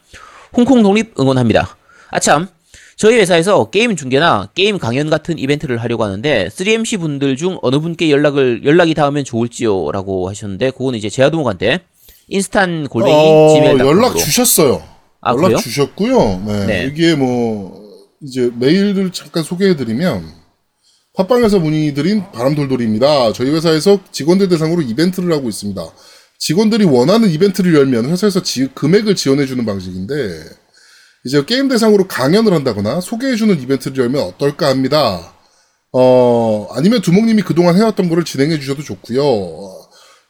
홍콩 0.54 0.82
독립 0.82 1.18
응원합니다. 1.20 1.76
아참, 2.10 2.48
저희 2.96 3.16
회사에서 3.16 3.70
게임 3.70 3.96
중계나 3.96 4.48
게임 4.54 4.78
강연 4.78 5.10
같은 5.10 5.38
이벤트를 5.38 5.78
하려고 5.78 6.04
하는데 6.04 6.48
3MC 6.48 7.00
분들 7.00 7.36
중 7.36 7.58
어느 7.60 7.78
분께 7.80 8.10
연락을 8.10 8.64
연락이 8.64 8.94
닿으면 8.94 9.24
좋을지요라고 9.24 10.28
하셨는데 10.30 10.70
그거는 10.70 10.98
이제 10.98 11.10
제아도목한테 11.10 11.80
인스탄 12.28 12.88
골뱅이 12.88 13.14
어, 13.14 13.54
지메일 13.54 13.78
연락 13.80 14.16
주셨어요. 14.16 14.82
아, 15.20 15.30
연락 15.32 15.42
그래요? 15.48 15.58
주셨고요. 15.58 16.42
네. 16.46 16.66
네. 16.66 16.86
이게 16.86 17.14
뭐 17.14 17.82
이제 18.22 18.50
메일을 18.58 19.12
잠깐 19.12 19.42
소개해드리면 19.42 20.44
팟빵에서 21.16 21.58
문의드린 21.60 22.24
바람돌돌입니다. 22.32 23.32
저희 23.32 23.50
회사에서 23.50 24.00
직원들 24.10 24.48
대상으로 24.48 24.82
이벤트를 24.82 25.32
하고 25.32 25.48
있습니다. 25.48 25.82
직원들이 26.38 26.84
원하는 26.84 27.30
이벤트를 27.30 27.74
열면 27.74 28.06
회사에서 28.06 28.42
지- 28.42 28.68
금액을 28.74 29.14
지원해주는 29.14 29.64
방식인데 29.64 30.14
이제 31.24 31.44
게임 31.46 31.68
대상으로 31.68 32.06
강연을 32.08 32.52
한다거나 32.52 33.00
소개해주는 33.00 33.60
이벤트를 33.62 33.96
열면 33.98 34.22
어떨까 34.22 34.68
합니다. 34.68 35.32
어, 35.92 36.66
아니면 36.72 37.00
두목님이 37.00 37.42
그동안 37.42 37.76
해왔던 37.76 38.08
거를 38.08 38.24
진행해 38.24 38.58
주셔도 38.58 38.82
좋고요. 38.82 39.83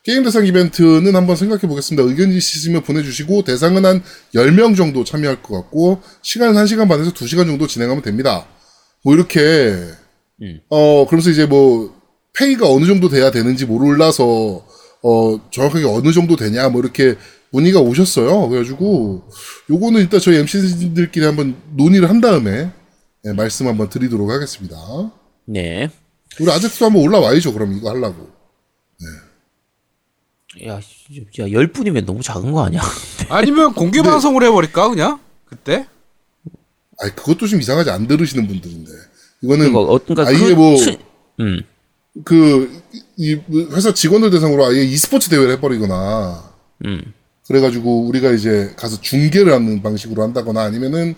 게임 0.04 0.22
대상 0.22 0.46
이벤트는 0.46 1.16
한번 1.16 1.34
생각해 1.34 1.62
보겠습니다. 1.62 2.06
의견 2.06 2.30
있으시면 2.30 2.82
보내주시고, 2.82 3.42
대상은 3.42 3.86
한 3.86 4.02
10명 4.34 4.76
정도 4.76 5.02
참여할 5.02 5.42
것 5.42 5.54
같고, 5.54 6.02
시간은 6.20 6.62
1시간 6.62 6.88
반에서 6.88 7.10
2시간 7.12 7.46
정도 7.46 7.66
진행하면 7.66 8.02
됩니다. 8.02 8.46
뭐, 9.02 9.14
이렇게, 9.14 9.40
음. 10.42 10.60
어, 10.68 11.06
그러면서 11.06 11.30
이제 11.30 11.46
뭐, 11.46 11.98
페이가 12.34 12.68
어느 12.68 12.84
정도 12.84 13.08
돼야 13.08 13.30
되는지 13.30 13.64
몰라서, 13.64 14.66
어, 15.02 15.40
정확하게 15.50 15.86
어느 15.86 16.12
정도 16.12 16.36
되냐, 16.36 16.68
뭐, 16.68 16.82
이렇게 16.82 17.14
문의가 17.50 17.80
오셨어요. 17.80 18.50
그래가지고, 18.50 19.22
요거는 19.70 20.02
일단 20.02 20.20
저희 20.20 20.36
MC들끼리 20.36 21.24
한번 21.24 21.56
논의를 21.74 22.10
한 22.10 22.20
다음에, 22.20 22.70
예, 23.24 23.32
말씀 23.32 23.66
한번 23.68 23.88
드리도록 23.88 24.30
하겠습니다. 24.30 24.76
네. 25.46 25.88
우리 26.38 26.50
아제트도 26.50 26.84
한번 26.84 27.02
올라와야죠, 27.04 27.54
그럼 27.54 27.72
이거 27.72 27.88
하려고. 27.88 28.43
야, 30.66 30.80
씨, 30.80 31.26
야, 31.40 31.50
열 31.50 31.68
분이면 31.68 32.06
너무 32.06 32.22
작은 32.22 32.52
거 32.52 32.64
아니야? 32.64 32.80
아니면 33.28 33.74
공개 33.74 34.02
방송을 34.02 34.42
해버릴까 34.44 34.90
그냥 34.90 35.20
그때? 35.46 35.86
아니, 36.98 37.14
그것도 37.14 37.46
좀 37.46 37.60
이상하지, 37.60 37.90
안 37.90 38.06
들으시는 38.06 38.46
분들인데. 38.46 38.90
이거는, 39.42 39.66
그거 39.66 39.80
어떤가 39.80 40.28
아, 40.28 40.30
이게 40.30 40.54
뭐, 40.54 40.76
음. 41.40 41.62
그, 42.24 42.82
이, 43.16 43.34
회사 43.72 43.92
직원들 43.92 44.30
대상으로 44.30 44.64
아예 44.64 44.84
e스포츠 44.84 45.28
대회를 45.28 45.52
해버리거나, 45.54 46.54
음. 46.84 47.12
그래가지고 47.46 48.06
우리가 48.06 48.32
이제 48.32 48.72
가서 48.76 49.00
중계를 49.00 49.52
하는 49.52 49.82
방식으로 49.82 50.22
한다거나 50.22 50.62
아니면은 50.62 51.14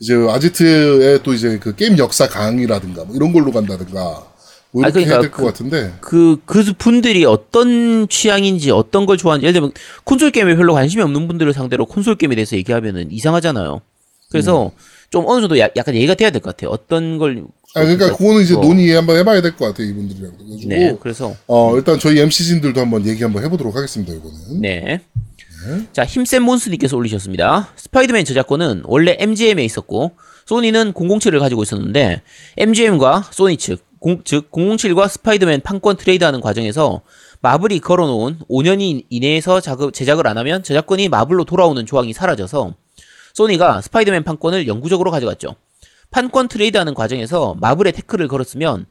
이제 0.00 0.14
아지트의 0.14 1.22
또 1.22 1.34
이제 1.34 1.58
그 1.58 1.74
게임 1.74 1.98
역사 1.98 2.28
강의라든가 2.28 3.04
뭐 3.04 3.14
이런 3.14 3.32
걸로 3.32 3.52
간다든가 3.52 4.27
이렇게 4.74 4.92
그러니까 4.92 5.12
해야 5.12 5.20
될것 5.22 5.36
그- 5.40 5.44
같은데 5.46 5.92
그, 6.00 6.36
그 6.44 6.72
분들이 6.76 7.24
어떤 7.24 8.06
취향인지, 8.08 8.70
어떤 8.70 9.06
걸 9.06 9.16
좋아하는지, 9.16 9.46
예를 9.46 9.54
들면, 9.54 9.72
콘솔 10.04 10.30
게임에 10.30 10.56
별로 10.56 10.74
관심이 10.74 11.02
없는 11.02 11.26
분들을 11.26 11.52
상대로 11.54 11.86
콘솔 11.86 12.16
게임에 12.16 12.34
대해서 12.34 12.56
얘기하면은 12.56 13.10
이상하잖아요. 13.10 13.80
그래서, 14.30 14.66
음. 14.66 14.70
좀 15.10 15.24
어느 15.26 15.40
정도 15.40 15.58
야- 15.58 15.70
약간 15.76 15.94
얘기가 15.94 16.14
돼야 16.14 16.28
될 16.30 16.42
것 16.42 16.54
같아요. 16.54 16.70
어떤 16.70 17.16
걸. 17.16 17.44
아 17.74 17.80
그러니까 17.82 18.14
그거는 18.14 18.42
이제 18.42 18.54
어, 18.54 18.60
논의 18.60 18.90
한번 18.90 19.16
해봐야 19.16 19.40
될 19.40 19.56
것 19.56 19.66
같아요 19.66 19.86
이분들이랑 19.88 20.32
그래가지고 20.38 20.68
네, 20.68 20.96
그래서, 21.00 21.34
어 21.46 21.76
일단 21.76 21.98
저희 21.98 22.18
MC진들도 22.20 22.78
한번 22.80 23.06
얘기 23.06 23.22
한번 23.22 23.42
해보도록 23.44 23.74
하겠습니다 23.76 24.12
이거는 24.12 24.60
네. 24.60 25.00
자, 25.92 26.04
힘센 26.04 26.42
몬스님께서 26.44 26.96
올리셨습니다. 26.96 27.72
스파이더맨 27.76 28.24
저작권은 28.26 28.82
원래 28.84 29.16
MGM에 29.18 29.64
있었고, 29.64 30.12
소니는 30.48 30.94
007을 30.94 31.38
가지고 31.40 31.62
있었는데, 31.62 32.22
MGM과 32.56 33.28
소니 33.32 33.58
측, 33.58 33.84
공, 33.98 34.22
즉, 34.24 34.50
007과 34.50 35.06
스파이더맨 35.06 35.60
판권 35.60 35.98
트레이드하는 35.98 36.40
과정에서 36.40 37.02
마블이 37.42 37.80
걸어놓은 37.80 38.38
5년 38.48 39.04
이내에서 39.10 39.60
작업, 39.60 39.92
제작을 39.92 40.26
안 40.26 40.38
하면 40.38 40.62
저작권이 40.62 41.10
마블로 41.10 41.44
돌아오는 41.44 41.84
조항이 41.84 42.14
사라져서, 42.14 42.72
소니가 43.34 43.82
스파이더맨 43.82 44.24
판권을 44.24 44.66
영구적으로 44.66 45.10
가져갔죠. 45.10 45.54
판권 46.10 46.48
트레이드하는 46.48 46.94
과정에서 46.94 47.54
마블이 47.60 47.92
태클을 47.92 48.26
걸었으면 48.28 48.86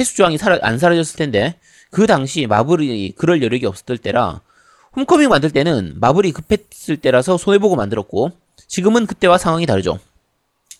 회수 0.00 0.16
조항이 0.16 0.38
사라, 0.38 0.58
안 0.62 0.78
사라졌을 0.78 1.18
텐데 1.18 1.56
그 1.90 2.06
당시 2.06 2.46
마블이 2.46 3.12
그럴 3.16 3.42
여력이 3.42 3.66
없었을 3.66 3.98
때라 3.98 4.40
홈커밍 4.96 5.28
만들 5.28 5.50
때는 5.50 5.96
마블이 6.00 6.32
급했을 6.32 6.96
때라서 6.96 7.36
손해보고 7.36 7.76
만들었고 7.76 8.32
지금은 8.66 9.06
그때와 9.06 9.36
상황이 9.36 9.66
다르죠. 9.66 9.98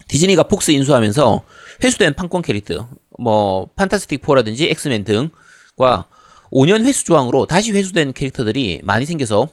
디즈니가 0.09 0.45
폭스 0.45 0.71
인수하면서 0.71 1.43
회수된 1.83 2.15
판권 2.15 2.43
캐릭터 2.43 2.89
뭐 3.19 3.69
판타스틱 3.77 4.23
4라든지 4.23 4.71
엑스맨 4.71 5.05
등과 5.05 6.07
5년 6.53 6.85
회수 6.85 7.05
조항으로 7.05 7.47
다시 7.47 7.73
회수된 7.73 8.13
캐릭터들이 8.13 8.81
많이 8.85 9.07
생겨서 9.07 9.49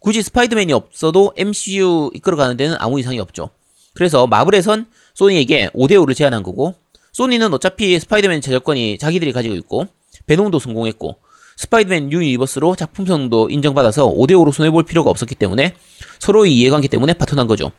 굳이 0.00 0.22
스파이더맨이 0.22 0.72
없어도 0.72 1.32
MCU 1.36 2.10
이끌어가는 2.14 2.56
데는 2.56 2.76
아무 2.80 2.98
이상이 2.98 3.20
없죠. 3.20 3.50
그래서 3.94 4.26
마블에선 4.26 4.86
소니에게 5.14 5.70
5대5를 5.74 6.16
제안한 6.16 6.42
거고 6.42 6.74
소니는 7.12 7.52
어차피 7.52 7.98
스파이더맨 7.98 8.40
제작권이 8.40 8.98
자기들이 8.98 9.32
가지고 9.32 9.54
있고 9.56 9.86
베놈도 10.26 10.58
성공했고 10.58 11.16
스파이더맨 11.56 12.10
유니버스로 12.10 12.76
작품성도 12.76 13.50
인정받아서 13.50 14.10
5대5로 14.10 14.52
손해볼 14.52 14.84
필요가 14.84 15.10
없었기 15.10 15.34
때문에 15.34 15.74
서로의 16.18 16.56
이해관계 16.56 16.88
때문에 16.88 17.12
파토난 17.12 17.46
거죠. 17.46 17.70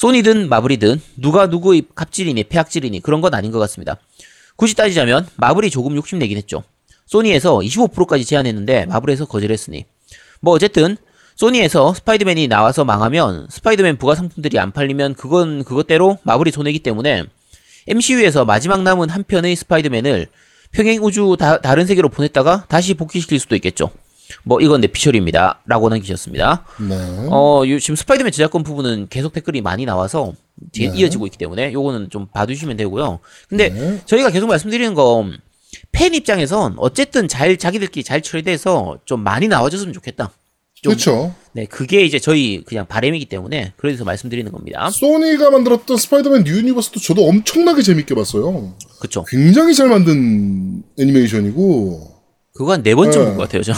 소니든 0.00 0.48
마블이든 0.48 0.98
누가 1.18 1.46
누구의 1.46 1.82
갑질이니 1.94 2.44
폐악질이니 2.44 3.00
그런 3.00 3.20
건 3.20 3.34
아닌 3.34 3.50
것 3.50 3.58
같습니다. 3.58 3.98
굳이 4.56 4.74
따지자면 4.74 5.26
마블이 5.36 5.68
조금 5.68 5.94
욕심내긴 5.94 6.38
했죠. 6.38 6.64
소니에서 7.04 7.58
25%까지 7.58 8.24
제안했는데 8.24 8.86
마블에서 8.86 9.26
거절했으니 9.26 9.84
뭐 10.40 10.54
어쨌든 10.54 10.96
소니에서 11.36 11.92
스파이더맨이 11.92 12.48
나와서 12.48 12.86
망하면 12.86 13.46
스파이더맨 13.50 13.98
부가 13.98 14.14
상품들이 14.14 14.58
안 14.58 14.72
팔리면 14.72 15.16
그건 15.16 15.64
그것대로 15.64 16.16
마블이 16.22 16.50
손해기 16.50 16.78
때문에 16.78 17.24
MCU에서 17.86 18.46
마지막 18.46 18.80
남은 18.82 19.10
한 19.10 19.22
편의 19.22 19.54
스파이더맨을 19.54 20.28
평행 20.72 21.04
우주 21.04 21.36
다, 21.38 21.60
다른 21.60 21.84
세계로 21.84 22.08
보냈다가 22.08 22.64
다시 22.68 22.94
복귀시킬 22.94 23.38
수도 23.38 23.54
있겠죠. 23.56 23.90
뭐 24.44 24.60
이건 24.60 24.80
내 24.80 24.86
피셜입니다. 24.86 25.60
라고 25.66 25.88
남기셨습니다. 25.88 26.64
네. 26.88 26.94
어, 27.30 27.62
요- 27.66 27.78
지금 27.80 27.96
스파이더맨 27.96 28.32
저작권 28.32 28.62
부분은 28.62 29.08
계속 29.10 29.32
댓글이 29.32 29.60
많이 29.60 29.84
나와서 29.84 30.32
뒤에 30.72 30.90
네. 30.90 30.98
이어지고 30.98 31.26
있기 31.26 31.38
때문에 31.38 31.72
요거는 31.72 32.10
좀 32.10 32.26
봐주시면 32.26 32.76
되고요. 32.76 33.20
근데 33.48 33.70
네. 33.70 34.00
저희가 34.06 34.30
계속 34.30 34.46
말씀드리는 34.48 34.94
건 34.94 35.38
팬 35.92 36.14
입장에선 36.14 36.74
어쨌든 36.78 37.28
잘 37.28 37.56
자기들끼리 37.56 38.02
잘 38.02 38.22
처리돼서 38.22 38.98
좀 39.04 39.20
많이 39.20 39.46
나와줬으면 39.46 39.92
좋겠다. 39.92 40.30
좀- 40.82 40.92
그렇죠. 40.92 41.34
네, 41.52 41.64
그게 41.66 42.02
이제 42.04 42.18
저희 42.18 42.64
그냥 42.64 42.86
바람이기 42.86 43.26
때문에 43.26 43.72
그래서 43.76 44.04
말씀드리는 44.04 44.50
겁니다. 44.50 44.90
소니가 44.90 45.50
만들었던 45.50 45.96
스파이더맨 45.96 46.44
뉴 46.44 46.56
유니버스도 46.58 46.98
저도 47.00 47.28
엄청나게 47.28 47.82
재밌게 47.82 48.14
봤어요. 48.16 48.74
그쵸. 49.00 49.24
굉장히 49.28 49.74
잘 49.74 49.88
만든 49.88 50.82
애니메이션이고, 50.98 52.14
그거 52.54 52.72
한 52.72 52.82
네 52.82 52.94
번째 52.94 53.18
네. 53.18 53.24
본것 53.26 53.48
같아요, 53.48 53.62
저. 53.62 53.72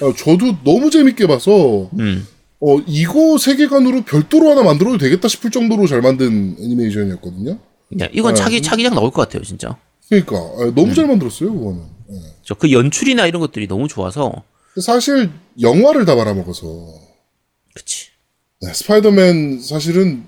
아, 0.00 0.12
저도 0.16 0.56
너무 0.64 0.90
재밌게 0.90 1.26
봐서, 1.26 1.90
음. 1.98 2.26
어, 2.60 2.78
이거 2.86 3.38
세계관으로 3.38 4.04
별도로 4.04 4.50
하나 4.50 4.62
만들어도 4.62 4.98
되겠다 4.98 5.28
싶을 5.28 5.50
정도로 5.50 5.86
잘 5.86 6.02
만든 6.02 6.56
애니메이션이었거든요. 6.58 7.58
네, 7.90 8.08
이건 8.12 8.34
네. 8.34 8.40
차기, 8.40 8.62
차기작 8.62 8.94
나올 8.94 9.10
것 9.10 9.22
같아요, 9.22 9.42
진짜. 9.42 9.76
그러니까, 10.08 10.36
아, 10.36 10.72
너무 10.74 10.94
잘 10.94 11.06
만들었어요, 11.06 11.52
그거는. 11.52 11.82
예. 12.10 12.16
저그 12.42 12.72
연출이나 12.72 13.26
이런 13.26 13.40
것들이 13.40 13.66
너무 13.66 13.88
좋아서. 13.88 14.42
사실, 14.80 15.30
영화를 15.60 16.04
다 16.04 16.14
말아먹어서, 16.14 16.66
그치. 17.74 18.08
네, 18.60 18.72
스파이더맨 18.72 19.60
사실은, 19.60 20.24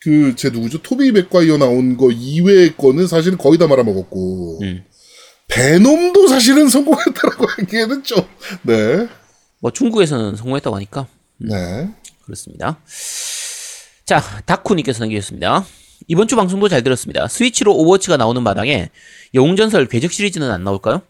그, 0.00 0.34
제 0.36 0.50
누구죠? 0.50 0.82
토비 0.82 1.12
맥과이어 1.12 1.58
나온 1.58 1.96
거 1.96 2.10
이외의 2.10 2.76
거는 2.76 3.06
사실은 3.06 3.38
거의 3.38 3.58
다 3.58 3.66
말아먹었고, 3.66 4.60
음. 4.62 4.84
베놈도 5.48 6.26
사실은 6.28 6.68
성공했다라고 6.68 7.46
하기에는 7.58 8.02
좀, 8.04 8.18
네. 8.62 9.08
뭐 9.60 9.70
중국에서는 9.70 10.36
성공했다고 10.36 10.76
하니까. 10.76 11.06
네. 11.38 11.88
그렇습니다. 12.24 12.78
자, 14.04 14.20
다쿠님께서 14.44 15.00
남기셨습니다. 15.00 15.64
이번 16.08 16.28
주 16.28 16.36
방송도 16.36 16.68
잘 16.68 16.82
들었습니다. 16.82 17.26
스위치로 17.28 17.74
오버워치가 17.74 18.16
나오는 18.16 18.42
마당에 18.42 18.90
영웅전설 19.34 19.86
궤적 19.86 20.12
시리즈는 20.12 20.50
안 20.50 20.62
나올까요? 20.64 21.02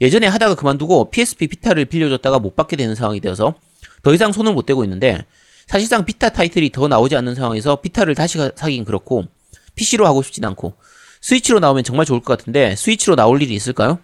예전에 0.00 0.26
하다가 0.28 0.54
그만두고 0.54 1.10
PSP 1.10 1.48
비타를 1.48 1.84
빌려줬다가 1.86 2.38
못 2.38 2.54
받게 2.54 2.76
되는 2.76 2.94
상황이 2.94 3.20
되어서 3.20 3.54
더 4.02 4.14
이상 4.14 4.32
손을 4.32 4.52
못 4.52 4.64
대고 4.64 4.84
있는데 4.84 5.24
사실상 5.66 6.04
비타 6.04 6.28
타이틀이 6.28 6.70
더 6.70 6.86
나오지 6.88 7.16
않는 7.16 7.34
상황에서 7.34 7.80
비타를 7.80 8.14
다시 8.14 8.38
가- 8.38 8.52
사긴 8.54 8.84
그렇고 8.84 9.24
PC로 9.74 10.06
하고 10.06 10.22
싶진 10.22 10.44
않고 10.44 10.74
스위치로 11.20 11.60
나오면 11.60 11.84
정말 11.84 12.06
좋을 12.06 12.20
것 12.20 12.36
같은데 12.38 12.74
스위치로 12.76 13.16
나올 13.16 13.42
일이 13.42 13.54
있을까요? 13.54 13.98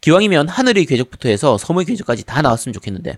기왕이면 0.00 0.48
하늘의 0.48 0.84
궤적부터 0.86 1.28
해서 1.28 1.56
섬의 1.58 1.84
궤적까지 1.86 2.24
다 2.24 2.42
나왔으면 2.42 2.72
좋겠는데. 2.74 3.16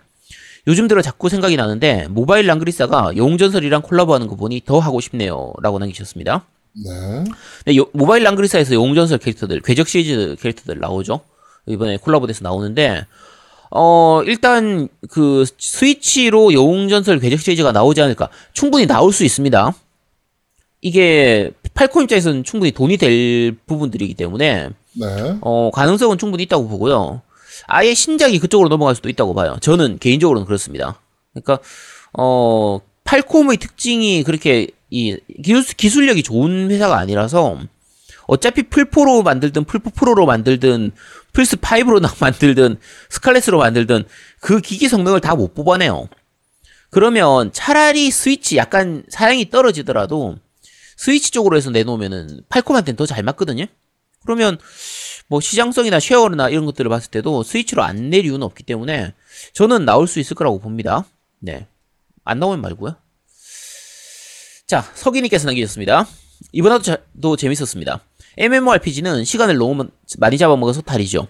요즘 0.68 0.88
들어 0.88 1.00
자꾸 1.00 1.28
생각이 1.28 1.56
나는데 1.56 2.08
모바일 2.08 2.46
랑그리사가 2.46 3.12
영웅전설이랑 3.16 3.82
콜라보하는 3.82 4.26
거 4.26 4.34
보니 4.36 4.62
더 4.66 4.78
하고 4.80 5.00
싶네요. 5.00 5.52
라고 5.62 5.78
남기셨습니다. 5.78 6.44
네. 6.84 7.24
네, 7.66 7.76
요- 7.76 7.86
모바일 7.92 8.24
랑그리사에서 8.24 8.74
영웅전설 8.74 9.18
캐릭터들 9.18 9.60
궤적 9.60 9.88
시리즈 9.88 10.36
캐릭터들 10.40 10.78
나오죠. 10.80 11.20
이번에 11.66 11.96
콜라보돼서 11.98 12.40
나오는데 12.42 13.06
어 13.70 14.22
일단 14.26 14.88
그 15.08 15.44
스위치로 15.58 16.52
영웅전설 16.52 17.18
궤적 17.20 17.40
시리즈가 17.40 17.70
나오지 17.72 18.00
않을까. 18.02 18.28
충분히 18.52 18.86
나올 18.86 19.12
수 19.12 19.24
있습니다. 19.24 19.72
이게 20.82 21.50
팔콤 21.76 22.02
입장에서는 22.02 22.42
충분히 22.42 22.72
돈이 22.72 22.96
될 22.96 23.54
부분들이기 23.66 24.14
때문에 24.14 24.70
네. 24.94 25.38
어, 25.42 25.70
가능성은 25.72 26.18
충분히 26.18 26.42
있다고 26.44 26.68
보고요. 26.68 27.22
아예 27.66 27.94
신작이 27.94 28.38
그쪽으로 28.38 28.68
넘어갈 28.68 28.94
수도 28.94 29.08
있다고 29.08 29.34
봐요. 29.34 29.56
저는 29.60 29.98
개인적으로는 29.98 30.46
그렇습니다. 30.46 31.00
그러니까 31.32 31.58
어, 32.12 32.80
팔콤의 33.04 33.58
특징이 33.58 34.22
그렇게 34.24 34.68
이 34.90 35.18
기술, 35.44 35.64
기술력이 35.76 36.22
좋은 36.22 36.70
회사가 36.70 36.96
아니라서 36.98 37.58
어차피 38.26 38.64
플포로 38.64 39.22
만들든 39.22 39.64
플포 39.64 39.90
프로로 39.90 40.26
만들든 40.26 40.92
플스 41.32 41.56
5로 41.56 42.00
만들든 42.20 42.78
스칼렛으로 43.10 43.58
만들든 43.58 44.04
그 44.40 44.60
기기 44.60 44.88
성능을 44.88 45.20
다 45.20 45.36
못 45.36 45.54
뽑아내요. 45.54 46.08
그러면 46.88 47.52
차라리 47.52 48.10
스위치 48.10 48.56
약간 48.56 49.04
사양이 49.10 49.50
떨어지더라도 49.50 50.36
스위치 50.96 51.30
쪽으로 51.30 51.56
해서 51.56 51.70
내놓으면은 51.70 52.40
팔콤한테는 52.48 52.96
더 52.96 53.06
잘 53.06 53.22
맞거든요. 53.22 53.66
그러면 54.24 54.58
뭐 55.28 55.40
시장성이나 55.40 56.00
쉐어나 56.00 56.48
이런 56.48 56.64
것들을 56.66 56.88
봤을 56.88 57.10
때도 57.10 57.42
스위치로 57.42 57.82
안 57.82 58.10
낼 58.10 58.24
이유는 58.24 58.42
없기 58.42 58.64
때문에 58.64 59.12
저는 59.52 59.84
나올 59.84 60.08
수 60.08 60.18
있을 60.20 60.34
거라고 60.34 60.58
봅니다. 60.58 61.04
네. 61.38 61.66
안 62.24 62.38
나오면 62.40 62.60
말고요. 62.60 62.96
자, 64.66 64.82
서기님께서 64.94 65.46
남기셨습니다. 65.46 66.06
이번에도 66.52 67.36
재밌었습니다. 67.36 68.00
MMORPG는 68.38 69.24
시간을 69.24 69.56
너무 69.58 69.74
마- 69.84 69.90
많이 70.18 70.36
잡아먹어서 70.38 70.82
탈이죠. 70.82 71.28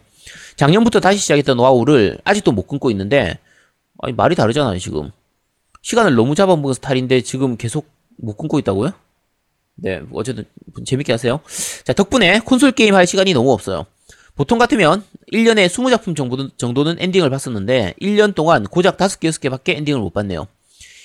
작년부터 0.57 1.01
다시 1.01 1.19
시작했던 1.19 1.59
와우를 1.59 2.19
아직도 2.25 2.51
못 2.53 2.67
끊고 2.67 2.91
있는데 2.91 3.39
아니 3.99 4.13
말이 4.15 4.35
다르잖아요 4.35 4.79
지금. 4.79 5.11
시간을 5.83 6.15
너무 6.15 6.35
잡아먹어서 6.35 6.81
탈인데 6.81 7.21
지금 7.21 7.57
계속 7.57 7.89
못 8.17 8.37
끊고 8.37 8.59
있다고요? 8.59 8.93
네, 9.77 10.03
어쨌든 10.13 10.45
재밌게 10.85 11.13
하세요. 11.13 11.41
자, 11.85 11.93
덕분에 11.93 12.41
콘솔 12.41 12.73
게임 12.73 12.95
할 12.95 13.07
시간이 13.07 13.33
너무 13.33 13.53
없어요. 13.53 13.87
보통 14.35 14.59
같으면 14.59 15.05
1년에 15.33 15.67
20작품 15.67 16.17
정도는, 16.59 16.97
엔딩을 16.99 17.31
봤었는데 17.31 17.95
1년 18.01 18.35
동안 18.35 18.65
고작 18.65 18.97
5개, 18.97 19.31
6개밖에 19.31 19.77
엔딩을 19.77 20.01
못 20.01 20.13
봤네요. 20.13 20.47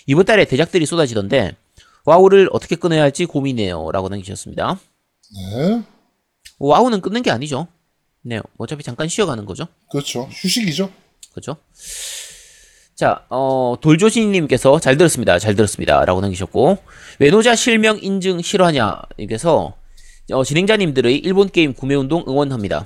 이번 0.08 0.26
달에 0.26 0.46
대작들이 0.46 0.86
쏟아지던데 0.86 1.56
와우를 2.06 2.50
어떻게 2.52 2.76
끊어야 2.76 3.02
할지 3.04 3.26
고민이에요. 3.26 3.92
라고 3.92 4.10
남기셨습니다. 4.10 4.80
네. 5.34 5.84
와우는 6.60 7.02
끊는 7.02 7.22
게 7.24 7.32
아니죠. 7.32 7.68
네, 8.22 8.40
어차피 8.58 8.84
잠깐 8.84 9.08
쉬어가는 9.08 9.46
거죠. 9.46 9.68
그렇죠. 9.92 10.28
휴식이죠. 10.32 10.92
그죠? 11.34 11.58
자, 13.02 13.26
어, 13.32 13.74
돌조신님께서 13.82 14.80
잘 14.80 14.96
들었습니다. 14.96 15.40
잘 15.40 15.56
들었습니다. 15.56 16.06
라고 16.06 16.22
남기셨고, 16.22 16.78
외노자 17.18 17.56
실명 17.56 17.98
인증 18.00 18.44
실화냐? 18.44 19.02
님께서, 19.18 19.74
어, 20.32 20.44
진행자님들의 20.44 21.18
일본 21.18 21.50
게임 21.50 21.74
구매 21.74 21.96
운동 21.96 22.24
응원합니다. 22.28 22.86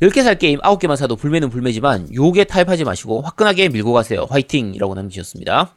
10개 0.00 0.22
살 0.22 0.38
게임 0.38 0.60
9개만 0.60 0.94
사도 0.94 1.16
불매는 1.16 1.50
불매지만, 1.50 2.14
요게 2.14 2.44
타입하지 2.44 2.84
마시고, 2.84 3.22
화끈하게 3.22 3.70
밀고 3.70 3.92
가세요. 3.92 4.28
화이팅! 4.30 4.72
이라고 4.72 4.94
남기셨습니다. 4.94 5.72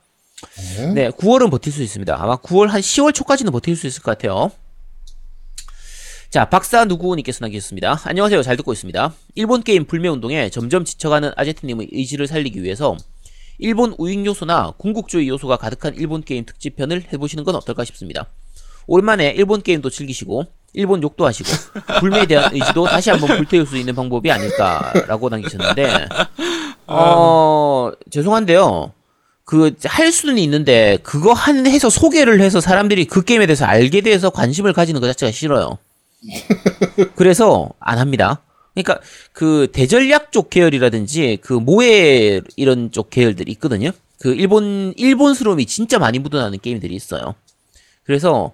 네. 0.78 0.94
네, 0.94 1.10
9월은 1.10 1.50
버틸 1.50 1.74
수 1.74 1.82
있습니다. 1.82 2.16
아마 2.16 2.36
9월 2.36 2.68
한 2.68 2.82
10월 2.82 3.12
초까지는 3.12 3.52
버틸 3.52 3.76
수 3.76 3.88
있을 3.88 4.04
것 4.04 4.12
같아요. 4.12 4.52
자, 6.30 6.46
박사 6.48 6.86
누구님께서 6.86 7.40
남기셨습니다. 7.42 8.02
안녕하세요. 8.04 8.44
잘 8.44 8.56
듣고 8.56 8.72
있습니다. 8.72 9.16
일본 9.34 9.64
게임 9.64 9.86
불매운동에 9.86 10.52
점점 10.52 10.86
지쳐가는 10.86 11.32
아제트님의 11.36 11.88
의지를 11.92 12.28
살리기 12.28 12.62
위해서 12.62 12.96
일본 13.60 13.94
우익 13.98 14.26
요소나 14.26 14.74
군국주의 14.78 15.28
요소가 15.28 15.58
가득한 15.58 15.96
일본 15.96 16.24
게임 16.24 16.46
특집편을 16.46 17.06
해보시는 17.14 17.44
건 17.44 17.56
어떨까 17.56 17.84
싶습니다. 17.86 18.26
오랜만에 18.88 19.32
일본 19.38 19.62
게임도 19.62 19.90
즐기시고 19.90 20.46
일본 20.74 21.04
욕도 21.04 21.26
하시고 21.28 21.50
불매에 22.00 22.26
대한 22.26 22.54
의지도 22.54 22.86
다시 22.86 23.10
한번 23.10 23.38
불태울 23.38 23.66
수 23.68 23.78
있는 23.78 23.94
방법이 23.96 24.32
아닐까라고 24.32 25.30
남기셨는데 25.30 26.08
어 26.88 27.92
죄송한데요. 28.10 28.94
그 29.46 29.72
할 29.86 30.12
수는 30.12 30.38
있는데 30.38 31.00
그거 31.02 31.34
한 31.34 31.66
해서 31.66 31.90
소개를 31.90 32.40
해서 32.40 32.62
사람들이 32.62 33.06
그 33.06 33.24
게임에 33.24 33.48
대해서 33.48 33.66
알게 33.66 34.02
돼서 34.02 34.30
관심을 34.30 34.74
가지는 34.74 35.02
것 35.02 35.08
자체가 35.08 35.32
싫어요. 35.32 35.78
그래서 37.16 37.70
안 37.80 37.98
합니다. 37.98 38.42
그러니까 38.74 39.00
그 39.34 39.68
대전략 39.72 40.32
쪽 40.32 40.50
계열이라든지 40.50 41.40
그 41.42 41.54
모해 41.54 42.42
이런 42.56 42.92
쪽 42.92 43.10
계열들이 43.10 43.52
있거든요. 43.54 43.92
그 44.20 44.34
일본 44.34 44.94
일본스러움이 44.98 45.66
진짜 45.66 46.00
많이 46.00 46.20
묻어나는 46.20 46.60
게임들이 46.60 46.94
있어요. 46.96 47.36
그래서 48.04 48.52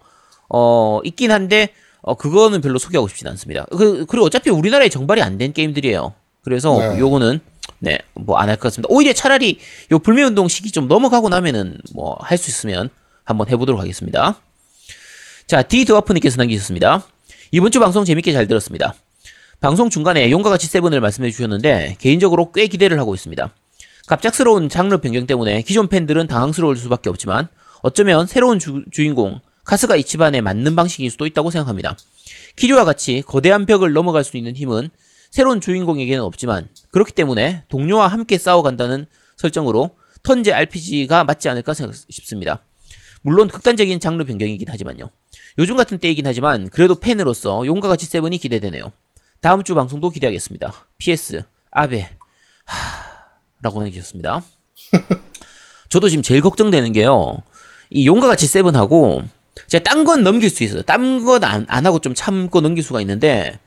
어 0.50 1.00
있긴 1.04 1.32
한데 1.32 1.70
어 2.02 2.16
그거는 2.16 2.62
별로 2.62 2.78
소개하고 2.80 3.08
싶진 3.08 3.28
않습니다. 3.28 3.66
그 3.72 4.06
그리고 4.06 4.26
어차피 4.26 4.50
우리나라에 4.50 4.90
정발이 4.90 5.22
안 5.22 5.38
된 5.38 5.54
게임들이에요. 5.54 6.14
그래서 6.44 6.78
네. 6.78 7.00
요거는 7.00 7.40
네 7.80 8.00
뭐 8.14 8.38
안 8.38 8.50
할 8.50 8.56
것 8.58 8.64
같습니다. 8.70 8.88
오히려 8.92 9.12
차라리 9.14 9.60
요 9.92 10.00
불매 10.00 10.24
운동 10.24 10.48
시기 10.48 10.72
좀 10.72 10.88
넘어가고 10.88 11.30
나면은 11.30 11.78
뭐 11.94 12.18
할 12.22 12.38
수 12.38 12.50
있으면 12.50 12.90
한번 13.24 13.50
해보도록 13.50 13.82
하겠습니다. 13.82 14.40
자 15.48 15.62
D 15.64 15.86
드와프님께서 15.86 16.38
남기셨습니다. 16.38 17.06
이번 17.52 17.72
주 17.72 17.80
방송 17.80 18.06
재밌게 18.06 18.34
잘 18.34 18.48
들었습니다. 18.48 18.94
방송 19.66 19.90
중간에 19.90 20.30
용과 20.30 20.52
같이 20.52 20.68
세븐을 20.68 21.02
말씀해 21.02 21.32
주셨는데 21.32 21.96
개인적으로 21.98 22.52
꽤 22.52 22.68
기대를 22.68 23.00
하고 23.00 23.16
있습니다. 23.16 23.52
갑작스러운 24.06 24.70
장르 24.70 24.96
변경 25.00 25.26
때문에 25.26 25.64
기존 25.64 25.88
팬들은 25.88 26.28
당황스러울 26.28 26.78
수밖에 26.78 27.10
없지만 27.10 27.48
어쩌면 27.82 28.28
새로운 28.28 28.60
주, 28.60 28.84
인공 29.00 29.40
카스가 29.64 29.96
이치반에 29.96 30.42
맞는 30.42 30.76
방식일 30.76 31.10
수도 31.10 31.26
있다고 31.26 31.50
생각합니다. 31.50 31.98
키류와 32.58 32.86
같이 32.86 33.24
거대한 33.26 33.66
벽을 33.66 33.92
넘어갈 33.94 34.24
수 34.24 34.38
있는 34.38 34.56
힘은 34.56 34.92
새로운 35.32 35.60
주인공에게는 35.62 36.22
없지만 36.22 36.68
그렇기 36.92 37.14
때문에 37.14 37.64
동료와 37.68 38.06
함께 38.06 38.38
싸워간다는 38.38 39.08
설정으로 39.36 39.96
턴제 40.22 40.54
RPG가 40.54 41.24
맞지 41.24 41.50
않을까 41.50 41.74
싶습니다. 42.10 42.62
물론 43.24 43.48
극단적인 43.48 44.00
장르 44.00 44.26
변경이긴 44.26 44.70
하지만요. 44.70 45.10
요즘 45.58 45.76
같은 45.76 45.98
때이긴 45.98 46.28
하지만 46.28 46.70
그래도 46.70 46.94
팬으로서 46.94 47.66
용과 47.66 47.88
같이 47.88 48.06
세븐이 48.06 48.38
기대되네요. 48.38 48.92
다음 49.42 49.64
주 49.64 49.76
방송도 49.76 50.10
기대하겠습니다. 50.10 50.74
PS 50.98 51.44
아베 51.72 52.10
하... 52.66 53.06
라고 53.62 53.86
해주셨습니다. 53.86 54.44
저도 55.90 56.10
지금 56.10 56.24
제일 56.24 56.42
걱정되는 56.42 56.92
게요. 56.94 57.38
이 57.90 58.08
용과 58.08 58.28
같이 58.28 58.48
세븐하고 58.48 59.24
제가 59.68 59.84
딴 59.84 60.04
건 60.04 60.24
넘길 60.24 60.50
수 60.50 60.64
있어요. 60.64 60.82
딴 60.82 61.24
건 61.24 61.44
안 61.44 61.66
안 61.70 61.86
하고 61.86 62.00
좀 62.00 62.14
참고 62.14 62.62
넘길 62.62 62.84
수가 62.84 63.02
있는데 63.02 63.60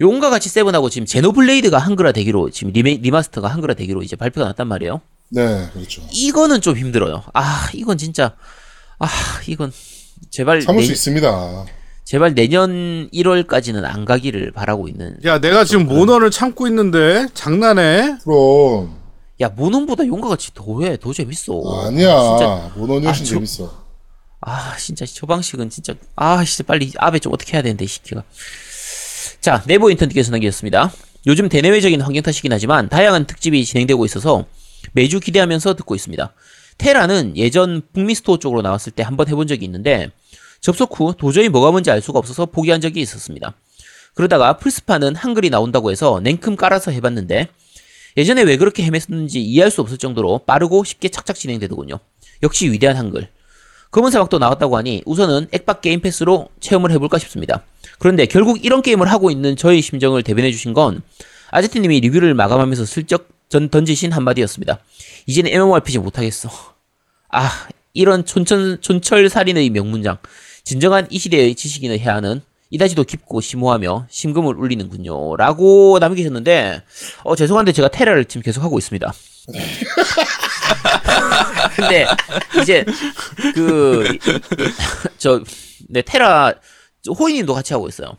용과 0.00 0.30
같이 0.30 0.48
세븐하고 0.48 0.90
지금 0.90 1.06
제노블레이드가 1.06 1.78
한글화 1.78 2.12
되기로 2.12 2.50
지금 2.50 2.72
리메, 2.72 2.98
리마스터가 3.02 3.48
한글화 3.48 3.74
되기로 3.74 4.02
이제 4.02 4.16
발표가 4.16 4.46
났단 4.48 4.66
말이에요. 4.68 5.00
네, 5.30 5.68
그렇죠. 5.72 6.02
이거는 6.12 6.60
좀 6.60 6.76
힘들어요. 6.76 7.22
아 7.32 7.68
이건 7.74 7.96
진짜 7.98 8.36
아 8.98 9.08
이건 9.46 9.72
제발 10.30 10.60
참을 10.60 10.80
내, 10.80 10.86
수 10.86 10.92
있습니다. 10.92 11.66
제발 12.04 12.34
내년 12.34 13.08
1월까지는 13.12 13.84
안 13.84 14.04
가기를 14.04 14.52
바라고 14.52 14.88
있는. 14.88 15.16
야, 15.24 15.40
내가 15.40 15.64
지금 15.64 15.86
모너를 15.86 16.30
참고 16.30 16.66
있는데 16.68 17.26
장난해? 17.34 18.16
그럼 18.24 18.96
야 19.40 19.48
모논보다 19.48 20.06
용과 20.06 20.28
같이 20.28 20.50
더해 20.54 20.98
더 20.98 21.12
재밌어. 21.12 21.60
아니야. 21.86 22.08
진짜 22.20 22.72
모논이 22.76 23.06
훨씬 23.06 23.24
아, 23.24 23.28
저- 23.28 23.34
재밌어. 23.34 23.84
아 24.46 24.76
진짜 24.76 25.06
저 25.06 25.24
방식은 25.26 25.70
진짜 25.70 25.94
아 26.16 26.44
진짜 26.44 26.64
빨리 26.64 26.92
아베 26.98 27.18
좀 27.18 27.32
어떻게 27.32 27.54
해야 27.54 27.62
되는데 27.62 27.86
이 27.86 27.88
시키가 27.88 28.22
자 29.40 29.62
네버 29.66 29.90
인턴님께서 29.90 30.30
남기셨습니다 30.32 30.92
요즘 31.26 31.48
대내외적인 31.48 32.02
환경 32.02 32.22
탓이긴 32.22 32.52
하지만 32.52 32.90
다양한 32.90 33.26
특집이 33.26 33.64
진행되고 33.64 34.04
있어서 34.04 34.44
매주 34.92 35.18
기대하면서 35.18 35.76
듣고 35.76 35.94
있습니다 35.94 36.34
테라는 36.76 37.38
예전 37.38 37.80
북미 37.94 38.14
스토어 38.14 38.38
쪽으로 38.38 38.60
나왔을 38.60 38.92
때 38.92 39.02
한번 39.02 39.28
해본 39.28 39.46
적이 39.46 39.64
있는데 39.64 40.10
접속 40.64 40.98
후 40.98 41.14
도저히 41.16 41.50
뭐가 41.50 41.70
뭔지 41.70 41.90
알 41.90 42.00
수가 42.00 42.18
없어서 42.18 42.46
포기한 42.46 42.80
적이 42.80 43.02
있었습니다 43.02 43.52
그러다가 44.14 44.56
플스판은 44.56 45.14
한글이 45.14 45.50
나온다고 45.50 45.90
해서 45.90 46.20
냉큼 46.22 46.56
깔아서 46.56 46.90
해봤는데 46.90 47.48
예전에 48.16 48.42
왜 48.42 48.56
그렇게 48.56 48.88
헤맸는지 48.88 49.36
이해할 49.36 49.70
수 49.70 49.82
없을 49.82 49.98
정도로 49.98 50.38
빠르고 50.38 50.84
쉽게 50.84 51.10
착착 51.10 51.36
진행되더군요 51.36 51.98
역시 52.42 52.72
위대한 52.72 52.96
한글 52.96 53.28
검은 53.90 54.10
사막도 54.10 54.38
나왔다고 54.38 54.78
하니 54.78 55.02
우선은 55.04 55.48
액박 55.52 55.82
게임 55.82 56.00
패스로 56.00 56.48
체험을 56.58 56.90
해볼까 56.90 57.16
싶습니다. 57.20 57.62
그런데 58.00 58.26
결국 58.26 58.64
이런 58.64 58.82
게임을 58.82 59.08
하고 59.08 59.30
있는 59.30 59.54
저의 59.54 59.82
심정을 59.82 60.24
대변해 60.24 60.50
주신 60.50 60.72
건 60.72 61.00
아제트님이 61.52 62.00
리뷰를 62.00 62.34
마감하면서 62.34 62.86
슬쩍 62.86 63.28
전 63.48 63.68
던지신 63.68 64.10
한마디였습니다. 64.10 64.80
이제는 65.26 65.52
MMORPG 65.52 65.98
못하겠어. 65.98 66.48
아 67.30 67.68
이런 67.92 68.24
촌철, 68.24 68.78
촌철살인의 68.80 69.70
명문장 69.70 70.18
진정한 70.64 71.06
이 71.10 71.18
시대의 71.18 71.54
지식인을 71.54 71.98
해야 72.00 72.14
하는 72.14 72.40
이다지도 72.70 73.04
깊고 73.04 73.40
심오하며 73.40 74.06
심금을 74.10 74.56
울리는군요. 74.56 75.36
라고 75.36 75.98
남기셨는데 76.00 76.82
어 77.22 77.36
죄송한데 77.36 77.72
제가 77.72 77.88
테라를 77.88 78.24
지금 78.24 78.42
계속 78.42 78.62
하고 78.62 78.78
있습니다. 78.78 79.12
근데 81.76 82.06
이제 82.62 82.84
그 83.54 84.18
저 85.18 85.42
네 85.88 86.00
테라 86.02 86.54
호이님도 87.18 87.52
같이 87.52 87.74
하고 87.74 87.86
있어요. 87.88 88.16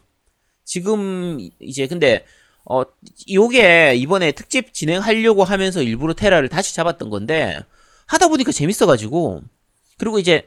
지금 0.64 1.40
이제 1.60 1.88
근데 1.88 2.26
어 2.70 2.84
요게 3.32 3.96
이번에 3.96 4.32
특집 4.34 4.74
진행하려고 4.74 5.44
하면서 5.44 5.82
일부러 5.82 6.14
테라를 6.14 6.50
다시 6.50 6.76
잡았던 6.76 7.10
건데 7.10 7.60
하다 8.06 8.28
보니까 8.28 8.52
재밌어가지고 8.52 9.42
그리고 9.98 10.20
이제 10.20 10.46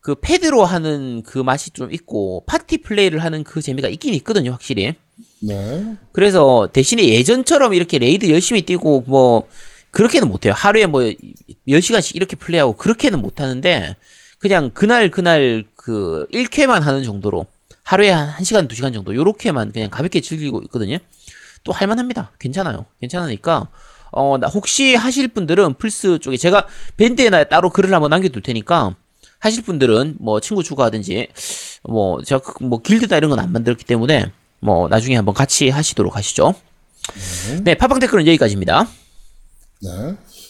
그 0.00 0.14
패드로 0.14 0.64
하는 0.64 1.22
그 1.22 1.38
맛이 1.38 1.70
좀 1.70 1.92
있고 1.92 2.44
파티 2.46 2.78
플레이를 2.78 3.22
하는 3.22 3.44
그 3.44 3.60
재미가 3.60 3.88
있긴 3.88 4.14
있거든요 4.14 4.52
확실히. 4.52 4.94
네. 5.40 5.96
그래서 6.12 6.68
대신에 6.72 7.06
예전처럼 7.08 7.74
이렇게 7.74 7.98
raid 7.98 8.30
열심히 8.30 8.62
뛰고 8.62 9.04
뭐 9.06 9.46
그렇게는 9.90 10.28
못해요. 10.28 10.52
하루에 10.54 10.86
뭐 10.86 11.02
10시간씩 11.68 12.16
이렇게 12.16 12.36
플레이하고 12.36 12.74
그렇게는 12.74 13.20
못하는데 13.20 13.96
그냥 14.38 14.70
그날 14.72 15.10
그날 15.10 15.64
그 15.76 16.26
1쾌만 16.32 16.80
하는 16.80 17.02
정도로 17.02 17.46
하루에 17.82 18.10
한 18.10 18.42
1시간, 18.42 18.68
2시간 18.68 18.94
정도 18.94 19.14
요렇게만 19.14 19.72
그냥 19.72 19.90
가볍게 19.90 20.20
즐기고 20.20 20.62
있거든요. 20.64 20.98
또 21.64 21.72
할만합니다. 21.72 22.32
괜찮아요. 22.38 22.86
괜찮으니까 23.00 23.68
어, 24.12 24.38
나 24.38 24.48
혹시 24.48 24.94
하실 24.94 25.28
분들은 25.28 25.74
플스 25.74 26.18
쪽에 26.18 26.36
제가 26.36 26.66
밴드에나 26.96 27.44
따로 27.44 27.70
글을 27.70 27.92
한번 27.92 28.10
남겨둘 28.10 28.42
테니까 28.42 28.96
하실 29.40 29.62
분들은 29.64 30.16
뭐 30.20 30.40
친구 30.40 30.62
추가하든지 30.62 31.28
뭐 31.88 32.22
제가 32.22 32.40
그- 32.40 32.62
뭐 32.62 32.80
길드나 32.80 33.16
이런 33.16 33.30
건 33.30 33.38
안 33.40 33.50
만들었기 33.52 33.84
때문에 33.84 34.30
뭐 34.60 34.88
나중에 34.88 35.16
한번 35.16 35.34
같이 35.34 35.68
하시도록 35.70 36.14
하시죠. 36.16 36.54
네, 37.64 37.74
팟빵 37.74 37.98
댓글은 37.98 38.26
여기까지입니다. 38.26 38.86
네. 39.82 39.90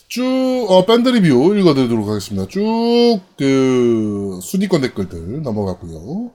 쭉, 0.09 0.66
어, 0.68 0.84
밴드 0.86 1.09
리뷰 1.09 1.55
읽어드리도록 1.57 2.09
하겠습니다. 2.09 2.49
쭉, 2.49 3.20
그, 3.38 4.41
순위권 4.43 4.80
댓글들 4.80 5.43
넘어가고요. 5.43 6.32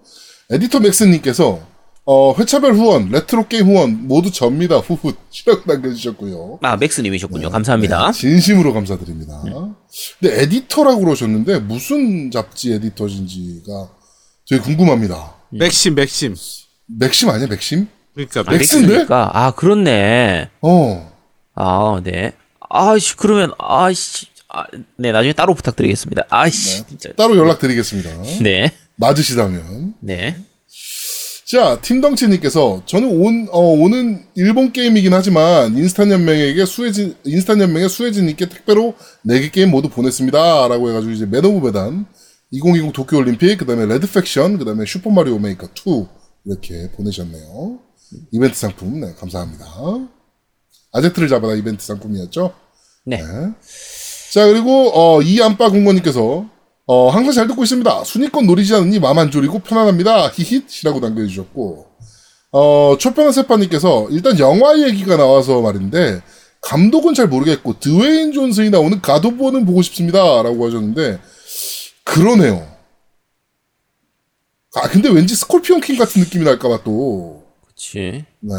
에디터 0.50 0.80
맥스님께서, 0.80 1.60
어, 2.08 2.36
회차별 2.38 2.74
후원, 2.76 3.10
레트로 3.10 3.48
게임 3.48 3.66
후원, 3.66 4.08
모두 4.08 4.32
접니다. 4.32 4.78
후후. 4.78 5.14
시라고 5.32 5.62
남겨주셨고요. 5.66 6.60
아, 6.62 6.78
맥스님이셨군요. 6.78 7.50
감사합니다. 7.50 8.12
네, 8.12 8.20
진심으로 8.20 8.74
감사드립니다. 8.74 9.42
근데 10.20 10.42
에디터라고 10.44 11.00
그러셨는데, 11.00 11.60
무슨 11.60 12.30
잡지 12.30 12.74
에디터신지가 12.74 13.90
되게 14.48 14.62
궁금합니다. 14.62 15.34
맥심, 15.50 15.96
맥심. 15.96 16.36
맥심 16.86 17.30
아니야, 17.32 17.48
맥심? 17.48 17.88
그러니까 18.14 18.42
아, 18.42 18.52
맥, 18.52 18.58
맥스인데? 18.60 18.88
맥스니까. 18.88 19.32
아, 19.34 19.52
그렇네. 19.52 20.50
어. 20.62 21.12
아, 21.56 22.02
네. 22.04 22.34
아씨, 22.70 23.16
그러면, 23.16 23.52
아씨, 23.58 24.28
아, 24.50 24.66
네, 24.98 25.12
나중에 25.12 25.34
따로 25.34 25.56
부탁드리겠습니다. 25.56 26.26
아씨, 26.30 26.86
진짜. 26.86 27.10
따로 27.18 27.36
연락드리겠습니다. 27.36 28.44
네, 28.44 28.72
맞으시다면. 28.98 29.96
네. 30.02 30.38
자, 31.46 31.80
팀덩치님께서 31.80 32.82
저는 32.88 33.22
온, 33.22 33.48
어, 33.52 33.60
오는 33.60 34.26
일본 34.34 34.74
게임이긴 34.74 35.14
하지만 35.14 35.78
인스탄 35.78 36.10
연맹에게 36.10 36.66
수혜진, 36.66 37.16
인스탄 37.24 37.62
연맹에 37.62 37.88
수혜진님께 37.88 38.50
택배로 38.50 38.96
4개 39.28 39.52
게임 39.52 39.70
모두 39.70 39.88
보냈습니다. 39.90 40.68
라고 40.68 40.90
해가지고 40.90 41.12
이제 41.14 41.28
맨 41.28 41.46
오브 41.46 41.68
메단, 41.68 42.08
2020 42.50 42.94
도쿄 42.94 43.18
올림픽, 43.18 43.58
그 43.58 43.66
다음에 43.68 43.86
레드 43.86 44.12
팩션, 44.12 44.58
그 44.58 44.66
다음에 44.66 44.86
슈퍼 44.88 45.12
마리오 45.12 45.38
메이커 45.38 45.68
2 45.68 46.08
이렇게 46.46 46.90
보내셨네요. 46.94 47.80
이벤트 48.32 48.58
상품, 48.58 49.00
네, 49.02 49.14
감사합니다. 49.14 49.66
아제트를 50.94 51.28
잡아라 51.28 51.54
이벤트 51.54 51.86
상품이었죠? 51.86 52.56
네. 53.06 53.20
자, 54.34 54.48
그리고, 54.48 54.90
어, 54.96 55.22
이 55.22 55.40
안빠 55.44 55.70
공무원님께서, 55.70 56.50
어, 56.88 57.10
항상 57.10 57.34
잘 57.34 57.48
듣고 57.48 57.64
있습니다. 57.64 58.04
순위권 58.04 58.46
노리지 58.46 58.76
않으니 58.76 59.00
마음 59.00 59.18
안 59.18 59.32
졸이고 59.32 59.60
편안합니다. 59.60 60.30
히힛이라고 60.30 61.00
남겨주셨고, 61.00 61.88
어, 62.52 62.96
초편한 63.00 63.32
세파님께서, 63.34 64.08
일단 64.12 64.38
영화 64.40 64.78
얘기가 64.80 65.18
나와서 65.18 65.62
말인데, 65.62 66.22
감독은 66.62 67.14
잘 67.16 67.28
모르겠고, 67.28 67.80
드웨인 67.80 68.32
존슨이 68.34 68.70
나오는 68.70 69.02
갓오브워는 69.02 69.66
보고 69.66 69.82
싶습니다. 69.82 70.20
라고 70.44 70.66
하셨는데, 70.68 71.20
그러네요. 72.04 72.68
아, 74.76 74.88
근데 74.90 75.10
왠지 75.10 75.36
스콜피온 75.36 75.82
킹 75.82 75.98
같은 75.98 76.22
느낌이 76.22 76.44
날까봐 76.46 76.84
또, 76.84 77.44
그치. 77.68 78.26
네. 78.40 78.54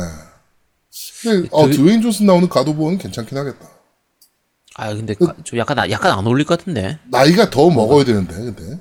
근데, 1.23 1.49
어, 1.53 1.69
드- 1.69 1.77
드웨인 1.77 2.03
존슨 2.03 2.27
나오는 2.27 2.49
갓오브워는 2.49 2.99
괜찮긴 2.99 3.39
하겠다. 3.39 3.69
아, 4.79 4.95
근데, 4.95 5.15
가- 5.15 5.35
좀 5.45 5.59
약간, 5.59 5.79
아- 5.79 5.91
약간 5.91 6.19
안 6.19 6.27
어울릴 6.27 6.45
것 6.45 6.59
같은데. 6.59 6.99
나이가 7.11 7.49
더 7.51 7.71
먹어야 7.71 8.05
되는데, 8.05 8.35
근데. 8.35 8.79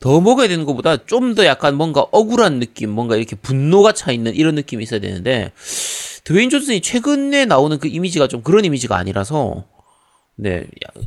더 0.00 0.20
먹어야 0.20 0.48
되는 0.48 0.64
것보다 0.64 1.04
좀 1.06 1.34
더 1.34 1.44
약간 1.44 1.74
뭔가 1.76 2.06
억울한 2.10 2.58
느낌, 2.58 2.90
뭔가 2.90 3.16
이렇게 3.16 3.36
분노가 3.36 3.92
차 3.92 4.10
있는 4.12 4.34
이런 4.34 4.54
느낌이 4.56 4.82
있어야 4.82 4.98
되는데, 5.00 5.52
드웨인 6.24 6.50
존슨이 6.50 6.80
최근에 6.80 7.44
나오는 7.44 7.78
그 7.78 7.86
이미지가 7.88 8.26
좀 8.28 8.42
그런 8.42 8.64
이미지가 8.64 8.96
아니라서, 8.96 9.64
네, 10.36 10.58
야, 10.62 11.02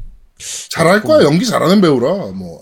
잘할 0.69 1.01
거야. 1.01 1.23
연기 1.23 1.45
잘하는 1.45 1.81
배우라. 1.81 2.31
뭐. 2.33 2.61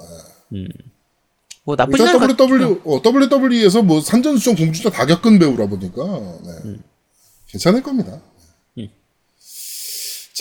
뭐 1.64 1.76
나쁘지 1.76 2.02
일단 2.02 2.16
않을 2.22 2.28
것 2.36 2.38
같아요. 2.38 2.58
WW, 2.58 2.82
어, 2.86 3.02
WWE에서 3.04 3.82
뭐 3.84 4.02
산전수전 4.02 4.56
공중전 4.56 4.90
다 4.90 5.06
겪은 5.06 5.38
배우라 5.38 5.68
보니까. 5.68 6.04
네. 6.44 6.76
괜찮을 7.50 7.84
겁니다. 7.84 8.20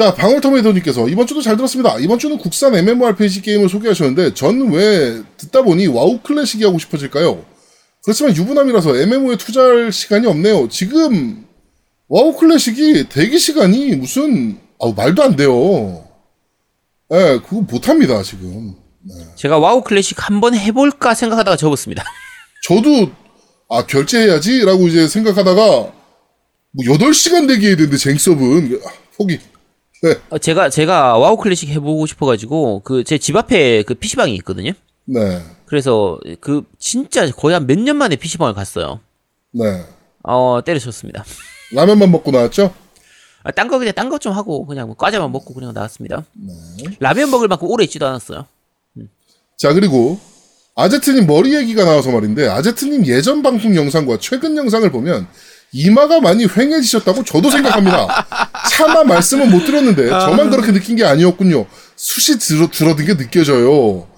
자, 0.00 0.14
방울토마토님께서 0.14 1.10
이번 1.10 1.26
주도 1.26 1.42
잘 1.42 1.58
들었습니다. 1.58 1.98
이번 1.98 2.18
주는 2.18 2.38
국산 2.38 2.74
MMORPG 2.74 3.42
게임을 3.42 3.68
소개하셨는데 3.68 4.32
전 4.32 4.70
왜 4.70 5.22
듣다 5.36 5.60
보니 5.60 5.88
와우 5.88 6.20
클래식이 6.22 6.64
하고 6.64 6.78
싶어질까요? 6.78 7.44
그렇지만 8.02 8.34
유부남이라서 8.34 8.96
MMO에 8.96 9.36
투자할 9.36 9.92
시간이 9.92 10.26
없네요. 10.26 10.70
지금 10.70 11.44
와우 12.08 12.34
클래식이 12.34 13.10
대기 13.10 13.38
시간이 13.38 13.94
무슨 13.96 14.58
아우 14.80 14.94
말도 14.94 15.22
안 15.22 15.36
돼요. 15.36 16.02
예, 17.12 17.38
그거 17.46 17.60
못 17.60 17.86
합니다, 17.90 18.22
지금. 18.22 18.72
제가 19.36 19.58
와우 19.58 19.82
클래식 19.84 20.26
한번 20.26 20.54
해 20.54 20.72
볼까 20.72 21.12
생각하다가 21.14 21.58
접었습니다. 21.58 22.02
저도, 22.66 23.10
아, 23.68 23.84
결제해야지라고 23.84 24.88
이제 24.88 25.08
생각하다가, 25.08 25.60
뭐, 25.60 25.92
8시간 26.86 27.46
대기 27.48 27.66
해야 27.66 27.76
되는데, 27.76 27.98
쟁섭은. 27.98 28.80
아, 28.86 28.90
포기. 29.18 29.40
네, 30.02 30.16
어, 30.30 30.38
제가 30.38 30.70
제가 30.70 31.18
와우 31.18 31.36
클래식 31.36 31.68
해보고 31.70 32.06
싶어가지고 32.06 32.80
그 32.84 33.04
제 33.04 33.18
집 33.18 33.36
앞에 33.36 33.82
그 33.82 33.94
PC방이 33.94 34.34
있거든요. 34.36 34.72
네, 35.04 35.42
그래서 35.66 36.18
그 36.40 36.62
진짜 36.78 37.30
거의 37.30 37.54
한 37.54 37.66
몇 37.66 37.78
년 37.78 37.96
만에 37.96 38.16
PC방을 38.16 38.54
갔어요. 38.54 39.00
네. 39.52 39.84
어 40.22 40.60
때려쳤습니다. 40.64 41.24
라면만 41.72 42.10
먹고 42.10 42.30
나왔죠? 42.30 42.72
아, 43.42 43.50
딴거 43.52 43.78
그냥 43.78 43.94
딴것좀 43.94 44.32
하고 44.34 44.66
그냥 44.66 44.86
뭐 44.86 44.96
과자만 44.96 45.32
먹고 45.32 45.54
그냥 45.54 45.72
나왔습니다. 45.72 46.24
라면 46.98 47.30
먹을 47.30 47.48
만큼 47.48 47.68
오래 47.70 47.84
있지도 47.84 48.06
않았어요. 48.06 48.46
자, 49.56 49.72
그리고, 49.72 50.18
아제트님 50.74 51.26
머리 51.26 51.54
얘기가 51.54 51.84
나와서 51.84 52.10
말인데, 52.10 52.48
아제트님 52.48 53.06
예전 53.06 53.42
방송 53.42 53.74
영상과 53.76 54.18
최근 54.20 54.56
영상을 54.56 54.90
보면, 54.90 55.26
이마가 55.72 56.20
많이 56.20 56.46
휑해지셨다고 56.46 57.24
저도 57.24 57.50
생각합니다. 57.50 58.26
차마 58.70 59.04
말씀은 59.04 59.50
못 59.50 59.64
드렸는데, 59.64 60.08
저만 60.08 60.50
그렇게 60.50 60.72
느낀 60.72 60.96
게 60.96 61.04
아니었군요. 61.04 61.66
숱이 61.96 62.38
들어, 62.38 62.70
줄어든 62.70 63.06
게 63.06 63.16
느껴져요. 63.16 64.08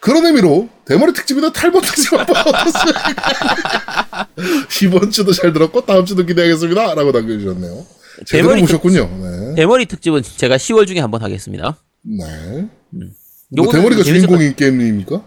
그런 0.00 0.26
의미로, 0.26 0.68
대머리 0.84 1.12
특집이나 1.12 1.52
탈모 1.52 1.80
특집 1.80 2.12
한번 2.12 2.36
어떻습니까? 2.36 4.28
이번 4.82 5.10
주도 5.10 5.32
잘 5.32 5.52
들었고, 5.52 5.84
다음 5.84 6.04
주도 6.04 6.24
기대하겠습니다. 6.24 6.94
라고 6.94 7.10
남겨주셨네요. 7.10 7.86
제대로 8.26 8.48
대머리 8.48 8.60
보셨군요. 8.62 9.08
네. 9.22 9.54
대머리 9.56 9.86
특집은 9.86 10.22
제가 10.22 10.56
10월 10.56 10.86
중에 10.86 11.00
한번 11.00 11.22
하겠습니다. 11.22 11.76
네. 12.02 12.68
뭐 12.90 13.08
요거는 13.56 13.80
대머리가 13.80 14.02
주인공인 14.04 14.54
게임입니까? 14.54 15.24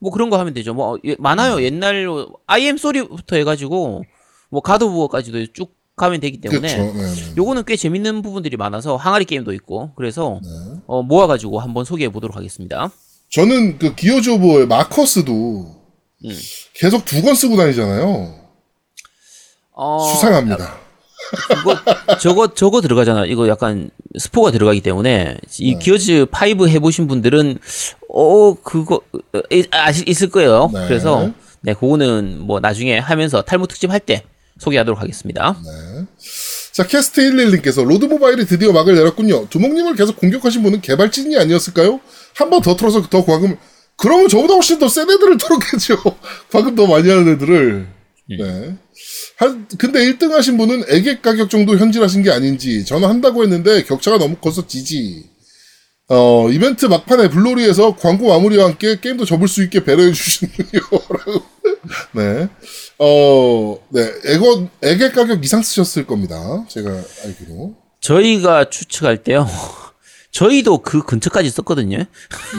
뭐 0.00 0.10
그런 0.10 0.30
거 0.30 0.38
하면 0.38 0.52
되죠. 0.52 0.74
뭐 0.74 0.98
예, 1.04 1.16
많아요. 1.18 1.62
옛날로 1.62 2.28
IM 2.46 2.76
소리부터 2.76 3.36
해가지고 3.36 4.02
뭐 4.52 4.60
가드 4.60 4.86
부어까지도 4.86 5.46
쭉 5.54 5.74
가면 5.96 6.20
되기 6.20 6.40
때문에 6.40 6.76
그렇죠. 6.76 6.92
네, 6.98 7.02
네. 7.02 7.32
요거는 7.36 7.64
꽤 7.66 7.74
재밌는 7.74 8.22
부분들이 8.22 8.56
많아서 8.56 8.96
항아리 8.96 9.24
게임도 9.24 9.52
있고 9.54 9.92
그래서 9.96 10.40
어, 10.86 11.02
모아가지고 11.02 11.58
한번 11.58 11.84
소개해 11.84 12.10
보도록 12.10 12.36
하겠습니다. 12.36 12.90
저는 13.30 13.78
그 13.78 13.94
기어즈 13.94 14.28
오브의 14.30 14.66
마커스도 14.66 15.32
음. 16.24 16.38
계속 16.74 17.04
두 17.06 17.22
권 17.22 17.34
쓰고 17.34 17.56
다니잖아요. 17.56 18.34
어, 19.72 19.98
수상합니다. 20.12 20.76
그거 21.48 21.76
저거 22.20 22.52
저거 22.54 22.80
들어가잖아. 22.82 23.24
이거 23.26 23.48
약간 23.48 23.88
스포가 24.18 24.50
들어가기 24.50 24.82
때문에 24.82 25.38
이 25.60 25.78
기어즈 25.78 26.26
5 26.60 26.68
해보신 26.68 27.06
분들은 27.08 27.58
어 28.10 28.54
그거 28.62 29.00
아실 29.70 30.06
있을 30.08 30.28
거예요. 30.28 30.70
네. 30.72 30.86
그래서 30.88 31.30
네 31.62 31.72
그거는 31.74 32.40
뭐 32.40 32.60
나중에 32.60 32.98
하면서 32.98 33.40
탈모 33.42 33.66
특집 33.66 33.90
할 33.90 34.00
때 34.00 34.24
소개하도록 34.62 35.00
하겠습니다. 35.00 35.56
자, 36.72 36.86
캐스트 36.86 37.20
11님께서 37.20 37.84
로드 37.84 38.04
모바일이 38.06 38.46
드디어 38.46 38.72
막을 38.72 38.94
내렸군요. 38.94 39.48
두목님을 39.50 39.94
계속 39.96 40.16
공격하신 40.16 40.62
분은 40.62 40.80
개발진이 40.80 41.36
아니었을까요? 41.36 42.00
한 42.34 42.48
번 42.48 42.62
더 42.62 42.76
틀어서 42.76 43.02
더 43.10 43.24
과금, 43.24 43.56
그러면 43.96 44.28
저보다 44.28 44.54
훨씬 44.54 44.78
더 44.78 44.86
센 44.88 45.10
애들을 45.10 45.36
틀었겠죠. 45.36 45.96
과금 46.52 46.74
더 46.76 46.86
많이 46.86 47.08
하는 47.10 47.28
애들을. 47.34 47.86
네. 48.38 48.76
한, 49.36 49.66
근데 49.78 49.98
1등 50.06 50.30
하신 50.30 50.56
분은 50.56 50.84
애객 50.88 51.20
가격 51.22 51.50
정도 51.50 51.76
현질하신 51.76 52.22
게 52.22 52.30
아닌지, 52.30 52.84
저는 52.84 53.08
한다고 53.08 53.42
했는데 53.42 53.82
격차가 53.82 54.18
너무 54.18 54.36
커서 54.36 54.66
GG. 54.66 55.24
어, 56.08 56.48
이벤트 56.50 56.86
막판에 56.86 57.28
블로리에서 57.30 57.96
광고 57.96 58.28
마무리와 58.28 58.66
함께 58.66 58.98
게임도 59.00 59.24
접을 59.24 59.48
수 59.48 59.62
있게 59.62 59.84
배려해 59.84 60.12
주시는군요. 60.12 60.80
라고. 61.26 61.51
네. 62.12 62.48
어, 62.98 63.78
네. 63.90 64.12
애거, 64.26 64.68
애객 64.82 65.14
가격 65.14 65.44
이상 65.44 65.62
쓰셨을 65.62 66.06
겁니다. 66.06 66.64
제가 66.68 66.90
알기로. 67.24 67.74
저희가 68.00 68.70
추측할 68.70 69.22
때요. 69.22 69.46
저희도 70.32 70.78
그 70.78 71.02
근처까지 71.02 71.50
썼거든요. 71.50 71.98
네. 71.98 72.06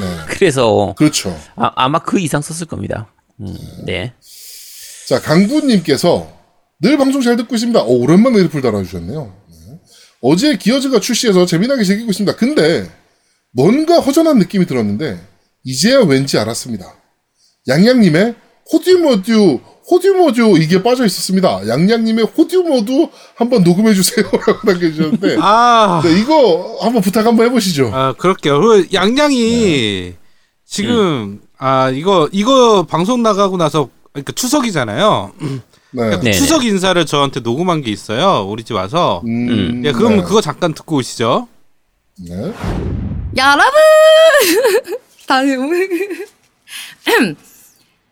그래서 0.30 0.94
그렇죠. 0.98 1.38
아, 1.56 1.90
마그 1.90 2.20
이상 2.20 2.42
썼을 2.42 2.68
겁니다. 2.68 3.12
음, 3.40 3.56
네. 3.86 4.14
자, 5.08 5.20
강구님께서 5.20 6.32
늘 6.80 6.98
방송 6.98 7.22
잘 7.22 7.36
듣고 7.36 7.56
있습니다. 7.56 7.82
어, 7.82 7.86
오랜만에 7.88 8.44
리플 8.44 8.62
달아주셨네요. 8.62 9.36
네. 9.50 9.56
어제 10.22 10.58
기어즈가 10.58 11.00
출시해서 11.00 11.46
재미나게 11.46 11.84
즐기고 11.84 12.12
있습니다. 12.12 12.36
근데 12.38 12.90
뭔가 13.52 14.00
허전한 14.00 14.38
느낌이 14.38 14.66
들었는데 14.66 15.20
이제야 15.64 16.00
왠지 16.00 16.38
알았습니다. 16.38 16.94
양양님의 17.68 18.36
호듀모듀 18.72 19.60
호듀모듀 19.90 20.58
이게 20.62 20.82
빠져 20.82 21.06
있었습니다. 21.06 21.68
양양님의 21.68 22.26
호듀모듀 22.26 23.10
한번 23.36 23.64
녹음해 23.64 23.94
주세요라고 23.94 24.60
남겨주셨는데 24.64 25.38
아, 25.40 26.02
네, 26.04 26.20
이거 26.20 26.78
한번 26.82 27.02
부탁 27.02 27.26
한번 27.26 27.48
해보시죠. 27.48 27.92
아 27.94 28.14
그럴게요. 28.18 28.62
그 28.62 28.88
양양이 28.94 30.14
지금 30.66 31.42
아 31.58 31.90
이거 31.90 32.30
이거 32.32 32.84
방송 32.84 33.22
나가고 33.24 33.58
나서 33.58 33.90
그러니까 34.14 34.32
추석이잖아요. 34.34 35.32
네. 35.92 36.20
네. 36.22 36.32
추석 36.32 36.66
인사를 36.66 37.06
저한테 37.06 37.42
녹음한 37.42 37.82
게 37.82 37.92
있어요. 37.92 38.48
우리 38.50 38.64
집 38.64 38.74
와서. 38.74 39.22
음, 39.26 39.84
예, 39.86 39.92
그럼 39.92 40.18
네. 40.18 40.24
그거 40.24 40.42
잠깐 40.42 40.74
듣고 40.74 40.96
오시죠. 40.98 41.48
네. 42.20 42.54
여러분! 43.38 43.74
다시 45.28 45.56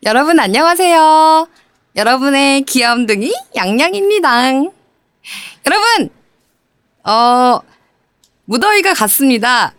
여러분 0.04 0.40
안녕하세요. 0.40 1.46
여러분의 1.94 2.62
귀염둥이 2.62 3.32
양양입니다. 3.54 4.52
여러분, 5.66 6.10
어, 7.04 7.60
무더위가 8.46 8.94
갔습니다. 8.94 9.74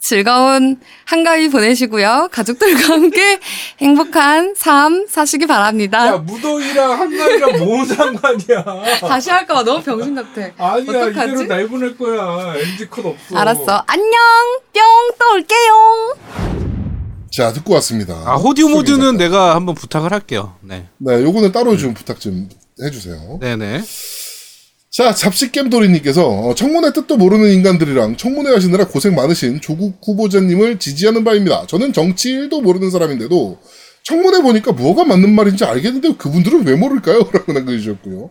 즐거운 0.00 0.80
한가위 1.04 1.50
보내시고요. 1.50 2.28
가족들과 2.32 2.94
함께 2.94 3.38
행복한 3.80 4.54
삶 4.56 5.06
사시기 5.06 5.46
바랍니다. 5.46 6.16
무더위랑 6.18 6.92
한가위랑 6.98 7.64
뭔 7.64 7.84
상관이야? 7.84 8.98
다시 9.00 9.30
할까봐 9.30 9.64
너무 9.64 9.82
병신 9.82 10.14
같아. 10.14 10.40
아니야 10.56 11.02
어떡하지? 11.06 11.32
이대로 11.32 11.42
날 11.44 11.68
보낼 11.68 11.96
거야. 11.96 12.54
NG 12.56 12.88
컷 12.88 13.06
없어. 13.06 13.36
알았어. 13.36 13.84
안녕! 13.86 14.10
뿅! 14.72 14.82
또 15.18 15.32
올게요! 15.34 16.67
자 17.30 17.52
듣고 17.52 17.74
왔습니다. 17.74 18.14
아 18.24 18.36
호듀 18.36 18.68
모드는. 18.68 19.16
내가 19.16 19.54
한번 19.54 19.74
부탁을 19.74 20.12
할게요. 20.12 20.56
네, 20.62 20.86
네, 20.98 21.22
요거는 21.22 21.52
따로 21.52 21.76
좀 21.76 21.94
부탁 21.94 22.20
좀 22.20 22.48
해주세요. 22.82 23.38
네네. 23.40 23.82
자, 24.90 25.14
잡식겜돌이님께서 25.14 26.26
어, 26.26 26.54
청문회 26.54 26.92
뜻도 26.92 27.18
모르는 27.18 27.52
인간들이랑 27.52 28.16
청문회 28.16 28.52
하시느라 28.52 28.88
고생 28.88 29.14
많으신 29.14 29.60
조국 29.60 30.00
후보자님을 30.04 30.78
지지하는 30.78 31.24
바입니다. 31.24 31.66
저는 31.66 31.92
정치 31.92 32.32
1도 32.32 32.62
모르는 32.62 32.90
사람인데도 32.90 33.58
청문회 34.02 34.40
보니까 34.42 34.72
뭐가 34.72 35.04
맞는 35.04 35.34
말인지 35.34 35.64
알겠는데 35.64 36.16
그분들은 36.16 36.66
왜 36.66 36.74
모를까요? 36.74 37.18
라고 37.32 37.52
남겨주셨고요. 37.52 38.30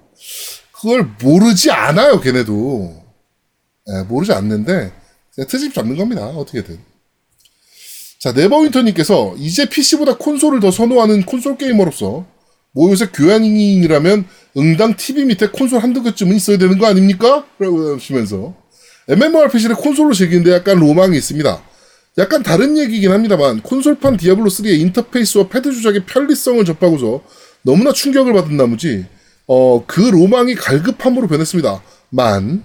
그걸 0.74 1.08
모르지 1.22 1.72
않아요, 1.72 2.20
걔네도. 2.20 3.04
예, 3.90 4.04
모르지 4.04 4.34
않는데 4.34 4.92
트집 5.48 5.74
잡는 5.74 5.96
겁니다. 5.96 6.26
어떻게든. 6.26 6.80
자, 8.20 8.32
네버윈터님께서 8.32 9.36
이제 9.38 9.70
PC보다 9.70 10.18
콘솔을 10.18 10.60
더 10.60 10.72
선호하는 10.72 11.24
콘솔 11.24 11.58
게이머로서 11.58 12.26
뭐 12.72 12.92
요새 12.92 13.08
교양인이라면 13.14 14.26
응당 14.58 14.96
TV 14.96 15.26
밑에 15.26 15.48
콘솔 15.48 15.80
한두 15.80 16.02
개쯤은 16.02 16.36
있어야 16.36 16.58
되는 16.58 16.78
거 16.80 16.88
아닙니까? 16.88 17.46
라고 17.60 17.96
하시면서 17.96 18.56
MMORPG를 19.08 19.76
콘솔로 19.76 20.14
즐기는데 20.14 20.52
약간 20.52 20.80
로망이 20.80 21.16
있습니다. 21.16 21.64
약간 22.18 22.42
다른 22.42 22.78
얘기긴 22.78 23.12
합니다만 23.12 23.62
콘솔판 23.62 24.18
디아블로3의 24.18 24.80
인터페이스와 24.80 25.50
패드 25.50 25.72
조작의 25.72 26.06
편리성을 26.06 26.66
접하고서 26.66 27.22
너무나 27.62 27.94
충격을 27.94 28.34
받은 28.34 28.58
나머지 28.58 29.06
어, 29.46 29.86
그 29.86 30.02
로망이 30.02 30.56
갈급함으로 30.56 31.28
변했습니다. 31.28 31.84
만 32.10 32.64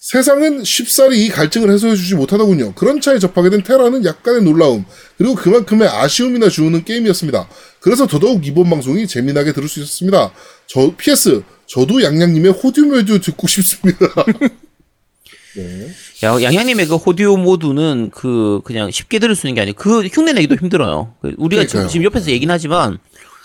세상은 0.00 0.64
쉽사리 0.64 1.26
이 1.26 1.28
갈증을 1.28 1.70
해소해주지 1.70 2.14
못하더군요. 2.14 2.72
그런 2.74 3.02
차에 3.02 3.18
접하게 3.18 3.50
된 3.50 3.62
테라는 3.62 4.06
약간의 4.06 4.42
놀라움, 4.42 4.86
그리고 5.18 5.34
그만큼의 5.34 5.88
아쉬움이나 5.88 6.48
주는 6.48 6.82
게임이었습니다. 6.82 7.46
그래서 7.80 8.06
더더욱 8.06 8.46
이번 8.46 8.70
방송이 8.70 9.06
재미나게 9.06 9.52
들을 9.52 9.68
수 9.68 9.78
있었습니다. 9.80 10.32
저, 10.66 10.94
PS, 10.96 11.42
저도 11.66 12.02
양양님의 12.02 12.52
호듀메듀 12.52 13.20
듣고 13.20 13.46
싶습니다. 13.46 14.06
네. 15.56 15.90
야, 16.24 16.42
양양님의 16.42 16.86
그 16.86 16.96
호디오 16.96 17.36
모드는 17.36 18.10
그 18.14 18.62
그냥 18.64 18.90
쉽게 18.90 19.18
들을 19.18 19.34
수 19.36 19.46
있는 19.48 19.56
게 19.56 19.60
아니고 19.60 19.82
그 19.82 20.06
흉내 20.06 20.32
내기도 20.32 20.54
힘들어요. 20.54 21.14
그 21.20 21.34
우리가 21.36 21.66
지금. 21.66 21.88
지금 21.88 22.04
옆에서 22.04 22.30
얘기는 22.30 22.50
하지만 22.52 22.98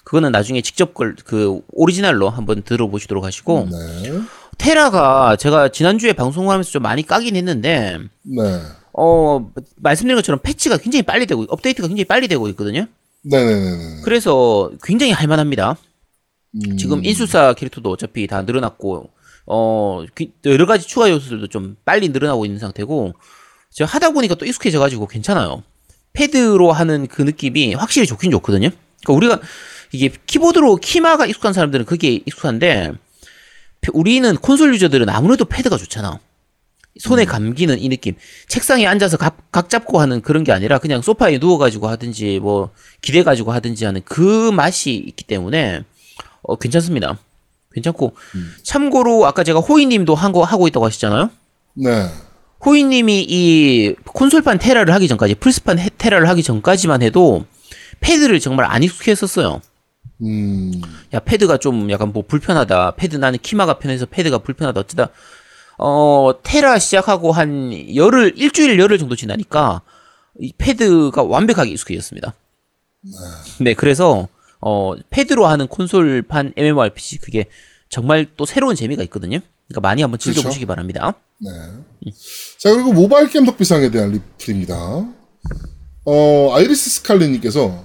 그거는 0.06 0.32
나중에 0.32 0.62
직접 0.62 0.94
걸 0.94 1.16
그 1.26 1.60
오리지널로 1.72 2.30
한번 2.30 2.62
들어보시도록 2.62 3.26
하시고 3.26 3.68
네. 3.72 4.22
테라가 4.58 5.36
제가 5.36 5.70
지난주에 5.70 6.14
방송을 6.14 6.50
하면서 6.52 6.70
좀 6.72 6.84
많이 6.84 7.06
까긴 7.06 7.36
했는데 7.36 7.98
네. 8.24 8.62
어, 8.94 9.52
말씀드린 9.78 10.16
것처럼 10.18 10.40
패치가 10.42 10.78
굉장히 10.78 11.04
빨리 11.04 11.26
되고, 11.26 11.46
업데이트가 11.50 11.88
굉장히 11.88 12.06
빨리 12.06 12.28
되고 12.28 12.48
있거든요. 12.50 12.86
네네네. 13.24 14.02
그래서 14.04 14.72
굉장히 14.84 15.12
할만합니다. 15.12 15.76
음. 16.56 16.78
지금 16.78 17.04
인수사 17.04 17.54
캐릭터도 17.54 17.90
어차피 17.92 18.26
다 18.28 18.44
늘어났고, 18.44 19.10
어, 19.48 20.06
그- 20.14 20.28
여러 20.46 20.66
가지 20.66 20.88
추가 20.88 21.10
요소들도 21.10 21.48
좀 21.48 21.76
빨리 21.84 22.08
늘어나고 22.10 22.46
있는 22.46 22.58
상태고, 22.60 23.14
제가 23.72 23.90
하다 23.92 24.12
보니까 24.12 24.36
또 24.36 24.46
익숙해져가지고 24.46 25.08
괜찮아요. 25.08 25.64
패드로 26.14 26.72
하는 26.72 27.08
그 27.08 27.22
느낌이 27.22 27.74
확실히 27.74 28.08
좋긴 28.08 28.32
좋거든요. 28.32 28.70
그러니까 29.04 29.14
우리가 29.14 29.42
이게 29.92 30.10
키보드로 30.26 30.78
키마가 30.78 31.26
익숙한 31.26 31.52
사람들은 31.52 31.86
그게 31.86 32.14
익숙한데, 32.26 32.94
패- 32.94 32.98
우리는 33.94 34.36
콘솔 34.38 34.74
유저들은 34.74 35.10
아무래도 35.10 35.46
패드가 35.46 35.78
좋잖아. 35.78 36.20
손에 37.00 37.26
감기는 37.26 37.78
이 37.80 37.90
느낌. 37.90 38.16
책상에 38.48 38.88
앉아서 38.88 39.18
각, 39.18 39.52
각 39.52 39.70
잡고 39.70 40.00
하는 40.00 40.22
그런 40.22 40.44
게 40.46 40.52
아니라 40.54 40.78
그냥 40.80 41.02
소파에 41.02 41.40
누워가지고 41.40 41.88
하든지 41.90 42.40
뭐 42.40 42.70
기대가지고 43.02 43.52
하든지 43.52 43.84
하는 43.86 44.02
그 44.06 44.52
맛이 44.52 44.94
있기 44.94 45.26
때문에 45.26 45.84
어, 46.44 46.56
괜찮습니다. 46.56 47.18
괜찮고 47.74 48.16
참고로 48.64 49.26
아까 49.26 49.44
제가 49.44 49.60
호이님도 49.60 50.16
한 50.16 50.32
거 50.32 50.44
하고 50.44 50.68
있다고 50.68 50.86
하셨잖아요. 50.86 51.30
네. 51.74 52.08
호이님이 52.66 53.26
이 53.28 53.96
콘솔판 54.06 54.60
테라를 54.60 54.94
하기 54.94 55.10
전까지 55.10 55.36
플스판 55.36 55.78
해- 55.80 55.90
테라를 55.98 56.30
하기 56.30 56.42
전까지만 56.44 57.02
해도 57.04 57.46
패드를 58.00 58.40
정말 58.40 58.66
안 58.72 58.82
익숙했었어요. 58.84 59.60
음. 60.22 60.72
야 61.14 61.20
패드가 61.20 61.58
좀 61.58 61.90
약간 61.92 62.12
뭐 62.14 62.24
불편하다. 62.28 62.92
패드 62.92 63.18
나는 63.18 63.40
키마가 63.42 63.80
편해서 63.80 64.06
패드가 64.06 64.40
불편하다. 64.40 64.80
어쩌다 64.80 65.10
어 65.78 66.34
테라 66.44 66.80
시작하고 66.80 67.32
한 67.32 67.72
열흘 67.96 68.34
일주일 68.38 68.80
열흘 68.80 68.98
정도 68.98 69.16
지나니까 69.16 69.82
이 70.40 70.54
패드가 70.58 71.24
완벽하게 71.24 71.72
익숙해졌습니다. 71.72 72.34
네, 73.60 73.74
그래서 73.74 74.28
어 74.62 74.94
패드로 75.10 75.46
하는 75.46 75.68
콘솔판 75.68 76.54
MMORPG 76.56 77.20
그게 77.20 77.46
정말 77.90 78.26
또 78.38 78.46
새로운 78.46 78.76
재미가 78.76 79.04
있거든요. 79.04 79.40
그러니까 79.68 79.82
많이 79.82 80.02
한번 80.02 80.18
그렇죠. 80.18 80.34
즐겨보시기 80.34 80.66
바랍니다. 80.66 81.14
네. 81.40 82.12
자, 82.58 82.74
그리고 82.74 82.94
모바일 82.94 83.30
게임 83.30 83.46
덕비상에 83.46 83.92
대한 83.92 84.12
리플입니다. 84.12 84.76
어, 86.06 86.54
아이리스 86.54 86.90
스칼리님께서, 86.92 87.84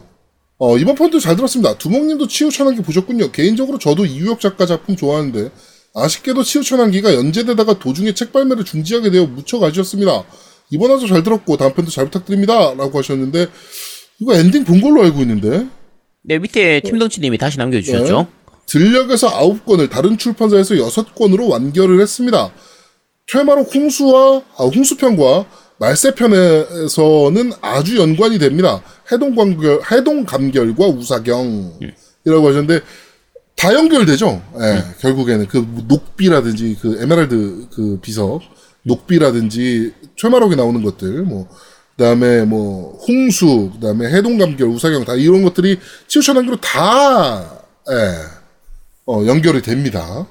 어, 0.60 0.76
이번 0.76 0.94
편도 0.94 1.18
잘 1.20 1.36
들었습니다. 1.36 1.78
두목님도 1.78 2.28
치우 2.28 2.50
천왕기 2.50 2.82
보셨군요. 2.82 3.32
개인적으로 3.32 3.78
저도 3.78 4.04
이우혁 4.04 4.40
작가 4.40 4.66
작품 4.66 4.94
좋아하는데, 4.94 5.50
아쉽게도 5.94 6.42
치우 6.42 6.62
천왕기가 6.62 7.14
연재되다가 7.14 7.78
도중에 7.78 8.12
책 8.12 8.30
발매를 8.30 8.64
중지하게 8.64 9.10
되어 9.10 9.24
무척 9.24 9.62
아쉬웠습니다. 9.62 10.22
이번 10.68 10.90
화도 10.90 11.06
잘 11.06 11.22
들었고, 11.22 11.56
다음 11.56 11.72
편도 11.72 11.90
잘 11.90 12.04
부탁드립니다. 12.04 12.74
라고 12.74 12.98
하셨는데, 12.98 13.46
이거 14.20 14.34
엔딩 14.34 14.64
본 14.64 14.82
걸로 14.82 15.02
알고 15.02 15.20
있는데, 15.20 15.66
네, 16.22 16.38
밑에 16.38 16.80
팀덩치님이 16.80 17.38
다시 17.38 17.56
남겨주셨죠. 17.56 18.28
들녘에서 18.66 19.30
9권을 19.30 19.88
다른 19.88 20.18
출판사에서 20.18 20.74
6권으로 20.74 21.48
완결을 21.48 22.02
했습니다. 22.02 22.52
퇴마록 23.32 23.74
홍수와 23.74 24.42
아, 24.58 24.64
홍수편과 24.64 25.46
말세편에서는 25.80 27.52
아주 27.60 27.98
연관이 27.98 28.38
됩니다. 28.38 28.82
해동 29.10 29.34
감결 29.34 29.80
해동 29.90 30.24
감결과 30.24 30.86
우사경이라고 30.86 32.48
하셨는데 32.48 32.80
다 33.56 33.74
연결되죠. 33.74 34.40
예, 34.60 34.84
결국에는 35.00 35.48
그 35.48 35.66
녹비라든지 35.88 36.78
그 36.80 37.02
에메랄드 37.02 37.66
그 37.72 37.98
비석 38.00 38.40
녹비라든지 38.84 39.92
퇴마록에 40.16 40.54
나오는 40.54 40.80
것들 40.82 41.22
뭐 41.22 41.48
그 42.00 42.04
다음에 42.04 42.46
뭐 42.46 42.98
홍수 43.06 43.70
그 43.74 43.78
다음에 43.78 44.10
해동 44.10 44.38
감결 44.38 44.68
우사경 44.68 45.04
다 45.04 45.12
이런 45.16 45.42
것들이 45.42 45.78
치우천한기로 46.08 46.56
다 46.56 47.62
예. 47.90 48.14
어, 49.04 49.26
연결이 49.26 49.60
됩니다. 49.60 50.26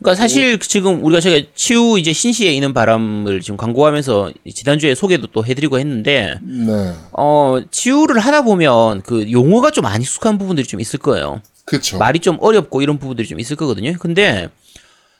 그러니까 0.00 0.14
사실 0.14 0.58
지금 0.58 1.04
우리가 1.04 1.20
제가 1.20 1.46
치우 1.54 1.98
이제 1.98 2.12
신시에 2.12 2.50
있는 2.52 2.72
바람을 2.72 3.40
지금 3.40 3.56
광고하면서 3.58 4.32
지난주에 4.54 4.94
소개도 4.94 5.26
또 5.28 5.44
해드리고 5.44 5.78
했는데 5.78 6.38
네. 6.42 6.94
어 7.12 7.60
치우를 7.70 8.18
하다 8.18 8.42
보면 8.42 9.02
그 9.02 9.30
용어가 9.30 9.70
좀 9.70 9.84
안 9.86 10.00
익숙한 10.00 10.38
부분들이 10.38 10.66
좀 10.66 10.80
있을 10.80 10.98
거예요. 10.98 11.42
그쵸. 11.66 11.98
말이 11.98 12.18
좀 12.20 12.38
어렵고 12.40 12.80
이런 12.82 12.98
부분들이 12.98 13.28
좀 13.28 13.38
있을 13.40 13.56
거거든요. 13.56 13.92
근데 13.98 14.48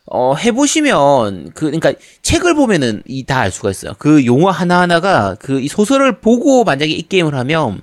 어 0.07 0.35
해보시면 0.35 1.51
그 1.55 1.67
그러니까 1.67 1.93
책을 2.23 2.55
보면은 2.55 3.03
이 3.07 3.25
다 3.27 3.41
알 3.41 3.51
수가 3.51 3.71
있어요. 3.71 3.93
그 3.99 4.25
용어 4.25 4.51
하나 4.51 4.81
하나가 4.81 5.35
그 5.35 5.61
이 5.61 5.69
소설을 5.69 6.21
보고 6.21 6.65
만약에 6.65 6.91
이 6.93 7.03
게임을 7.03 7.35
하면 7.35 7.83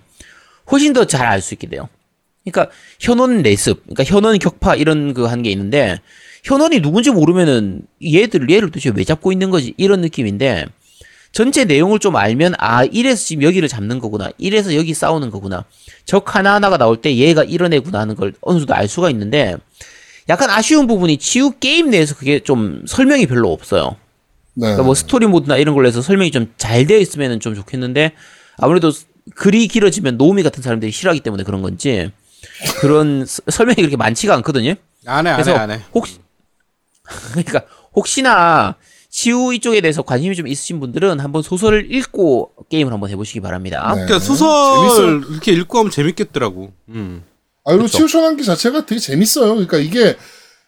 훨씬 0.71 0.93
더 0.93 1.05
잘 1.05 1.27
알 1.27 1.41
수 1.41 1.53
있게 1.53 1.67
돼요. 1.67 1.87
그러니까 2.43 2.73
현원 2.99 3.43
레습, 3.43 3.83
그러니까 3.83 4.03
현원 4.03 4.39
격파 4.39 4.75
이런 4.75 5.13
그 5.13 5.27
한 5.27 5.43
게 5.43 5.51
있는데 5.51 5.99
현원이 6.43 6.81
누군지 6.81 7.09
모르면은 7.11 7.81
얘들 8.03 8.49
얘를 8.49 8.69
도대체 8.69 8.91
왜 8.95 9.03
잡고 9.03 9.31
있는 9.31 9.49
거지 9.49 9.73
이런 9.77 10.01
느낌인데 10.01 10.65
전체 11.33 11.65
내용을 11.65 11.99
좀 11.99 12.15
알면 12.15 12.55
아 12.57 12.83
이래서 12.85 13.25
지금 13.25 13.43
여기를 13.43 13.67
잡는 13.67 13.99
거구나 13.99 14.29
이래서 14.37 14.75
여기 14.75 14.93
싸우는 14.93 15.29
거구나 15.29 15.65
적 16.05 16.35
하나하나가 16.35 16.77
나올 16.77 17.01
때 17.01 17.15
얘가 17.15 17.43
이런 17.43 17.73
애구나 17.73 17.99
하는 17.99 18.15
걸 18.15 18.33
어느 18.41 18.59
정도 18.59 18.73
알 18.73 18.87
수가 18.87 19.09
있는데 19.11 19.55
약간 20.29 20.49
아쉬운 20.49 20.87
부분이 20.87 21.17
치우 21.17 21.51
게임 21.59 21.89
내에서 21.89 22.15
그게 22.15 22.39
좀 22.39 22.83
설명이 22.87 23.27
별로 23.27 23.51
없어요. 23.51 23.95
네. 24.55 24.61
그러니까 24.61 24.83
뭐 24.83 24.95
스토리 24.95 25.25
모드나 25.27 25.57
이런 25.57 25.75
걸로 25.75 25.87
해서 25.87 26.01
설명이 26.01 26.31
좀 26.31 26.51
잘 26.57 26.85
되어 26.87 26.97
있으면 26.97 27.39
좀 27.39 27.55
좋겠는데 27.55 28.13
아무래도 28.57 28.91
글이 29.35 29.67
길어지면 29.67 30.17
노우미 30.17 30.43
같은 30.43 30.63
사람들이 30.63 30.91
싫어하기 30.91 31.19
때문에 31.21 31.43
그런 31.43 31.61
건지 31.61 32.11
그런 32.79 33.25
서- 33.25 33.41
설명이 33.49 33.75
그렇게 33.75 33.95
많지가 33.97 34.33
않거든요. 34.35 34.73
안 35.05 35.27
해, 35.27 35.31
안 35.31 35.37
해, 35.39 35.51
안 35.57 35.71
해. 35.71 35.79
혹시 35.93 36.17
그러니까 37.31 37.63
혹시나 37.93 38.75
치우 39.09 39.53
이쪽에 39.53 39.81
대해서 39.81 40.01
관심이 40.01 40.35
좀 40.35 40.47
있으신 40.47 40.79
분들은 40.79 41.19
한번 41.19 41.41
소설을 41.41 41.91
읽고 41.93 42.51
게임을 42.69 42.91
한번 42.93 43.09
해보시기 43.09 43.39
바랍니다. 43.39 43.93
네. 43.95 44.05
그러니까 44.05 44.19
소설 44.19 45.23
이렇게 45.31 45.53
읽고 45.53 45.79
하면 45.79 45.91
재밌겠더라고. 45.91 46.71
음. 46.89 47.23
아, 47.63 47.71
그리고 47.71 47.85
그쵸. 47.85 47.97
치우천한기 47.97 48.43
자체가 48.43 48.85
되게 48.85 48.99
재밌어요. 48.99 49.53
그러니까 49.53 49.77
이게 49.77 50.15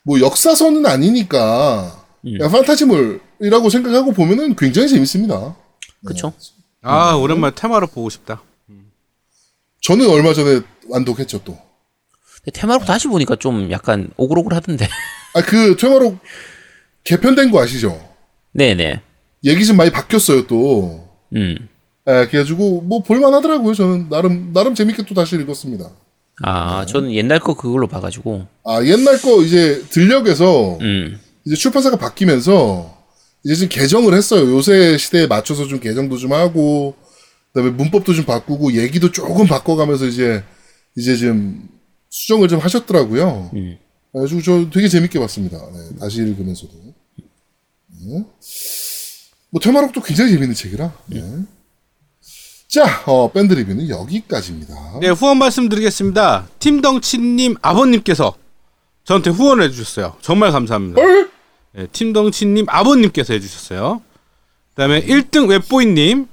뭐 0.04 0.20
역사서는 0.20 0.86
아니니까 0.86 2.06
음. 2.26 2.38
그냥 2.38 2.52
판타지물이라고 2.52 3.70
생각하고 3.70 4.14
보면은 4.14 4.56
굉장히 4.56 4.90
재밌습니다. 4.90 5.56
그렇죠. 6.04 6.34
아, 6.82 7.14
오랜만에 7.14 7.54
테마로 7.56 7.88
보고 7.88 8.10
싶다. 8.10 8.42
저는 9.82 10.10
얼마 10.10 10.34
전에 10.34 10.62
완독했죠 10.90 11.44
또. 11.44 11.58
테마로 12.54 12.86
다시 12.86 13.08
보니까 13.08 13.36
좀 13.36 13.72
약간 13.72 14.12
오글오글하던데. 14.18 14.88
아, 15.34 15.42
그 15.42 15.76
퇴마록 15.78 16.20
개편된 17.04 17.52
거 17.52 17.62
아시죠? 17.62 18.00
네네. 18.54 19.02
얘기 19.46 19.66
좀 19.66 19.78
많이 19.78 19.92
바뀌었어요 19.92 20.48
또. 20.48 21.08
음. 21.36 21.70
예, 22.08 22.28
그래가지고 22.28 22.82
뭐 22.82 23.04
볼만하더라고요. 23.04 23.74
저는 23.74 24.10
나름 24.10 24.52
나름 24.54 24.74
재밌게 24.76 25.04
또 25.06 25.14
다시 25.14 25.36
읽었습니다. 25.36 25.90
아, 26.42 26.86
저는 26.86 27.14
옛날 27.14 27.40
거 27.40 27.54
그걸로 27.54 27.88
봐가지고. 27.88 28.48
아 28.64 28.84
옛날 28.84 29.22
거 29.22 29.44
이제 29.44 29.84
들녘에서 29.90 30.78
음. 30.82 31.20
이제 31.46 31.56
출판사가 31.56 31.98
바뀌면서 31.98 32.98
이제 33.44 33.56
좀 33.56 33.70
개정을 33.70 34.14
했어요. 34.14 34.50
요새 34.54 34.98
시대에 34.98 35.28
맞춰서 35.28 35.68
좀 35.68 35.80
개정도 35.80 36.18
좀 36.18 36.34
하고 36.34 36.96
그다음에 37.54 37.72
문법도 37.72 38.14
좀 38.14 38.26
바꾸고 38.26 38.74
얘기도 38.74 39.12
조금 39.12 39.48
바꿔가면서 39.48 40.06
이제 40.06 40.44
이제 40.98 41.16
좀 41.16 41.68
수정을 42.10 42.48
좀 42.48 42.60
하셨더라고요. 42.60 43.52
음. 43.54 43.78
그래가지고 44.12 44.42
저 44.42 44.70
되게 44.70 44.88
재밌게 44.88 45.20
봤습니다. 45.20 45.58
네, 45.72 46.00
다시 46.00 46.20
읽으면서도. 46.20 46.74
네. 48.02 48.26
뭐 49.52 49.62
테마록도 49.62 50.02
굉장히 50.02 50.32
재밌는 50.32 50.56
책이라. 50.56 50.94
네. 51.08 51.22
자, 52.68 53.04
어, 53.08 53.32
밴드 53.32 53.54
리뷰는 53.54 53.90
여기까지입니다. 53.90 55.00
네, 55.02 55.10
후원 55.10 55.38
말씀드리겠습니다. 55.40 56.48
팀덩치님 56.60 57.56
아버님께서 57.62 58.36
저한테 59.04 59.32
후원을 59.32 59.64
해주셨어요. 59.66 60.18
정말 60.22 60.52
감사합니다. 60.52 61.02
헐? 61.02 61.32
네, 61.74 61.88
팀덩치님 61.92 62.66
아버님께서 62.68 63.34
해주셨어요. 63.34 64.02
그다음에 64.70 65.04
1등 65.04 65.50
웹보이님 65.50 66.28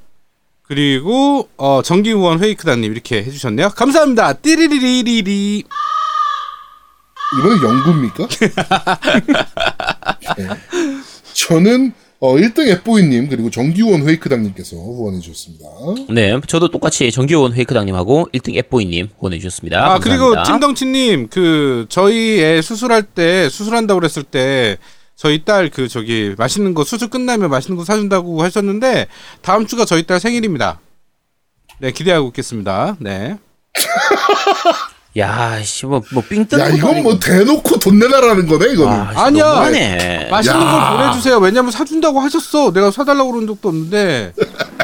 그리고 0.62 1.48
어, 1.56 1.80
정기 1.82 2.12
후원 2.12 2.42
회이크다님 2.42 2.92
이렇게 2.92 3.22
해주셨네요. 3.22 3.70
감사합니다. 3.70 4.34
띠리리리리리. 4.34 5.64
이번엔 7.38 7.62
영구입니까? 7.62 8.28
네. 10.38 10.48
저는 11.34 11.92
어, 12.18 12.34
1등 12.36 12.66
앱보이님 12.68 13.28
그리고 13.28 13.50
정기원 13.50 14.08
회이크당님께서 14.08 14.76
후원해 14.76 15.20
주셨습니다. 15.20 15.66
네, 16.08 16.40
저도 16.46 16.68
똑같이 16.70 17.10
정기원 17.10 17.52
회이크당님하고 17.52 18.28
1등 18.32 18.56
앱보이님 18.56 19.10
후원해 19.18 19.38
주셨습니다. 19.38 19.84
아 19.84 19.98
그리고 19.98 20.30
감사합니다. 20.30 20.44
팀덩치님 20.44 21.28
그 21.28 21.84
저희 21.90 22.40
애 22.40 22.62
수술할 22.62 23.02
때 23.02 23.48
수술한다고 23.50 24.00
그랬을 24.00 24.22
때 24.22 24.78
저희 25.14 25.44
딸 25.44 25.68
그 25.70 25.88
저기 25.88 26.34
맛있는 26.38 26.74
거 26.74 26.84
수술 26.84 27.08
끝나면 27.08 27.50
맛있는 27.50 27.76
거 27.76 27.84
사준다고 27.84 28.42
하셨는데 28.42 29.08
다음 29.42 29.66
주가 29.66 29.84
저희 29.84 30.04
딸 30.04 30.18
생일입니다. 30.20 30.80
네 31.80 31.90
기대하고 31.90 32.28
있겠습니다. 32.28 32.96
네. 32.98 33.36
야, 35.18 35.62
씨, 35.62 35.86
뭐, 35.86 36.02
뭐, 36.12 36.22
삥 36.22 36.46
뜨는 36.46 36.64
야 36.64 36.68
이건. 36.68 37.02
뭐 37.02 37.18
대놓고 37.18 37.78
돈 37.78 37.98
내놔라는 37.98 38.46
거네 38.46 38.72
이거는. 38.72 38.92
아. 38.92 39.30
너무하네. 39.30 40.28
맛있는 40.30 40.60
야. 40.60 40.70
걸 40.90 40.98
보내주세요. 40.98 41.38
왜냐면 41.38 41.70
사준다고 41.70 42.20
하셨어. 42.20 42.72
내가 42.72 42.90
사달라고 42.90 43.32
그런 43.32 43.46
적도 43.46 43.68
없는데 43.68 44.34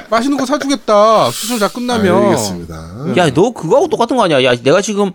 맛있는 0.08 0.38
거 0.38 0.46
사주겠다. 0.46 1.30
수술 1.30 1.58
다 1.58 1.68
끝나면. 1.68 2.28
알겠습니다. 2.28 3.14
야, 3.18 3.30
너 3.32 3.50
그거하고 3.50 3.88
똑같은 3.88 4.16
거 4.16 4.24
아니야? 4.24 4.42
야, 4.44 4.54
내가 4.62 4.80
지금 4.80 5.12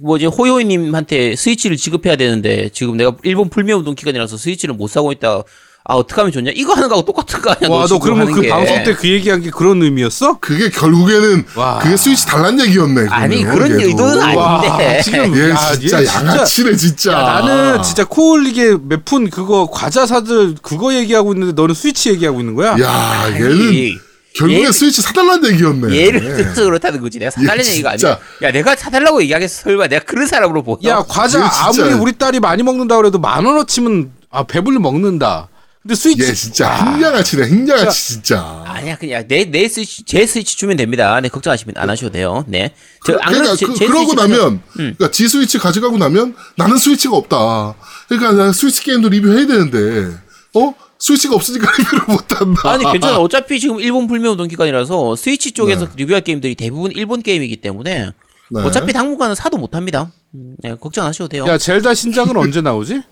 뭐지 0.00 0.26
호요이님한테 0.26 1.36
스위치를 1.36 1.76
지급해야 1.76 2.16
되는데 2.16 2.68
지금 2.70 2.96
내가 2.96 3.12
일본 3.24 3.48
불매 3.50 3.72
운동 3.72 3.94
기간이라서 3.94 4.36
스위치를 4.36 4.74
못 4.74 4.88
사고 4.88 5.12
있다. 5.12 5.42
아 5.88 5.94
어떻게 5.94 6.20
하면 6.20 6.32
좋냐? 6.32 6.50
이거 6.54 6.72
하는 6.74 6.88
거하고 6.88 7.04
똑같은 7.06 7.40
거 7.40 7.50
아니야? 7.52 7.68
와, 7.70 7.82
너 7.82 7.86
지금 7.86 8.00
그러면 8.00 8.32
그 8.32 8.40
게. 8.40 8.48
방송 8.48 8.82
때 8.82 8.94
그 8.96 9.08
얘기한 9.08 9.40
게 9.40 9.50
그런 9.50 9.80
의미였어? 9.82 10.38
그게 10.40 10.68
결국에는 10.68 11.44
와. 11.54 11.78
그게 11.78 11.96
스위치 11.96 12.26
달란 12.26 12.58
얘기였네. 12.60 13.06
아니 13.08 13.44
그러면, 13.44 13.54
그런 13.68 13.80
얘도. 13.80 13.88
의도는 13.90 14.20
아닌데. 14.20 15.00
지금 15.04 15.36
얘 15.36 15.50
야, 15.50 15.56
진짜 15.78 16.02
얘 16.02 16.06
양아치네 16.06 16.76
진짜. 16.76 17.12
야, 17.12 17.22
나는 17.22 17.82
진짜 17.84 18.04
코올리게 18.04 18.78
몇푼 18.82 19.30
그거 19.30 19.68
과자 19.70 20.06
사들 20.06 20.56
그거 20.60 20.92
얘기하고 20.94 21.32
있는데 21.34 21.52
너는 21.52 21.74
스위치 21.74 22.10
얘기하고 22.10 22.40
있는 22.40 22.54
거야? 22.56 22.76
야 22.80 23.28
얘는 23.32 23.50
아니, 23.68 23.94
결국에 24.34 24.64
얘- 24.64 24.72
스위치 24.72 25.02
사달란 25.02 25.44
얘기였네. 25.46 25.94
예를 25.94 26.20
네. 26.20 26.36
들어서 26.42 26.64
그렇다는 26.64 27.00
거지. 27.00 27.18
내가 27.20 27.30
사달라는 27.30 27.64
얘 27.64 27.70
얘기가. 27.70 27.90
아니야. 27.92 28.18
야 28.42 28.50
내가 28.50 28.74
사달라고 28.74 29.22
얘기하겠어. 29.22 29.62
설마 29.62 29.86
내가 29.86 30.04
그런 30.04 30.26
사람으로 30.26 30.64
보여? 30.64 30.78
야 30.84 31.04
과자 31.06 31.48
아무리 31.64 31.92
우리 31.92 32.12
딸이 32.12 32.40
많이 32.40 32.64
먹는다 32.64 32.96
그래도 32.96 33.20
만 33.20 33.44
원어치면 33.46 34.10
아 34.30 34.42
배불리 34.42 34.78
먹는다. 34.80 35.48
근데 35.86 35.94
스위치 35.94 36.22
얘 36.24 36.32
진짜 36.34 36.68
행양아치네 36.74 37.46
행양아치 37.46 38.08
진짜. 38.14 38.64
아니야 38.66 38.96
그냥 38.98 39.24
내 39.28 39.44
내 39.44 39.68
스위치 39.68 40.02
제 40.04 40.26
스위치 40.26 40.56
주면 40.56 40.76
됩니다. 40.76 41.20
네 41.20 41.28
걱정하시면 41.28 41.74
안 41.76 41.88
하셔도 41.88 42.10
돼요. 42.12 42.44
네. 42.48 42.72
저 43.06 43.12
안 43.20 43.32
그러니까 43.32 43.54
그래도 43.54 43.56
제, 43.56 43.66
그, 43.66 43.74
제 43.76 43.86
그러고 43.86 44.12
스위치는- 44.12 44.16
나면 44.16 44.62
그러니까 44.72 45.10
지 45.12 45.28
스위치 45.28 45.58
가져가고 45.58 45.96
나면 45.96 46.34
나는 46.56 46.76
스위치가 46.76 47.16
없다. 47.16 47.76
그러니까 48.08 48.32
나 48.32 48.52
스위치 48.52 48.82
게임도 48.82 49.08
리뷰해야 49.10 49.46
되는데 49.46 50.16
어 50.54 50.74
스위치가 50.98 51.36
없으니까 51.36 51.70
리뷰를 51.78 52.04
못한다. 52.08 52.68
아니 52.72 52.84
괜찮아. 52.90 53.18
어차피 53.18 53.60
지금 53.60 53.78
일본 53.78 54.08
불매 54.08 54.28
운동 54.28 54.48
기간이라서 54.48 55.14
스위치 55.14 55.52
쪽에서 55.52 55.84
네. 55.86 55.92
리뷰할 55.98 56.22
게임들이 56.22 56.56
대부분 56.56 56.90
일본 56.90 57.22
게임이기 57.22 57.58
때문에 57.58 58.10
네. 58.50 58.60
어차피 58.62 58.92
당분간은 58.92 59.36
사도 59.36 59.56
못 59.56 59.76
합니다. 59.76 60.10
음, 60.34 60.56
네, 60.58 60.74
걱정 60.74 61.04
안 61.04 61.10
하셔도 61.10 61.28
돼요. 61.28 61.46
야 61.46 61.56
젤다 61.58 61.94
신작은 61.94 62.36
언제 62.36 62.60
나오지? 62.60 63.02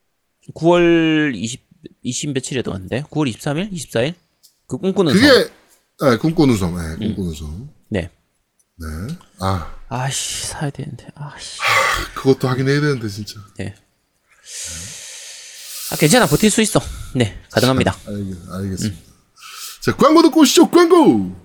9월 0.54 1.32
20, 1.34 1.60
20 2.02 2.32
며칠에도 2.32 2.70
왔는데 2.70 3.02
9월 3.10 3.32
23일, 3.34 3.72
24일 3.72 4.14
그 4.66 4.78
꿈꾸는 4.78 5.12
그게 5.12 5.26
섬. 5.98 6.10
네, 6.10 6.16
꿈꾸는 6.16 6.56
섬, 6.56 6.76
네, 6.76 7.06
꿈꾸는 7.06 7.34
섬. 7.34 7.70
네. 7.88 8.10
네. 8.76 8.86
아 9.40 9.74
아씨 9.88 10.46
사야 10.46 10.70
되는데 10.70 11.06
아씨. 11.14 11.58
그것도 12.14 12.48
하긴 12.48 12.68
해야 12.68 12.80
되는데 12.80 13.08
진짜. 13.08 13.34
네. 13.58 13.74
아 15.92 15.96
괜찮아 15.96 16.26
버틸 16.26 16.50
수 16.50 16.62
있어. 16.62 16.80
네 17.14 17.38
가능합니다. 17.50 17.96
알겠, 18.06 18.36
알겠습니다. 18.50 19.02
자 19.82 19.96
광고 19.96 20.22
듣고 20.22 20.40
오시죠 20.40 20.70
광고. 20.70 21.36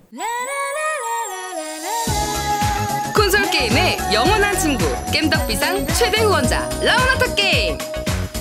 콘솔 3.13 3.49
게임의 3.51 3.97
영원한 4.13 4.57
친구 4.59 4.85
겜덕비상 5.11 5.85
최대 5.87 6.21
후원자 6.21 6.67
라운하터 6.81 7.35
게임 7.35 7.77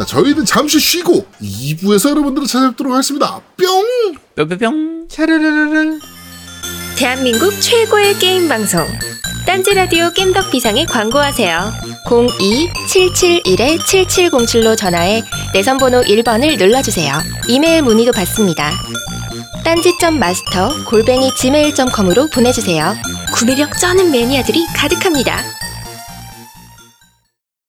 자 0.00 0.06
저희는 0.06 0.46
잠시 0.46 0.80
쉬고 0.80 1.26
2부에서 1.42 2.08
여러분들을 2.10 2.48
찾아뵙도록 2.48 2.94
하겠습니다. 2.94 3.38
뿅. 3.58 3.84
뿅뿅뿅. 4.34 5.08
차르르르르. 5.10 5.98
대한민국 6.96 7.52
최고의 7.60 8.18
게임 8.18 8.48
방송 8.48 8.86
딴지 9.44 9.74
라디오 9.74 10.10
겜덕 10.14 10.50
비상에 10.50 10.86
광고하세요. 10.86 11.74
02-771-7707로 12.06 14.74
전화해 14.74 15.22
내선 15.52 15.76
번호 15.76 16.00
1번을 16.00 16.56
눌러 16.56 16.80
주세요. 16.80 17.12
이메일 17.46 17.82
문의도 17.82 18.12
받습니다. 18.12 18.72
딴지점 19.64 20.18
마스터 20.18 20.82
골뱅이 20.86 21.30
gmail.com으로 21.34 22.30
보내주세요. 22.30 22.96
구매력 23.34 23.78
쩌는 23.78 24.10
매니아들이 24.10 24.64
가득합니다. 24.74 25.44